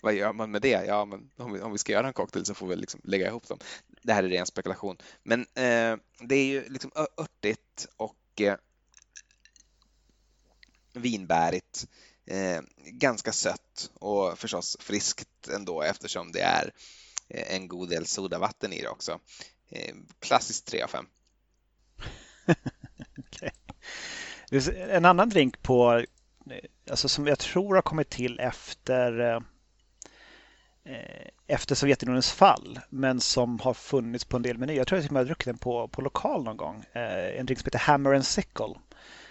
vad 0.00 0.14
gör 0.14 0.32
man 0.32 0.50
med 0.50 0.62
det? 0.62 0.84
Ja, 0.86 1.04
men 1.04 1.30
om 1.36 1.52
vi, 1.52 1.60
om 1.60 1.72
vi 1.72 1.78
ska 1.78 1.92
göra 1.92 2.06
en 2.06 2.12
cocktail 2.12 2.44
så 2.44 2.54
får 2.54 2.66
vi 2.66 2.76
liksom 2.76 3.00
lägga 3.04 3.26
ihop 3.26 3.48
dem. 3.48 3.58
Det 4.02 4.12
här 4.12 4.22
är 4.22 4.28
ren 4.28 4.46
spekulation, 4.46 4.96
men 5.22 5.40
eh, 5.40 5.96
det 6.20 6.34
är 6.34 6.44
ju 6.44 6.68
liksom 6.68 6.90
örtigt 6.96 7.88
och 7.96 8.40
eh, 8.40 8.56
vinbärigt, 10.92 11.86
eh, 12.26 12.60
ganska 12.84 13.32
sött 13.32 13.90
och 13.94 14.38
förstås 14.38 14.76
friskt 14.80 15.48
ändå 15.54 15.82
eftersom 15.82 16.32
det 16.32 16.40
är 16.40 16.72
eh, 17.28 17.54
en 17.54 17.68
god 17.68 17.88
del 17.88 18.06
sodavatten 18.06 18.72
i 18.72 18.82
det 18.82 18.88
också. 18.88 19.20
Eh, 19.70 19.94
klassiskt 20.20 20.66
3 20.66 20.82
av 20.82 20.88
5. 20.88 21.06
okay. 23.18 23.50
En 24.88 25.04
annan 25.04 25.28
drink 25.28 25.62
på, 25.62 26.04
eh, 26.50 26.64
alltså 26.90 27.08
som 27.08 27.26
jag 27.26 27.38
tror 27.38 27.74
har 27.74 27.82
kommit 27.82 28.10
till 28.10 28.40
efter 28.40 29.20
eh, 29.20 29.40
efter 31.46 31.74
Sovjetunionens 31.74 32.32
fall, 32.32 32.80
men 32.90 33.20
som 33.20 33.60
har 33.60 33.74
funnits 33.74 34.24
på 34.24 34.36
en 34.36 34.42
del 34.42 34.58
menyer. 34.58 34.76
Jag 34.76 34.86
tror 34.86 34.98
att 34.98 35.04
jag 35.04 35.12
har 35.12 35.24
druckit 35.24 35.44
den 35.44 35.58
på, 35.58 35.88
på 35.88 36.02
lokal 36.02 36.44
någon 36.44 36.56
gång. 36.56 36.84
En 36.92 37.46
drink 37.46 37.60
som 37.60 37.66
heter 37.66 37.78
Hammer 37.78 38.14
and 38.14 38.26
Sickle. 38.26 38.74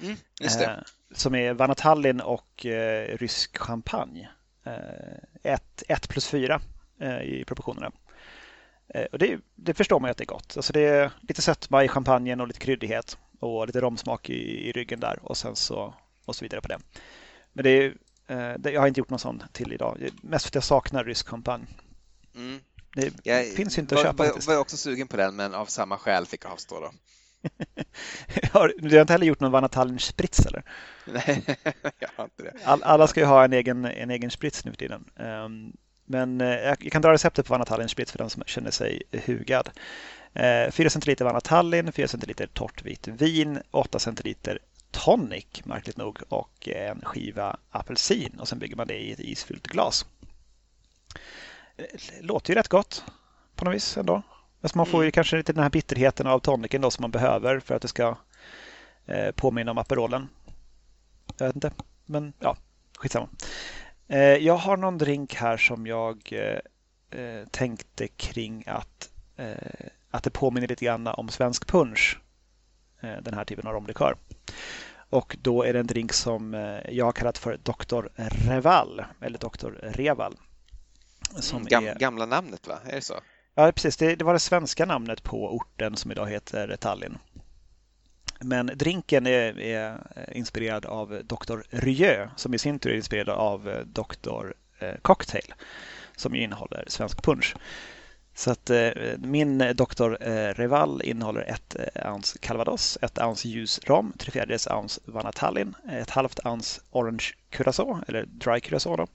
Mm, 0.01 0.16
det 0.39 0.84
som 1.12 1.36
är 1.36 1.53
Vanatallin 1.53 2.22
och 2.22 2.66
eh, 2.66 3.18
rysk 3.18 3.58
champagne. 3.58 4.30
1 5.43 5.84
eh, 5.89 5.99
plus 6.10 6.28
4 6.28 6.62
eh, 6.99 7.22
i 7.22 7.43
proportionerna. 7.47 7.91
Eh, 8.88 9.05
och 9.12 9.20
det, 9.20 9.39
det, 9.55 9.74
förstår 9.74 9.99
man 9.99 10.08
ju 10.08 10.12
att 10.12 10.18
det 10.18 10.24
är 10.24 10.26
gott. 10.26 10.53
Alltså 10.58 10.74
det 10.74 10.86
är 10.86 11.12
lite 11.22 11.41
sötma 11.41 11.84
i 11.84 11.88
champagnen 11.88 12.41
och 12.41 12.47
lite 12.47 12.60
kryddighet 12.60 13.18
och 13.39 13.68
lite 13.68 13.82
romsmak 13.82 14.30
i, 14.30 14.70
i 14.70 14.72
ryggen 14.72 14.99
där 14.99 15.20
och 15.22 15.38
sen 15.38 15.55
så 15.55 15.93
och 16.26 16.36
så 16.36 16.45
vidare 16.45 16.62
på 16.62 16.68
det. 16.68 16.80
Men 17.53 17.64
det 17.64 17.70
är, 17.70 17.86
eh, 17.86 17.91
jag 18.63 18.82
har 18.82 18.88
inte 18.88 18.99
gjort 18.99 19.09
någon 19.09 19.19
sån 19.19 19.43
till 19.51 19.73
idag. 19.73 20.09
Mest 20.21 20.45
för 20.45 20.49
att 20.49 20.55
jag 20.55 20.63
saknar 20.63 21.03
rysk 21.03 21.28
champagne. 21.28 21.65
Mm. 22.36 22.59
Det 22.95 23.13
jag 23.23 23.45
finns 23.45 23.78
inte 23.78 23.95
att 23.95 24.01
köpa. 24.01 24.25
Jag 24.25 24.34
var, 24.34 24.53
var 24.53 24.57
också 24.61 24.78
sugen 24.78 25.07
på 25.07 25.17
den 25.17 25.36
men 25.36 25.53
av 25.53 25.65
samma 25.65 25.97
skäl 25.97 26.25
fick 26.25 26.45
jag 26.45 26.51
avstå 26.51 26.80
då. 26.80 26.91
har, 28.51 28.73
du 28.78 28.95
har 28.95 29.01
inte 29.01 29.13
heller 29.13 29.25
gjort 29.25 29.39
någon 29.39 29.51
Vanatallin 29.51 29.99
sprits 29.99 30.45
eller? 30.45 30.63
Nej, 31.05 31.43
jag 31.99 32.09
har 32.15 32.23
inte 32.23 32.43
det. 32.43 32.53
All, 32.63 32.84
alla 32.84 33.07
ska 33.07 33.19
ju 33.19 33.25
ha 33.25 33.43
en 33.43 33.53
egen, 33.53 33.86
en 33.86 34.11
egen 34.11 34.32
sprits 34.32 34.65
nu 34.65 34.71
för 34.71 34.78
tiden. 34.78 35.05
Um, 35.15 35.73
men 36.05 36.41
uh, 36.41 36.47
jag 36.47 36.80
kan 36.80 37.01
dra 37.01 37.13
receptet 37.13 37.45
på 37.45 37.53
Vanatallin 37.53 37.89
sprits 37.89 38.11
för 38.11 38.17
den 38.17 38.30
som 38.30 38.43
känner 38.45 38.71
sig 38.71 39.03
hugad. 39.25 39.69
Uh, 40.39 40.71
4 40.71 40.89
centiliter 40.89 41.25
Vanatallin, 41.25 41.91
4 41.91 42.07
centiliter 42.07 42.47
torrt 42.47 42.84
vitt 42.84 43.07
vin, 43.07 43.59
8 43.71 43.99
centiliter 43.99 44.59
tonic, 45.06 45.66
märkligt 45.66 45.98
nog, 45.98 46.22
och 46.30 46.68
en 46.68 47.02
skiva 47.02 47.58
apelsin. 47.70 48.39
Och 48.39 48.48
sen 48.48 48.60
bygger 48.60 48.76
man 48.76 48.88
det 48.88 48.98
i 48.98 49.12
ett 49.12 49.20
isfyllt 49.20 49.68
glas. 49.68 50.06
Låter 52.22 52.54
ju 52.54 52.60
rätt 52.60 52.68
gott 52.68 53.04
på 53.56 53.66
något 53.66 53.76
vis 53.76 53.98
ändå. 53.98 54.22
Alltså 54.62 54.78
man 54.78 54.86
får 54.86 55.04
ju 55.04 55.06
mm. 55.06 55.12
kanske 55.12 55.38
lite 55.38 55.54
den 55.54 55.64
här 55.64 55.70
bitterheten 55.70 56.28
av 56.28 56.39
tonicen 56.39 56.82
då 56.82 56.91
som 56.91 57.02
man 57.02 57.12
behöver 57.12 57.60
för 57.60 57.76
att 57.76 57.82
det 57.82 57.88
ska 57.88 58.18
eh, 59.06 59.32
påminna 59.32 59.72
om 59.72 59.78
Aperolen. 59.78 60.30
Jag 61.38 61.45
vet 61.45 61.56
inte, 61.56 61.72
men 62.06 62.34
ja, 62.39 62.58
skitsamma. 62.98 63.30
Eh, 64.08 64.20
jag 64.20 64.58
har 64.58 64.78
någon 64.78 64.98
drink 64.98 65.36
här 65.36 65.58
som 65.58 65.88
jag 65.88 66.34
eh, 67.12 67.48
tänkte 67.52 68.08
kring 68.08 68.64
att, 68.68 69.10
eh, 69.36 69.88
att 70.12 70.24
det 70.24 70.30
påminner 70.30 70.68
lite 70.68 70.86
grann 70.86 71.08
om 71.08 71.30
svensk 71.30 71.68
punch. 71.68 72.20
Eh, 73.02 73.18
den 73.22 73.34
här 73.34 73.45
typen 73.45 73.68
av 73.68 73.74
romlikör. 73.74 74.16
Och 75.10 75.38
då 75.41 75.64
är 75.64 75.74
det 75.74 75.80
en 75.80 75.88
drink 75.88 76.14
som 76.14 76.53
jag 76.89 77.05
har 77.05 77.12
kallat 77.12 77.38
för 77.38 77.58
Dr. 77.58 78.08
Reval, 78.49 79.05
eller 79.22 79.39
Dr. 79.39 79.70
Reval. 79.82 80.38
Som 81.39 81.68
mm, 81.68 81.88
är... 81.88 81.99
Gamla 81.99 82.26
namnet 82.26 82.68
va? 82.68 82.80
Är 82.86 82.95
det 82.95 83.01
så? 83.01 83.20
Ja, 83.55 83.72
precis. 83.72 83.97
Det, 83.97 84.16
det, 84.16 84.26
var 84.26 84.34
det 84.34 84.39
svenska 84.39 84.86
namnet 84.86 85.24
på 85.24 85.55
orten 85.55 85.95
som 85.95 86.12
idag 86.12 86.30
heter 86.30 86.76
Tallinn. 86.80 87.18
Men 88.39 88.72
drinken 88.76 89.28
är, 89.28 89.60
är 89.60 89.99
inspirerad 90.32 90.86
av 90.86 91.22
Dr. 91.24 91.58
Rieu 91.70 92.28
som 92.36 92.53
i 92.53 92.58
sin 92.58 92.80
tur 92.80 92.91
är 92.91 92.95
inspirerad 92.95 93.30
av 93.30 93.70
eh, 93.70 93.80
Dr. 93.80 94.51
Eh, 94.80 94.95
Cocktail 95.01 95.53
som 96.16 96.36
innehåller 96.36 96.84
svensk 96.88 97.22
punch. 97.24 97.55
Så 98.38 98.51
att 98.51 98.69
eh, 98.69 98.91
min 99.17 99.61
eh, 99.61 99.73
Dr. 99.75 100.15
Eh, 100.21 100.53
Reval 100.53 101.01
innehåller 101.03 101.41
ett 101.41 101.75
eh, 101.75 102.11
ounce 102.13 102.38
calvados, 102.39 102.97
ett 103.01 103.19
ounce 103.19 103.47
ljus 103.47 103.79
rom, 103.85 104.13
tre 104.19 104.31
fjärdedels 104.31 104.67
ounce 104.67 105.01
Vanatallin, 105.05 105.75
ett 105.89 106.09
halvt 106.09 106.45
ounce 106.45 106.81
orange 106.91 107.25
curacao, 107.49 108.01
eller 108.07 108.25
dry 108.25 108.59
curacao 108.59 108.95
då, 108.95 109.07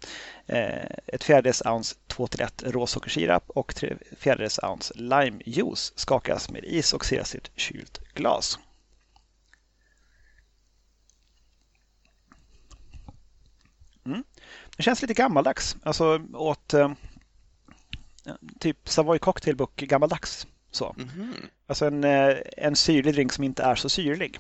eh, 0.47 0.87
ett 1.07 1.25
fjärdedels 1.25 1.63
ounce 1.67 1.97
2 2.07 2.27
till 2.27 2.41
1 2.41 2.63
råsockersirap 2.67 3.51
och 3.51 3.75
tre 3.75 3.97
fjärdedels 4.19 4.59
ounce 4.63 4.95
limejuice 4.97 5.93
skakas 5.97 6.51
med 6.51 6.65
is 6.65 6.93
och 6.93 7.05
siras 7.05 7.35
i 7.35 7.39
ett 7.39 7.51
kylt 7.57 8.01
glas. 8.15 8.59
Mm. 14.07 14.25
Det 14.77 14.83
känns 14.83 15.03
lite 15.03 15.15
gammaldags, 15.15 15.77
alltså 15.83 16.21
åt 16.35 16.75
eh, 16.75 16.93
typ 18.61 18.89
Savoy 18.89 19.19
Cocktail 19.19 19.57
Book 19.57 19.77
gammaldags. 19.77 20.47
Så. 20.71 20.95
Mm 20.99 21.09
-hmm. 21.09 21.35
Alltså 21.67 21.87
en, 21.87 22.05
eh, 22.05 22.37
en 22.57 22.77
syrlig 22.77 23.15
drink 23.15 23.33
som 23.33 23.45
inte 23.45 23.63
är 23.63 23.75
så 23.75 23.89
syrlig. 23.89 24.39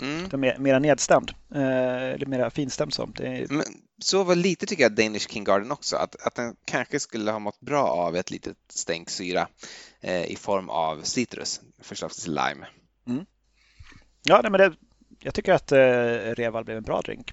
Mm. 0.00 0.40
Mer, 0.40 0.58
mera 0.58 0.78
nedstämd, 0.78 1.32
eh, 1.54 2.12
eller 2.12 2.26
mera 2.26 2.50
finstämd. 2.50 2.94
Så. 2.94 3.02
Är... 3.02 3.46
Men, 3.48 3.64
så 3.98 4.24
var 4.24 4.34
lite 4.34 4.66
tycker 4.66 4.82
jag 4.82 4.92
Danish 4.92 5.28
King 5.28 5.44
Garden 5.44 5.72
också, 5.72 5.96
att, 5.96 6.26
att 6.26 6.34
den 6.34 6.56
kanske 6.64 7.00
skulle 7.00 7.30
ha 7.30 7.38
mått 7.38 7.60
bra 7.60 7.86
av 7.86 8.16
ett 8.16 8.30
litet 8.30 8.56
stänk 8.68 9.10
syra 9.10 9.48
eh, 10.00 10.24
i 10.24 10.36
form 10.36 10.70
av 10.70 11.02
citrus, 11.02 11.60
förslagsvis 11.82 12.26
lime. 12.26 12.66
Mm. 13.06 13.26
Ja, 14.22 14.40
nej, 14.42 14.50
men 14.50 14.60
det, 14.60 14.72
jag 15.20 15.34
tycker 15.34 15.52
att 15.52 15.72
eh, 15.72 15.78
Reval 16.34 16.64
blev 16.64 16.76
en 16.76 16.82
bra 16.82 17.00
drink. 17.00 17.32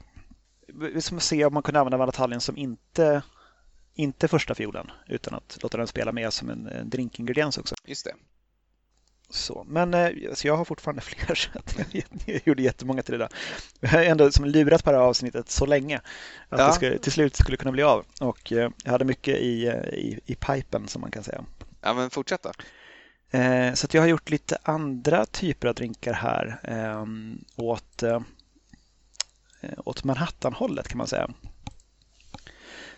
Vi 0.68 1.02
ska 1.02 1.20
se 1.20 1.46
om 1.46 1.54
man 1.54 1.64
kunde 1.64 1.80
använda 1.80 1.98
Vanatallin 1.98 2.42
som 2.42 2.58
inte 2.58 3.22
inte 3.96 4.28
första 4.28 4.56
fiolen 4.56 4.92
utan 5.08 5.34
att 5.34 5.58
låta 5.62 5.78
den 5.78 5.88
spela 5.88 6.12
med 6.12 6.34
som 6.34 6.50
en, 6.50 6.68
en 6.68 6.90
drinkingrediens 6.90 7.58
också. 7.58 7.76
Just 7.86 8.06
det. 8.06 8.14
Så, 9.30 9.66
men 9.68 9.94
eh, 9.94 10.12
alltså 10.30 10.48
jag 10.48 10.58
har 10.58 10.66
fortfarande 10.66 11.02
fler 11.06 11.36
så 11.36 11.50
jag, 11.92 12.04
jag 12.26 12.42
gjorde 12.46 12.64
jättemånga 12.64 13.02
till 13.04 13.12
det 13.12 13.18
där. 13.18 13.30
Jag 13.80 13.90
har 13.90 14.04
ändå 14.04 14.32
som 14.32 14.46
lurat 14.46 14.84
på 14.84 14.92
det 14.92 14.98
här 14.98 15.04
avsnittet 15.04 15.50
så 15.50 15.66
länge 15.66 16.02
att 16.50 16.60
ja. 16.60 16.68
det 16.68 16.74
skulle, 16.74 16.98
till 16.98 17.12
slut 17.12 17.36
skulle 17.36 17.58
kunna 17.58 17.72
bli 17.72 17.84
av. 17.84 18.06
Och 18.22 18.52
eh, 18.52 18.70
jag 18.84 18.92
hade 18.92 19.06
mycket 19.06 19.38
i, 19.38 19.68
eh, 19.68 19.74
i, 19.74 20.20
i 20.26 20.36
pipen 20.36 20.88
som 20.88 21.02
man 21.02 21.12
kan 21.12 21.24
säga. 21.24 21.46
Ja, 21.82 21.94
men 21.94 22.10
fortsätt 22.10 22.44
då. 22.44 22.52
Så 23.76 23.88
jag 23.92 24.02
har 24.02 24.08
gjort 24.08 24.30
lite 24.30 24.58
andra 24.64 25.26
typer 25.26 25.68
av 25.68 25.76
drinkar 25.76 26.14
här 26.14 26.60
åt, 27.56 28.04
åt 29.78 30.04
Manhattan-hållet 30.04 30.88
kan 30.88 30.98
man 30.98 31.08
säga. 31.08 31.30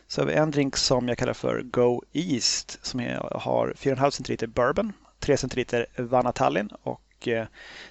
Så 0.08 0.22
har 0.22 0.28
vi 0.28 0.34
en 0.34 0.52
drink 0.52 0.78
som 0.78 1.08
jag 1.08 1.18
kallar 1.18 1.34
för 1.34 1.62
Go 1.62 2.02
East 2.14 2.86
som 2.86 3.00
har 3.32 3.74
4,5 3.78 4.10
centiliter 4.10 4.48
bourbon, 4.48 4.94
3 5.20 5.38
centiliter 5.38 5.86
Vanatallin 5.98 6.70
och 6.84 7.28
eh, 7.28 7.48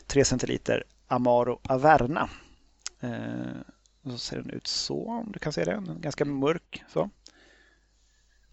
3 0.07 0.25
centiliter 0.25 0.85
Amaro 1.09 1.61
Averna. 1.63 2.29
Eh, 3.01 4.11
så 4.11 4.19
ser 4.19 4.37
den 4.37 4.51
ut 4.51 4.67
så, 4.67 5.09
om 5.09 5.33
du 5.33 5.39
kan 5.39 5.53
se 5.53 5.65
den. 5.65 6.01
Ganska 6.01 6.25
mörk. 6.25 6.85
Så. 6.89 7.11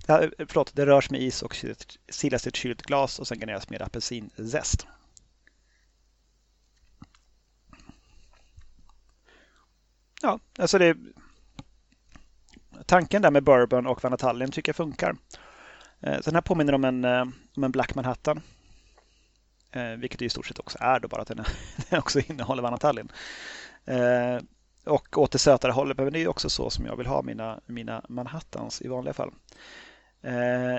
Ja, 0.07 0.23
eh, 0.23 0.29
förlåt, 0.47 0.75
det 0.75 0.85
rörs 0.85 1.09
med 1.09 1.21
is 1.21 1.41
och 1.41 1.65
silas 2.09 2.45
i 2.45 2.49
ett 2.49 2.55
kylt 2.55 2.81
glas 2.81 3.19
och 3.19 3.27
sen 3.27 3.39
garneras 3.39 3.69
med 3.69 3.81
apelsinzest. 3.81 4.87
Ja, 10.21 10.39
alltså 10.59 10.77
det 10.77 10.97
tanken 12.85 13.21
där 13.21 13.31
med 13.31 13.43
bourbon 13.43 13.87
och 13.87 14.03
Vanatallin 14.03 14.51
tycker 14.51 14.69
jag 14.69 14.75
funkar. 14.75 15.15
Så 16.01 16.21
den 16.21 16.35
här 16.35 16.41
påminner 16.41 16.73
om 16.73 16.85
en, 16.85 17.05
om 17.55 17.63
en 17.63 17.71
Black 17.71 17.95
Manhattan. 17.95 18.41
Vilket 19.97 20.19
det 20.19 20.25
i 20.25 20.29
stort 20.29 20.45
sett 20.45 20.59
också 20.59 20.77
är 20.81 20.99
då, 20.99 21.07
bara 21.07 21.21
att 21.21 21.27
den, 21.27 21.45
också 21.99 22.19
innehåller 22.19 22.63
Vanatallin. 22.63 23.11
Och 24.85 25.17
åt 25.17 25.31
det 25.31 25.37
sötare 25.37 25.71
hållet, 25.71 25.97
men 25.97 26.13
det 26.13 26.19
är 26.19 26.27
också 26.27 26.49
så 26.49 26.69
som 26.69 26.85
jag 26.85 26.95
vill 26.95 27.07
ha 27.07 27.21
mina, 27.21 27.59
mina 27.65 28.05
Manhattans 28.09 28.81
i 28.81 28.87
vanliga 28.87 29.13
fall. 29.13 29.31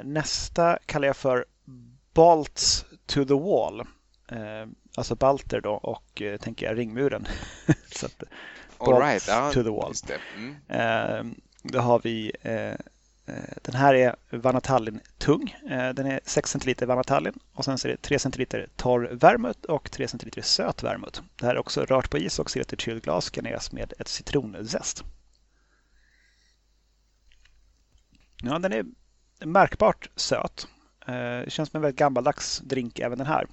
Nästa 0.04 0.78
kallar 0.86 1.06
jag 1.06 1.16
för 1.16 1.44
Bolts 2.14 2.84
to 3.06 3.24
the 3.24 3.34
wall. 3.34 3.82
Alltså 4.96 5.14
Balter 5.14 5.60
då 5.60 5.72
och 5.72 6.22
tänker 6.40 6.66
jag 6.66 6.78
ringmuren. 6.78 7.26
så 7.94 8.06
att, 8.06 8.22
All 8.78 9.02
right. 9.02 9.24
to 9.52 9.62
the 9.62 9.70
wall. 9.70 9.92
Mm. 10.36 11.34
Då 11.62 11.78
har 11.78 12.00
vi 12.04 12.32
eh, 12.42 12.52
eh 12.52 12.76
den 13.62 13.74
här 13.74 13.94
är 13.94 14.16
Vanatallin 14.30 15.00
tung. 15.18 15.56
Eh, 15.70 15.94
den 15.94 16.06
är 16.06 16.20
6 16.24 16.50
centiliter 16.50 16.86
Vanatallin 16.86 17.38
och 17.52 17.64
sen 17.64 17.78
så 17.78 17.88
är 17.88 17.92
det 17.92 18.02
3 18.02 18.18
centiliter 18.18 18.68
torr 18.76 19.08
vermouth 19.12 19.60
och 19.60 19.90
3 19.90 20.08
centiliter 20.08 20.42
söt 20.42 20.82
vermouth. 20.82 21.20
Det 21.36 21.46
här 21.46 21.54
är 21.54 21.58
också 21.58 21.84
rört 21.84 22.10
på 22.10 22.18
is 22.18 22.38
och 22.38 22.50
serverat 22.50 22.72
i 22.72 22.76
kylt 22.76 23.04
glas 23.04 23.30
garneras 23.30 23.72
med 23.72 23.92
ett 23.98 24.08
citronzest. 24.08 25.04
Ja, 28.42 28.58
den 28.58 28.72
är 28.72 28.84
märkbart 29.46 30.10
söt. 30.16 30.66
Eh, 31.06 31.14
det 31.14 31.52
känns 31.52 31.70
som 31.70 31.76
en 31.76 31.82
väldigt 31.82 31.98
gammaldags 31.98 32.58
drink 32.58 32.98
även 32.98 33.18
den 33.18 33.26
här. 33.26 33.46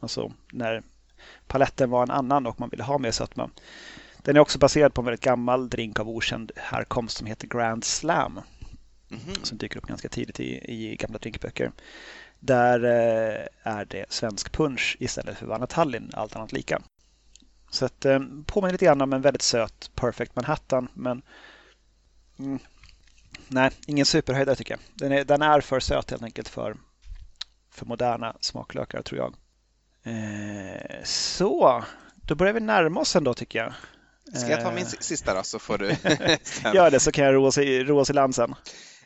Alltså 0.00 0.32
när 0.52 0.82
paletten 1.46 1.90
var 1.90 2.02
en 2.02 2.10
annan 2.10 2.46
och 2.46 2.60
man 2.60 2.68
ville 2.68 2.84
ha 2.84 2.98
mer 2.98 3.10
sötma. 3.10 3.50
Den 4.22 4.36
är 4.36 4.40
också 4.40 4.58
baserad 4.58 4.94
på 4.94 5.00
en 5.00 5.04
väldigt 5.04 5.24
gammal 5.24 5.68
drink 5.68 6.00
av 6.00 6.08
okänd 6.08 6.52
härkomst 6.56 7.16
som 7.16 7.26
heter 7.26 7.46
Grand 7.46 7.84
Slam. 7.84 8.40
Mm 9.10 9.22
-hmm. 9.22 9.44
Som 9.44 9.58
dyker 9.58 9.78
upp 9.78 9.86
ganska 9.86 10.08
tidigt 10.08 10.40
i, 10.40 10.72
i 10.72 10.96
gamla 10.96 11.18
drinkböcker. 11.18 11.72
Där 12.40 12.84
eh, 12.84 13.46
är 13.62 13.84
det 13.84 14.12
svensk 14.12 14.52
punch 14.52 14.96
istället 15.00 15.38
för 15.38 15.46
Vanatallin, 15.46 16.10
allt 16.12 16.36
annat 16.36 16.52
lika. 16.52 16.82
Så 17.70 17.84
att, 17.84 18.04
eh, 18.04 18.20
påminner 18.46 18.72
lite 18.72 18.84
grann 18.84 19.00
om 19.00 19.12
en 19.12 19.22
väldigt 19.22 19.42
söt 19.42 19.90
Perfect 19.94 20.36
Manhattan. 20.36 20.88
Men 20.94 21.22
mm, 22.38 22.58
nej, 23.48 23.70
ingen 23.86 24.06
superhöjdare 24.06 24.56
tycker 24.56 24.74
jag. 24.74 24.80
Den 24.94 25.12
är, 25.12 25.24
den 25.24 25.42
är 25.42 25.60
för 25.60 25.80
söt 25.80 26.10
helt 26.10 26.22
enkelt 26.22 26.48
för, 26.48 26.76
för 27.70 27.86
moderna 27.86 28.36
smaklökar 28.40 29.02
tror 29.02 29.18
jag. 29.18 29.34
Eh, 30.02 31.02
så, 31.04 31.84
då 32.14 32.34
börjar 32.34 32.52
vi 32.52 32.60
närma 32.60 33.00
oss 33.00 33.16
ändå 33.16 33.34
tycker 33.34 33.58
jag. 33.58 33.72
Ska 34.34 34.48
jag 34.48 34.60
ta 34.60 34.70
min 34.70 34.84
eh. 34.84 34.90
sista 35.00 35.34
då 35.34 35.42
så 35.42 35.58
får 35.58 35.78
du 35.78 35.86
Gör 36.74 36.90
det 36.90 37.00
så 37.00 37.12
kan 37.12 37.24
jag 37.24 37.34
roa 37.34 37.48
oss 37.48 37.58
i, 37.58 37.84
roa 37.84 38.04
land 38.12 38.34
sen. 38.34 38.54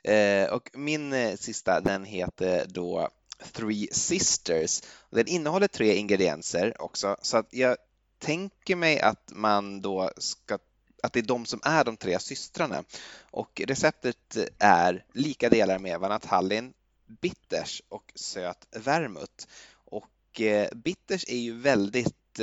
Eh, 0.04 0.48
och 0.48 0.70
min 0.74 1.12
eh, 1.12 1.36
sista 1.36 1.80
den 1.80 2.04
heter 2.04 2.66
då 2.68 3.08
Three 3.52 3.88
Sisters. 3.92 4.82
Den 5.10 5.26
innehåller 5.26 5.68
tre 5.68 5.94
ingredienser 5.94 6.82
också 6.82 7.16
så 7.22 7.36
att 7.36 7.48
jag 7.50 7.76
tänker 8.18 8.76
mig 8.76 9.00
att 9.00 9.30
man 9.32 9.80
då 9.80 10.10
ska 10.18 10.58
att 11.02 11.12
det 11.12 11.20
är 11.20 11.22
de 11.22 11.46
som 11.46 11.60
är 11.64 11.84
de 11.84 11.96
tre 11.96 12.18
systrarna. 12.18 12.84
Och 13.30 13.62
receptet 13.66 14.36
är 14.58 15.04
lika 15.12 15.48
delar 15.48 15.78
med 15.78 16.00
Vanatallin, 16.00 16.72
bitters 17.20 17.82
och 17.88 18.12
söt 18.14 18.66
vermouth. 18.76 19.46
Och 19.74 20.40
bitters 20.74 21.24
är 21.28 21.38
ju 21.38 21.60
väldigt 21.60 22.40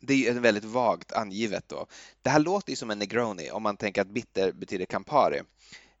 det 0.00 0.14
är 0.14 0.34
ju 0.34 0.40
väldigt 0.40 0.64
vagt 0.64 1.12
angivet 1.12 1.68
då. 1.68 1.86
Det 2.22 2.30
här 2.30 2.40
låter 2.40 2.70
ju 2.70 2.76
som 2.76 2.90
en 2.90 2.98
Negroni 2.98 3.50
om 3.50 3.62
man 3.62 3.76
tänker 3.76 4.00
att 4.00 4.08
bitter 4.08 4.52
betyder 4.52 4.84
Campari. 4.86 5.42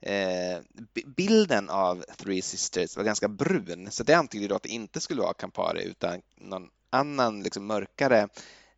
Eh, 0.00 0.58
bilden 1.06 1.70
av 1.70 2.04
Three 2.16 2.42
Sisters 2.42 2.96
var 2.96 3.04
ganska 3.04 3.28
brun 3.28 3.88
så 3.90 4.02
det 4.02 4.14
antyder 4.14 4.48
då 4.48 4.54
att 4.54 4.62
det 4.62 4.68
inte 4.68 5.00
skulle 5.00 5.22
vara 5.22 5.34
Campari 5.34 5.84
utan 5.84 6.22
någon 6.40 6.68
annan 6.90 7.42
liksom 7.42 7.66
mörkare 7.66 8.28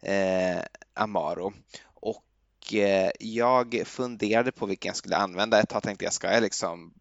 eh, 0.03 0.63
Amaro. 0.95 1.53
Eh, 2.75 3.11
jag 3.21 3.83
funderade 3.85 4.53
på 4.53 4.67
vilken 4.67 4.89
jag 4.89 4.97
skulle 4.97 5.17
använda. 5.17 5.61
Ett 5.61 5.69
tag 5.69 5.83
tänkte 5.83 6.05
jag, 6.05 6.13
ska 6.13 6.33
jag 6.33 6.43
liksom 6.43 6.95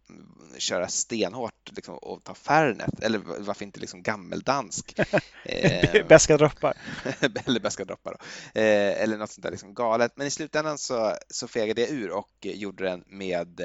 köra 0.58 0.88
stenhårt 0.88 1.72
liksom, 1.76 1.98
och 1.98 2.24
ta 2.24 2.34
Fernet? 2.34 3.00
Eller 3.04 3.22
varför 3.40 3.66
inte 3.66 3.80
liksom 3.80 4.04
gammeldansk? 4.04 5.00
eh, 5.46 6.08
beska 6.08 6.38
droppar. 6.38 6.74
eller 7.46 7.60
beska 7.60 7.86
droppar. 7.86 8.18
Eh, 8.54 9.02
eller 9.02 9.18
något 9.18 9.32
sånt 9.32 9.44
där 9.44 9.52
liksom 9.52 9.74
galet. 9.74 10.12
Men 10.16 10.28
i 10.28 10.32
slutändan 10.32 10.78
så, 10.78 11.16
så 11.30 11.48
fegade 11.48 11.82
jag 11.82 11.90
ur 11.90 12.12
och 12.12 12.32
gjorde 12.42 12.84
den 12.84 13.04
med 13.08 13.62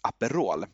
Aperol. 0.00 0.66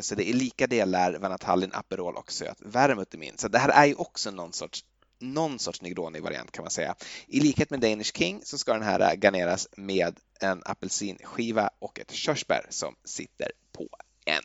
Så 0.00 0.14
det 0.14 0.30
är 0.30 0.34
lika 0.34 0.66
delar 0.66 1.18
Vanatallin, 1.18 1.70
Aperol 1.72 2.16
och 2.16 2.32
söt 2.32 2.56
vermouth 2.60 3.14
i 3.14 3.18
min. 3.18 3.38
Så 3.38 3.48
det 3.48 3.58
här 3.58 3.68
är 3.68 3.86
ju 3.86 3.94
också 3.94 4.30
någon 4.30 4.52
sorts 4.52 4.84
någon 5.20 5.58
sorts 5.58 5.82
Negroni-variant 5.82 6.52
kan 6.52 6.64
man 6.64 6.70
säga. 6.70 6.94
I 7.26 7.40
likhet 7.40 7.70
med 7.70 7.80
Danish 7.80 8.12
King 8.14 8.40
så 8.44 8.58
ska 8.58 8.72
den 8.72 8.82
här 8.82 9.16
garneras 9.16 9.68
med 9.76 10.20
en 10.40 10.62
apelsinskiva 10.64 11.70
och 11.78 12.00
ett 12.00 12.10
körsbär 12.10 12.66
som 12.70 12.96
sitter 13.04 13.52
på 13.72 13.88
en 14.24 14.42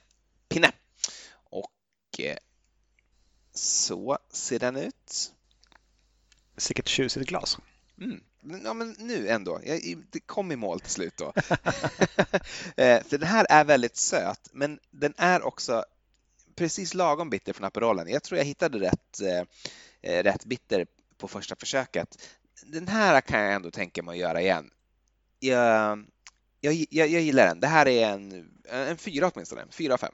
pinne. 0.49 0.71
Och 1.33 2.19
eh, 2.19 2.37
så 3.53 4.17
ser 4.31 4.59
den 4.59 4.75
ut. 4.75 5.31
Sicket 6.57 6.87
tjusigt 6.87 7.29
glas. 7.29 7.57
Mm. 8.01 8.23
Ja, 8.63 8.73
men 8.73 8.95
nu 8.99 9.27
ändå. 9.27 9.61
Det 10.11 10.19
kom 10.19 10.51
i 10.51 10.55
mål 10.55 10.79
till 10.79 10.91
slut 10.91 11.17
då. 11.17 11.33
Eh, 12.77 13.03
för 13.03 13.17
den 13.17 13.27
här 13.27 13.45
är 13.49 13.63
väldigt 13.63 13.97
söt, 13.97 14.49
men 14.51 14.79
den 14.91 15.13
är 15.17 15.41
också 15.41 15.85
precis 16.55 16.93
lagom 16.93 17.29
bitter 17.29 17.53
från 17.53 17.65
Aperolen. 17.65 18.07
Jag 18.07 18.23
tror 18.23 18.37
jag 18.37 18.45
hittade 18.45 18.79
rätt 18.79 19.05
Eh, 19.21 19.43
rätt 20.05 20.45
bitter 20.45 20.85
på 21.17 21.27
första 21.27 21.55
försöket. 21.55 22.29
Den 22.65 22.87
här 22.87 23.21
kan 23.21 23.39
jag 23.39 23.53
ändå 23.53 23.71
tänka 23.71 24.03
mig 24.03 24.13
att 24.13 24.19
göra 24.19 24.41
igen. 24.41 24.69
Jag, 25.39 26.05
jag, 26.61 26.73
jag, 26.89 27.07
jag 27.07 27.21
gillar 27.21 27.45
den. 27.45 27.59
Det 27.59 27.67
här 27.67 27.87
är 27.87 28.09
en, 28.09 28.49
en 28.69 28.97
fyra 28.97 29.31
åtminstone, 29.33 29.65
fyra 29.71 29.93
av 29.93 29.97
fem. 29.97 30.13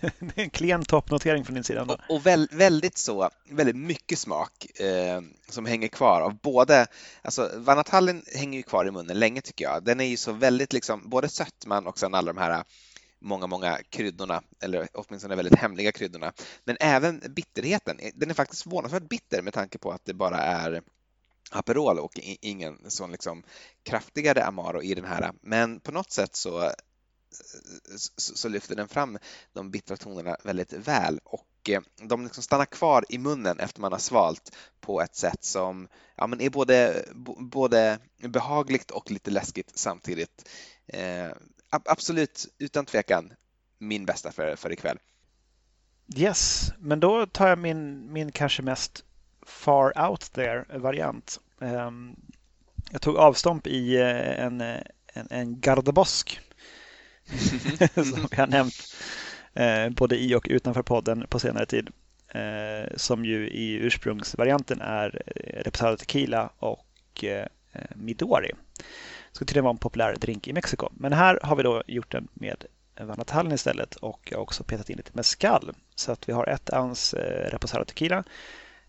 det 0.00 0.38
är 0.38 0.42
en 0.42 0.50
klen 0.50 0.84
toppnotering 0.84 1.44
från 1.44 1.54
din 1.54 1.64
sida. 1.64 1.82
Och, 1.82 1.98
och 2.08 2.26
väl, 2.26 2.48
väldigt 2.52 2.98
så, 2.98 3.30
väldigt 3.50 3.76
mycket 3.76 4.18
smak 4.18 4.80
eh, 4.80 5.20
som 5.48 5.66
hänger 5.66 5.88
kvar 5.88 6.20
av 6.20 6.38
både, 6.42 6.86
alltså 7.22 7.50
Vanatallin 7.56 8.22
hänger 8.34 8.58
ju 8.58 8.62
kvar 8.62 8.86
i 8.86 8.90
munnen 8.90 9.18
länge 9.18 9.40
tycker 9.40 9.64
jag. 9.64 9.84
Den 9.84 10.00
är 10.00 10.04
ju 10.04 10.16
så 10.16 10.32
väldigt 10.32 10.72
liksom, 10.72 11.08
både 11.08 11.28
sötman 11.28 11.86
och 11.86 11.98
sen 11.98 12.14
alla 12.14 12.32
de 12.32 12.40
här 12.40 12.64
många, 13.24 13.46
många 13.46 13.78
kryddorna, 13.90 14.42
eller 14.60 14.88
åtminstone 14.94 15.36
väldigt 15.36 15.58
hemliga 15.58 15.92
kryddorna. 15.92 16.32
Men 16.64 16.76
även 16.80 17.22
bitterheten, 17.28 17.98
eh, 17.98 18.10
den 18.14 18.30
är 18.30 18.34
faktiskt 18.34 18.62
förvånansvärt 18.62 19.08
bitter 19.08 19.42
med 19.42 19.52
tanke 19.52 19.78
på 19.78 19.92
att 19.92 20.04
det 20.04 20.14
bara 20.14 20.38
är 20.38 20.82
Aperol 21.50 21.98
och 21.98 22.20
ingen 22.40 22.90
sån 22.90 23.12
liksom 23.12 23.42
kraftigare 23.82 24.44
Amaro 24.44 24.82
i 24.82 24.94
den 24.94 25.04
här. 25.04 25.32
Men 25.40 25.80
på 25.80 25.92
något 25.92 26.12
sätt 26.12 26.36
så, 26.36 26.62
eh, 26.62 26.72
så, 28.16 28.48
lyfter 28.48 28.76
den 28.76 28.88
fram 28.88 29.18
de 29.52 29.70
bittra 29.70 29.96
tonerna 29.96 30.36
väldigt 30.44 30.72
väl 30.72 31.20
och 31.24 31.70
eh, 31.70 31.80
de 31.96 32.24
liksom 32.24 32.42
stannar 32.42 32.66
kvar 32.66 33.04
i 33.08 33.18
munnen 33.18 33.60
efter 33.60 33.80
man 33.80 33.92
har 33.92 33.98
svalt 33.98 34.56
på 34.80 35.00
ett 35.00 35.16
sätt 35.16 35.44
som 35.44 35.88
ja, 36.16 36.26
men 36.26 36.40
är 36.40 36.50
både, 36.50 37.04
både 37.38 37.98
behagligt 38.16 38.90
och 38.90 39.10
lite 39.10 39.30
läskigt 39.30 39.72
samtidigt. 39.74 40.48
Eh, 40.86 41.30
absolut, 41.84 42.46
utan 42.58 42.86
tvekan, 42.86 43.32
min 43.78 44.06
bästa 44.06 44.32
för, 44.32 44.56
för 44.56 44.72
ikväll. 44.72 44.98
Yes, 46.16 46.72
men 46.78 47.00
då 47.00 47.26
tar 47.26 47.48
jag 47.48 47.58
min, 47.58 48.12
min 48.12 48.32
kanske 48.32 48.62
mest 48.62 49.04
far 49.46 50.08
out 50.10 50.32
there-variant. 50.32 51.40
Um, 51.58 52.16
jag 52.90 53.00
tog 53.00 53.16
avstomp 53.16 53.66
i 53.66 53.98
uh, 53.98 54.44
en, 54.44 54.60
en, 54.60 55.26
en 55.30 55.60
gardebosk 55.60 56.40
som 57.94 58.28
jag 58.30 58.50
nämnt 58.50 58.96
uh, 59.60 59.90
både 59.90 60.16
i 60.16 60.34
och 60.34 60.46
utanför 60.50 60.82
podden 60.82 61.26
på 61.28 61.38
senare 61.38 61.66
tid. 61.66 61.90
Som 62.96 63.24
ju 63.24 63.48
i 63.48 63.72
ursprungsvarianten 63.72 64.80
är 64.80 65.22
Reposado 65.64 65.96
Tequila 65.96 66.50
och 66.58 67.24
Midori 67.94 68.52
ska 69.34 69.44
tydligen 69.44 69.64
vara 69.64 69.72
en 69.72 69.78
populär 69.78 70.16
drink 70.16 70.48
i 70.48 70.52
Mexiko. 70.52 70.88
Men 70.94 71.12
här 71.12 71.38
har 71.42 71.56
vi 71.56 71.62
då 71.62 71.82
gjort 71.86 72.12
den 72.12 72.28
med 72.34 72.64
Vanatallin 73.00 73.52
istället 73.52 73.96
och 73.96 74.20
jag 74.30 74.38
har 74.38 74.42
också 74.42 74.64
petat 74.64 74.90
in 74.90 74.96
lite 74.96 75.10
mescal. 75.14 75.74
Så 75.94 76.12
att 76.12 76.28
vi 76.28 76.32
har 76.32 76.46
ett 76.46 76.70
ounce 76.72 77.18
eh, 77.18 77.50
Reposado 77.50 77.84
Tequila, 77.84 78.24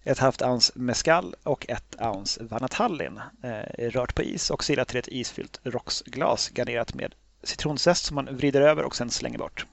ett 0.03 0.19
halvt 0.19 0.41
ounce 0.41 0.73
mescal 0.75 1.35
och 1.43 1.65
ett 1.69 1.95
ounce 2.01 2.43
Vanatallin 2.43 3.21
eh, 3.43 3.89
rört 3.89 4.15
på 4.15 4.23
is 4.23 4.49
och 4.49 4.63
silat 4.63 4.87
till 4.87 4.99
ett 4.99 5.07
isfyllt 5.07 5.59
rocksglas 5.63 6.51
garnerat 6.55 6.93
med 6.93 7.15
citronzest 7.43 8.05
som 8.05 8.15
man 8.15 8.37
vrider 8.37 8.61
över 8.61 8.83
och 8.83 8.95
sen 8.95 9.09
slänger 9.09 9.37
bort. 9.37 9.65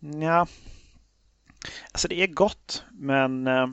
Ja, 0.00 0.46
Alltså 1.92 2.08
det 2.08 2.22
är 2.22 2.26
gott, 2.26 2.84
men 2.90 3.46
eh, 3.46 3.66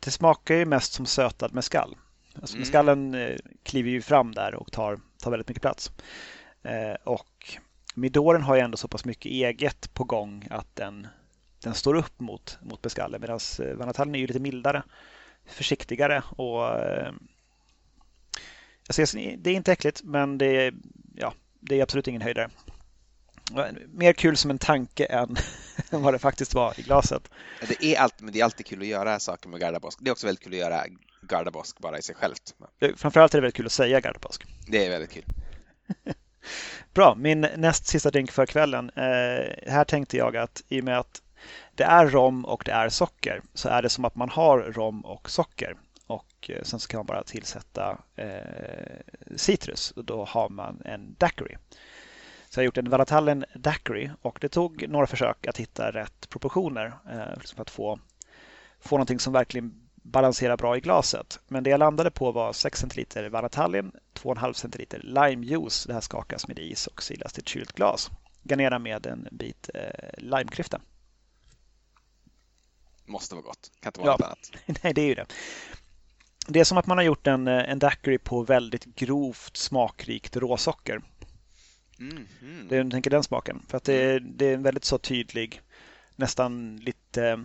det 0.00 0.10
smakar 0.10 0.54
ju 0.54 0.64
mest 0.64 0.92
som 0.92 1.06
sötad 1.06 1.54
mescal. 1.54 1.96
Alltså 2.34 2.56
mm. 2.56 2.60
Mescallen 2.60 3.14
eh, 3.14 3.36
kliver 3.62 3.90
ju 3.90 4.02
fram 4.02 4.34
där 4.34 4.54
och 4.54 4.72
tar, 4.72 5.00
tar 5.22 5.30
väldigt 5.30 5.48
mycket 5.48 5.62
plats. 5.62 5.92
Eh, 6.62 6.94
och 7.04 7.58
Midoren 7.94 8.42
har 8.42 8.54
ju 8.54 8.60
ändå 8.60 8.76
så 8.76 8.88
pass 8.88 9.04
mycket 9.04 9.32
eget 9.32 9.94
på 9.94 10.04
gång 10.04 10.46
att 10.50 10.76
den, 10.76 11.06
den 11.62 11.74
står 11.74 11.94
upp 11.94 12.20
mot, 12.20 12.58
mot 12.62 12.84
mescallen 12.84 13.20
medan 13.20 13.40
Vanatallen 13.74 14.14
är 14.14 14.18
ju 14.18 14.26
lite 14.26 14.40
mildare, 14.40 14.82
försiktigare 15.46 16.22
och 16.30 16.64
alltså, 18.88 19.18
det 19.38 19.50
är 19.50 19.54
inte 19.54 19.72
äckligt 19.72 20.02
men 20.04 20.38
det 20.38 20.46
är, 20.46 20.74
ja, 21.14 21.34
det 21.60 21.78
är 21.78 21.82
absolut 21.82 22.08
ingen 22.08 22.22
höjdare. 22.22 22.50
Mer 23.92 24.12
kul 24.12 24.36
som 24.36 24.50
en 24.50 24.58
tanke 24.58 25.04
än 25.10 25.36
vad 25.90 26.14
det 26.14 26.18
faktiskt 26.18 26.54
var 26.54 26.80
i 26.80 26.82
glaset. 26.82 27.30
Det 27.68 27.84
är, 27.84 28.00
alltid, 28.00 28.24
men 28.24 28.32
det 28.32 28.40
är 28.40 28.44
alltid 28.44 28.66
kul 28.66 28.80
att 28.80 28.86
göra 28.86 29.20
saker 29.20 29.48
med 29.48 29.60
Gardabosk. 29.60 29.98
Det 30.02 30.10
är 30.10 30.12
också 30.12 30.26
väldigt 30.26 30.44
kul 30.44 30.52
att 30.52 30.58
göra 30.58 30.84
Gardabosk 31.22 31.78
bara 31.78 31.98
i 31.98 32.02
sig 32.02 32.14
självt. 32.14 32.54
Framförallt 32.96 33.34
är 33.34 33.38
det 33.38 33.42
väldigt 33.42 33.56
kul 33.56 33.66
att 33.66 33.72
säga 33.72 34.00
Gardabosk. 34.00 34.44
Det 34.66 34.86
är 34.86 34.90
väldigt 34.90 35.12
kul. 35.12 35.24
Bra, 36.94 37.14
min 37.14 37.40
näst 37.40 37.86
sista 37.86 38.10
drink 38.10 38.30
för 38.30 38.46
kvällen. 38.46 38.90
Eh, 38.96 39.70
här 39.72 39.84
tänkte 39.84 40.16
jag 40.16 40.36
att 40.36 40.62
i 40.68 40.80
och 40.80 40.84
med 40.84 40.98
att 40.98 41.22
det 41.74 41.84
är 41.84 42.06
rom 42.06 42.44
och 42.44 42.62
det 42.64 42.72
är 42.72 42.88
socker 42.88 43.42
så 43.54 43.68
är 43.68 43.82
det 43.82 43.88
som 43.88 44.04
att 44.04 44.14
man 44.14 44.28
har 44.28 44.58
rom 44.58 45.04
och 45.04 45.30
socker. 45.30 45.76
Och 46.06 46.50
eh, 46.50 46.62
sen 46.62 46.80
så 46.80 46.88
kan 46.88 46.98
man 46.98 47.06
bara 47.06 47.22
tillsätta 47.22 47.98
eh, 48.16 49.36
citrus 49.36 49.90
och 49.90 50.04
då 50.04 50.24
har 50.24 50.48
man 50.48 50.82
en 50.84 51.14
daiquiri. 51.18 51.56
Så 52.50 52.60
jag 52.60 52.62
har 52.62 52.66
gjort 52.66 52.78
en 52.78 52.90
Valatallen 52.90 53.44
daiquiri 53.54 54.10
och 54.22 54.38
det 54.40 54.48
tog 54.48 54.88
några 54.88 55.06
försök 55.06 55.46
att 55.46 55.56
hitta 55.56 55.90
rätt 55.90 56.28
proportioner 56.28 56.86
eh, 56.86 57.40
för 57.54 57.62
att 57.62 57.70
få, 57.70 57.98
få 58.80 58.96
någonting 58.96 59.18
som 59.18 59.32
verkligen 59.32 59.88
balansera 60.02 60.56
bra 60.56 60.76
i 60.76 60.80
glaset. 60.80 61.40
Men 61.48 61.64
det 61.64 61.70
jag 61.70 61.78
landade 61.78 62.10
på 62.10 62.32
var 62.32 62.52
6 62.52 62.80
centiliter 62.80 63.28
Vanatallin, 63.28 63.92
2,5 64.14 64.52
centiliter 64.52 65.00
limejuice. 65.04 65.84
Det 65.86 65.92
här 65.92 66.00
skakas 66.00 66.48
med 66.48 66.58
is 66.58 66.86
och 66.86 67.02
silas 67.02 67.32
till 67.32 67.42
ett 67.42 67.48
kylt 67.48 67.72
glas. 67.72 68.10
Garnera 68.42 68.78
med 68.78 69.06
en 69.06 69.28
bit 69.32 69.70
eh, 69.74 70.18
limeklyfta. 70.18 70.80
Måste 73.04 73.34
vara 73.34 73.44
gott. 73.44 73.70
Kan 73.80 73.90
inte 73.90 74.00
vara 74.00 74.10
ja. 74.10 74.12
något 74.12 74.26
annat. 74.26 74.50
Nej, 74.84 74.94
det 74.94 75.02
är 75.02 75.06
ju 75.06 75.14
det. 75.14 75.26
Det 76.48 76.60
är 76.60 76.64
som 76.64 76.78
att 76.78 76.86
man 76.86 76.98
har 76.98 77.04
gjort 77.04 77.26
en, 77.26 77.48
eh, 77.48 77.70
en 77.70 77.78
daiquiri 77.78 78.18
på 78.18 78.42
väldigt 78.42 78.84
grovt 78.84 79.56
smakrikt 79.56 80.36
råsocker. 80.36 81.00
Mm, 82.00 82.26
mm. 82.42 82.68
Det 82.68 82.76
är, 82.76 82.90
tänker 82.90 83.10
den 83.10 83.22
smaken. 83.22 83.62
För 83.68 83.76
att 83.76 83.84
det, 83.84 84.18
det 84.18 84.46
är 84.46 84.54
en 84.54 84.62
väldigt 84.62 84.84
så 84.84 84.98
tydlig, 84.98 85.60
nästan 86.16 86.76
lite 86.76 87.44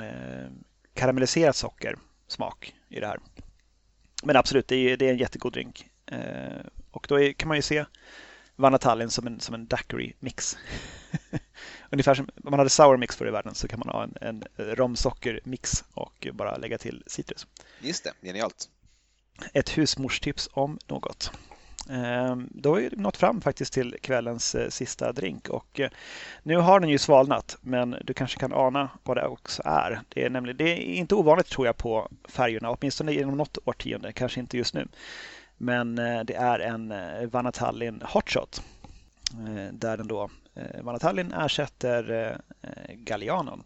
eh, 0.00 0.50
karamelliserat 0.94 1.56
socker 1.56 1.96
smak 2.28 2.74
i 2.88 3.00
det 3.00 3.06
här. 3.06 3.20
Men 4.22 4.36
absolut, 4.36 4.68
det 4.68 4.76
är, 4.76 4.96
det 4.96 5.06
är 5.06 5.12
en 5.12 5.18
jättegod 5.18 5.52
drink. 5.52 5.86
Eh, 6.06 6.66
och 6.90 7.06
då 7.08 7.20
är, 7.20 7.32
kan 7.32 7.48
man 7.48 7.56
ju 7.58 7.62
se 7.62 7.84
Vanatallin 8.56 9.10
som 9.10 9.26
en, 9.26 9.40
som 9.40 9.54
en 9.54 9.66
daiquiri-mix. 9.66 10.56
Ungefär 11.90 12.14
som 12.14 12.28
om 12.44 12.50
man 12.50 12.58
hade 12.58 12.70
sour 12.70 12.96
mix 12.96 13.16
för 13.16 13.28
i 13.28 13.30
världen 13.30 13.54
så 13.54 13.68
kan 13.68 13.78
man 13.78 13.88
ha 13.88 14.02
en, 14.02 14.14
en 14.20 14.44
romsocker-mix 14.56 15.84
och 15.94 16.28
bara 16.32 16.56
lägga 16.56 16.78
till 16.78 17.04
citrus. 17.06 17.46
Just 17.80 18.04
det, 18.04 18.12
genialt. 18.22 18.68
Ett 19.52 19.78
husmorstips 19.78 20.48
om 20.52 20.78
något. 20.86 21.30
Ehm, 21.90 22.48
då 22.50 22.74
har 22.74 22.80
vi 22.80 22.90
nått 22.96 23.16
fram 23.16 23.40
faktiskt 23.40 23.72
till 23.72 23.96
kvällens 24.02 24.54
eh, 24.54 24.68
sista 24.68 25.12
drink 25.12 25.48
och 25.48 25.80
eh, 25.80 25.90
nu 26.42 26.56
har 26.56 26.80
den 26.80 26.88
ju 26.88 26.98
svalnat 26.98 27.58
men 27.60 27.96
du 28.04 28.14
kanske 28.14 28.38
kan 28.40 28.52
ana 28.52 28.90
vad 29.02 29.16
det 29.16 29.26
också 29.26 29.62
är. 29.64 30.00
Det 30.08 30.24
är, 30.24 30.30
nämligen, 30.30 30.56
det 30.56 30.64
är 30.64 30.76
inte 30.76 31.14
ovanligt 31.14 31.46
tror 31.46 31.66
jag 31.66 31.76
på 31.76 32.08
färgerna, 32.28 32.70
åtminstone 32.70 33.12
inom 33.12 33.36
något 33.36 33.58
årtionde, 33.64 34.12
kanske 34.12 34.40
inte 34.40 34.56
just 34.56 34.74
nu. 34.74 34.88
Men 35.56 35.98
eh, 35.98 36.24
det 36.24 36.34
är 36.34 36.58
en 36.58 36.94
Vanatallin 37.30 38.02
Hotshot 38.04 38.62
där 39.70 39.96
den 39.96 40.08
då 40.08 40.30
Vanatallin 40.80 41.32
ersätter 41.32 42.36
Gallianon. 42.88 43.62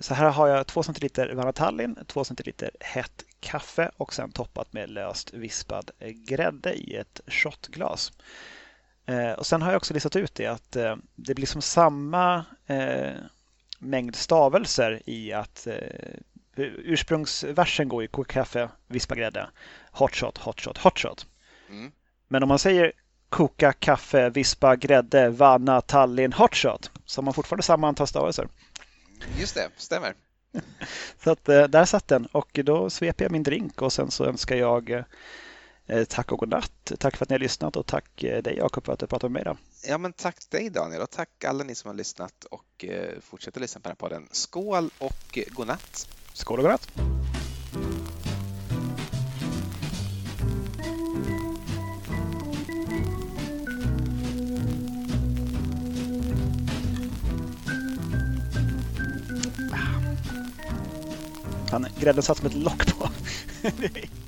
Så 0.00 0.14
här 0.14 0.30
har 0.30 0.48
jag 0.48 0.66
2 0.66 0.82
centiliter 0.82 1.34
Vanatallin, 1.34 1.98
2 2.06 2.24
centiliter 2.24 2.70
hett 2.80 3.24
kaffe 3.46 3.90
och 3.96 4.14
sen 4.14 4.32
toppat 4.32 4.72
med 4.72 4.90
löst 4.90 5.34
vispad 5.34 5.90
grädde 6.00 6.74
i 6.74 6.96
ett 6.96 7.20
shotglas. 7.26 8.12
Eh, 9.06 9.32
och 9.32 9.46
sen 9.46 9.62
har 9.62 9.70
jag 9.70 9.76
också 9.76 9.94
listat 9.94 10.16
ut 10.16 10.34
det 10.34 10.46
att 10.46 10.76
eh, 10.76 10.96
det 11.14 11.34
blir 11.34 11.46
som 11.46 11.62
samma 11.62 12.44
eh, 12.66 13.14
mängd 13.78 14.16
stavelser 14.16 15.02
i 15.06 15.32
att 15.32 15.66
ursprungsversen 16.56 17.88
går 17.88 18.04
i 18.04 18.06
koka 18.06 18.32
kaffe, 18.32 18.68
vispa 18.86 19.14
grädde, 19.14 19.48
hot 19.90 20.14
shot, 20.14 20.38
hot 20.38 20.60
shot, 20.60 20.78
hot 20.78 20.98
shot. 20.98 21.26
Mm. 21.68 21.92
Men 22.28 22.42
om 22.42 22.48
man 22.48 22.58
säger 22.58 22.92
koka 23.28 23.72
kaffe, 23.72 24.30
vispa 24.30 24.76
grädde, 24.76 25.28
vanna, 25.28 25.80
Tallinn, 25.80 26.32
hot 26.32 26.54
shot 26.54 26.90
så 27.04 27.20
har 27.20 27.24
man 27.24 27.34
fortfarande 27.34 27.62
samma 27.62 27.88
antal 27.88 28.06
stavelser. 28.06 28.48
Just 29.38 29.54
det, 29.54 29.70
stämmer. 29.76 30.14
så 31.24 31.30
att 31.30 31.48
eh, 31.48 31.64
där 31.64 31.84
satt 31.84 32.08
den 32.08 32.26
och 32.26 32.60
då 32.64 32.90
sveper 32.90 33.24
jag 33.24 33.32
min 33.32 33.42
drink 33.42 33.82
och 33.82 33.92
sen 33.92 34.10
så 34.10 34.24
önskar 34.24 34.56
jag 34.56 34.90
eh, 35.86 36.04
tack 36.04 36.32
och 36.32 36.38
godnatt. 36.38 36.92
Tack 36.98 37.16
för 37.16 37.24
att 37.24 37.28
ni 37.28 37.34
har 37.34 37.40
lyssnat 37.40 37.76
och 37.76 37.86
tack 37.86 38.24
eh, 38.24 38.42
dig 38.42 38.56
Jakob 38.56 38.84
för 38.84 38.92
att 38.92 38.98
du 38.98 39.06
pratade 39.06 39.32
med 39.32 39.32
mig 39.32 39.40
idag. 39.40 39.58
Ja, 39.88 39.98
men 39.98 40.12
tack 40.12 40.50
dig 40.50 40.70
Daniel 40.70 41.02
och 41.02 41.10
tack 41.10 41.44
alla 41.44 41.64
ni 41.64 41.74
som 41.74 41.88
har 41.88 41.94
lyssnat 41.94 42.44
och 42.50 42.84
fortsätter 43.20 43.60
lyssna 43.60 43.80
på 43.80 43.88
den 43.88 43.90
här 43.90 44.08
podden. 44.08 44.28
Skål 44.32 44.90
och 44.98 45.38
godnatt! 45.50 46.08
Skål 46.32 46.58
och 46.58 46.62
godnatt! 46.62 47.35
Han, 61.76 61.86
grädden 62.00 62.22
satt 62.22 62.38
som 62.38 62.46
ett 62.46 62.54
lock 62.54 62.98
på. 62.98 63.08